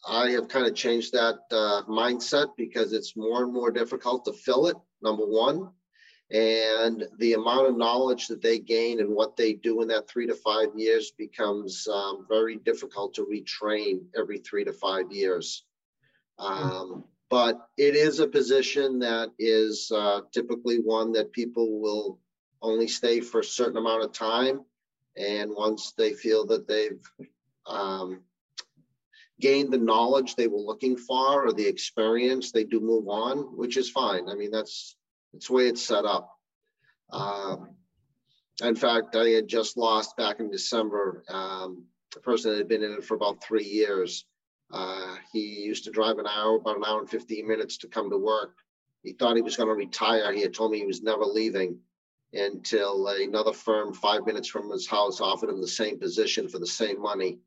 I 0.07 0.31
have 0.31 0.47
kind 0.47 0.65
of 0.65 0.73
changed 0.75 1.13
that 1.13 1.39
uh, 1.51 1.83
mindset 1.87 2.47
because 2.57 2.91
it's 2.91 3.15
more 3.15 3.43
and 3.43 3.53
more 3.53 3.71
difficult 3.71 4.25
to 4.25 4.33
fill 4.33 4.67
it, 4.67 4.77
number 5.01 5.25
one. 5.25 5.69
And 6.33 7.07
the 7.17 7.33
amount 7.33 7.67
of 7.67 7.77
knowledge 7.77 8.27
that 8.27 8.41
they 8.41 8.57
gain 8.57 9.01
and 9.01 9.13
what 9.13 9.35
they 9.35 9.53
do 9.53 9.81
in 9.81 9.87
that 9.89 10.07
three 10.07 10.27
to 10.27 10.35
five 10.35 10.69
years 10.75 11.11
becomes 11.11 11.87
um, 11.89 12.25
very 12.29 12.55
difficult 12.55 13.13
to 13.15 13.25
retrain 13.25 14.03
every 14.17 14.37
three 14.37 14.63
to 14.63 14.71
five 14.71 15.11
years. 15.11 15.65
Um, 16.39 17.03
but 17.29 17.67
it 17.77 17.95
is 17.95 18.19
a 18.19 18.27
position 18.27 18.99
that 18.99 19.31
is 19.39 19.91
uh, 19.93 20.21
typically 20.33 20.77
one 20.77 21.11
that 21.13 21.33
people 21.33 21.81
will 21.81 22.19
only 22.61 22.87
stay 22.87 23.19
for 23.19 23.41
a 23.41 23.43
certain 23.43 23.77
amount 23.77 24.03
of 24.03 24.13
time. 24.13 24.61
And 25.17 25.51
once 25.53 25.91
they 25.97 26.13
feel 26.13 26.45
that 26.47 26.67
they've 26.67 27.01
um, 27.65 28.21
gained 29.41 29.73
the 29.73 29.77
knowledge 29.77 30.35
they 30.35 30.47
were 30.47 30.59
looking 30.59 30.95
for 30.95 31.45
or 31.45 31.51
the 31.51 31.67
experience, 31.67 32.51
they 32.51 32.63
do 32.63 32.79
move 32.79 33.09
on, 33.09 33.57
which 33.57 33.75
is 33.75 33.89
fine. 33.89 34.29
I 34.29 34.35
mean, 34.35 34.51
that's 34.51 34.95
it's 35.33 35.47
the 35.47 35.53
way 35.53 35.67
it's 35.67 35.81
set 35.81 36.05
up. 36.05 36.29
Um, 37.11 37.75
in 38.63 38.75
fact, 38.75 39.15
I 39.15 39.29
had 39.29 39.47
just 39.47 39.77
lost 39.77 40.15
back 40.17 40.39
in 40.39 40.51
December 40.51 41.23
um, 41.29 41.85
a 42.15 42.19
person 42.19 42.51
that 42.51 42.57
had 42.57 42.67
been 42.67 42.83
in 42.83 42.93
it 42.93 43.03
for 43.03 43.15
about 43.15 43.43
three 43.43 43.65
years. 43.65 44.25
Uh, 44.71 45.15
he 45.33 45.63
used 45.63 45.83
to 45.85 45.91
drive 45.91 46.17
an 46.17 46.27
hour, 46.27 46.55
about 46.55 46.77
an 46.77 46.83
hour 46.85 46.99
and 46.99 47.09
15 47.09 47.47
minutes 47.47 47.77
to 47.77 47.87
come 47.87 48.09
to 48.09 48.17
work. 48.17 48.55
He 49.03 49.13
thought 49.13 49.35
he 49.35 49.41
was 49.41 49.57
gonna 49.57 49.73
retire. 49.73 50.31
He 50.31 50.41
had 50.41 50.53
told 50.53 50.71
me 50.71 50.79
he 50.79 50.85
was 50.85 51.01
never 51.01 51.25
leaving 51.25 51.79
until 52.33 53.07
another 53.07 53.51
firm 53.51 53.93
five 53.93 54.25
minutes 54.25 54.47
from 54.47 54.69
his 54.69 54.87
house 54.87 55.19
offered 55.19 55.49
him 55.49 55.59
the 55.59 55.67
same 55.67 55.99
position 55.99 56.47
for 56.47 56.59
the 56.59 56.67
same 56.67 57.01
money. 57.01 57.39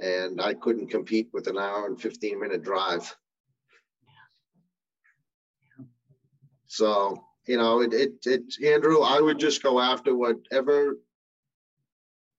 And 0.00 0.40
I 0.40 0.54
couldn't 0.54 0.88
compete 0.88 1.28
with 1.32 1.46
an 1.46 1.58
hour 1.58 1.86
and 1.86 2.00
fifteen 2.00 2.40
minute 2.40 2.62
drive. 2.62 3.14
So, 6.74 7.24
you 7.46 7.56
know, 7.56 7.82
it, 7.82 7.92
it, 7.94 8.26
it, 8.26 8.42
Andrew, 8.64 9.02
I 9.02 9.20
would 9.20 9.38
just 9.38 9.62
go 9.62 9.78
after 9.78 10.16
whatever 10.16 10.98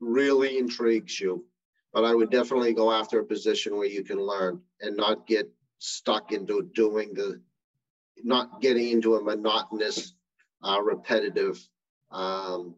really 0.02 0.58
intrigues 0.58 1.22
you. 1.22 1.46
But 1.94 2.04
I 2.04 2.14
would 2.14 2.32
definitely 2.32 2.74
go 2.74 2.92
after 2.92 3.22
a 3.22 3.26
position 3.26 3.78
where 3.78 3.88
you 3.88 4.04
can 4.04 4.20
learn 4.20 4.60
and 4.82 4.98
not 4.98 5.26
get 5.26 5.50
stuck 5.80 6.34
into 6.34 6.70
doing 6.76 7.14
the, 7.14 7.42
not 8.26 8.60
getting 8.60 8.90
into 8.90 9.16
a 9.16 9.24
monotonous, 9.24 10.14
uh, 10.62 10.82
repetitive, 10.82 11.58
um, 12.12 12.76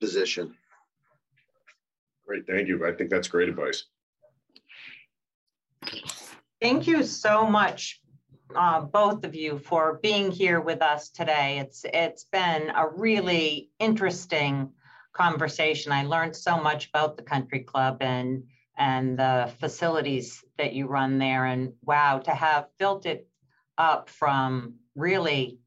position. 0.00 0.54
Great, 2.24 2.46
thank 2.46 2.68
you. 2.68 2.86
I 2.86 2.92
think 2.92 3.10
that's 3.10 3.26
great 3.26 3.48
advice. 3.48 3.82
Thank 6.62 6.86
you 6.86 7.02
so 7.02 7.48
much, 7.48 8.00
uh, 8.54 8.80
both 8.80 9.24
of 9.24 9.34
you, 9.34 9.58
for 9.58 9.98
being 10.02 10.30
here 10.30 10.60
with 10.60 10.82
us 10.82 11.10
today. 11.10 11.58
It's, 11.58 11.84
it's 11.84 12.24
been 12.24 12.70
a 12.70 12.88
really 12.88 13.70
interesting 13.78 14.72
conversation. 15.12 15.92
I 15.92 16.04
learned 16.04 16.36
so 16.36 16.60
much 16.60 16.88
about 16.88 17.16
the 17.16 17.22
country 17.22 17.60
club 17.60 17.98
and, 18.00 18.44
and 18.76 19.18
the 19.18 19.50
facilities 19.58 20.44
that 20.58 20.74
you 20.74 20.86
run 20.86 21.18
there. 21.18 21.46
And 21.46 21.72
wow, 21.82 22.18
to 22.18 22.30
have 22.30 22.66
built 22.78 23.06
it 23.06 23.26
up 23.78 24.08
from 24.08 24.74
really 24.94 25.58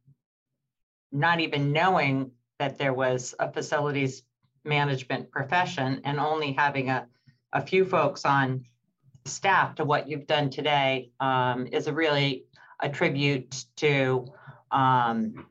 not 1.11 1.39
even 1.39 1.71
knowing 1.71 2.31
that 2.59 2.77
there 2.77 2.93
was 2.93 3.33
a 3.39 3.51
facilities 3.51 4.23
management 4.63 5.31
profession 5.31 6.01
and 6.03 6.19
only 6.19 6.53
having 6.53 6.89
a, 6.89 7.07
a 7.53 7.61
few 7.61 7.85
folks 7.85 8.25
on 8.25 8.65
staff 9.25 9.75
to 9.75 9.85
what 9.85 10.07
you've 10.07 10.27
done 10.27 10.49
today 10.49 11.11
um, 11.19 11.67
is 11.67 11.87
a 11.87 11.93
really 11.93 12.45
a 12.79 12.89
tribute 12.89 13.65
to 13.77 14.25
um, 14.71 15.45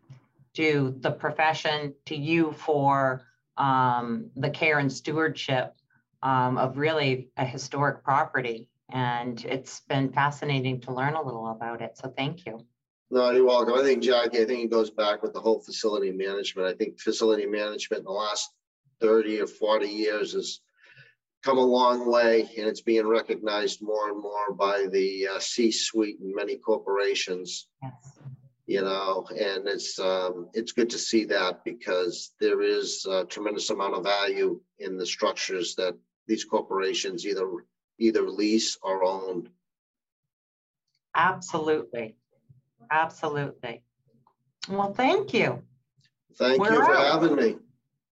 to 0.55 0.97
the 1.01 1.11
profession, 1.11 1.95
to 2.07 2.17
you 2.17 2.53
for 2.53 3.27
um, 3.57 4.31
the 4.37 4.51
care 4.51 4.79
and 4.79 4.93
stewardship 4.93 5.75
um, 6.23 6.59
of 6.59 6.79
really 6.79 7.29
a 7.37 7.45
historic 7.45 8.03
property. 8.03 8.69
And 8.91 9.45
it's 9.45 9.81
been 9.81 10.11
fascinating 10.11 10.81
to 10.83 10.93
learn 10.93 11.15
a 11.15 11.23
little 11.23 11.49
about 11.51 11.83
it. 11.83 11.99
So 11.99 12.13
thank 12.17 12.47
you. 12.47 12.65
No, 13.11 13.31
you're 13.31 13.47
welcome. 13.47 13.75
I 13.75 13.83
think, 13.83 14.03
Jackie, 14.03 14.41
I 14.41 14.45
think 14.45 14.65
it 14.65 14.71
goes 14.71 14.91
back 14.91 15.23
with 15.23 15.33
the 15.33 15.41
whole 15.41 15.61
facility 15.61 16.11
management. 16.11 16.69
I 16.69 16.75
think 16.75 16.99
facility 16.99 17.47
management 17.47 18.01
in 18.01 18.05
the 18.05 18.11
last 18.11 18.51
thirty 19.01 19.41
or 19.41 19.47
forty 19.47 19.89
years 19.89 20.33
has 20.33 20.61
come 21.45 21.59
a 21.59 21.65
long 21.65 22.11
way 22.11 22.41
and 22.57 22.67
it's 22.67 22.81
being 22.81 23.07
recognized 23.07 23.81
more 23.83 24.11
and 24.11 24.21
more 24.21 24.53
by 24.53 24.87
the 24.91 25.29
uh, 25.29 25.39
C-suite 25.39 26.19
and 26.21 26.35
many 26.35 26.57
corporations, 26.57 27.69
Yes. 27.83 27.93
you 28.67 28.83
know, 28.83 29.27
and 29.31 29.69
it's, 29.69 29.99
um, 29.99 30.49
it's 30.53 30.73
good 30.73 30.91
to 30.91 30.99
see 30.99 31.25
that 31.27 31.65
because 31.65 32.33
there 32.41 32.61
is 32.63 33.07
a 33.09 33.25
tremendous 33.25 33.71
amount 33.71 33.95
of 33.95 34.05
value 34.05 34.61
in 34.79 34.97
the 34.99 35.07
structures 35.07 35.75
that 35.77 35.97
these 36.27 36.45
corporations 36.45 37.25
either, 37.25 37.49
either 37.99 38.29
lease 38.29 38.77
or 38.83 39.05
own. 39.05 39.49
Absolutely. 41.15 42.17
Absolutely. 42.91 43.83
Well, 44.69 44.93
thank 44.93 45.33
you. 45.33 45.63
Thank 46.37 46.57
you 46.57 46.61
We're 46.61 46.85
for 46.85 46.95
out. 46.97 47.21
having 47.23 47.37
me. 47.37 47.57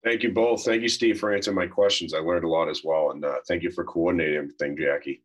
Thank 0.04 0.22
you 0.22 0.32
both. 0.32 0.64
Thank 0.64 0.82
you, 0.82 0.88
Steve, 0.88 1.18
for 1.18 1.34
answering 1.34 1.56
my 1.56 1.66
questions. 1.66 2.12
I 2.12 2.18
learned 2.18 2.44
a 2.44 2.48
lot 2.48 2.68
as 2.68 2.82
well. 2.84 3.10
And 3.12 3.24
uh, 3.24 3.36
thank 3.48 3.62
you 3.62 3.70
for 3.70 3.84
coordinating 3.84 4.36
everything, 4.36 4.76
Jackie. 4.76 5.22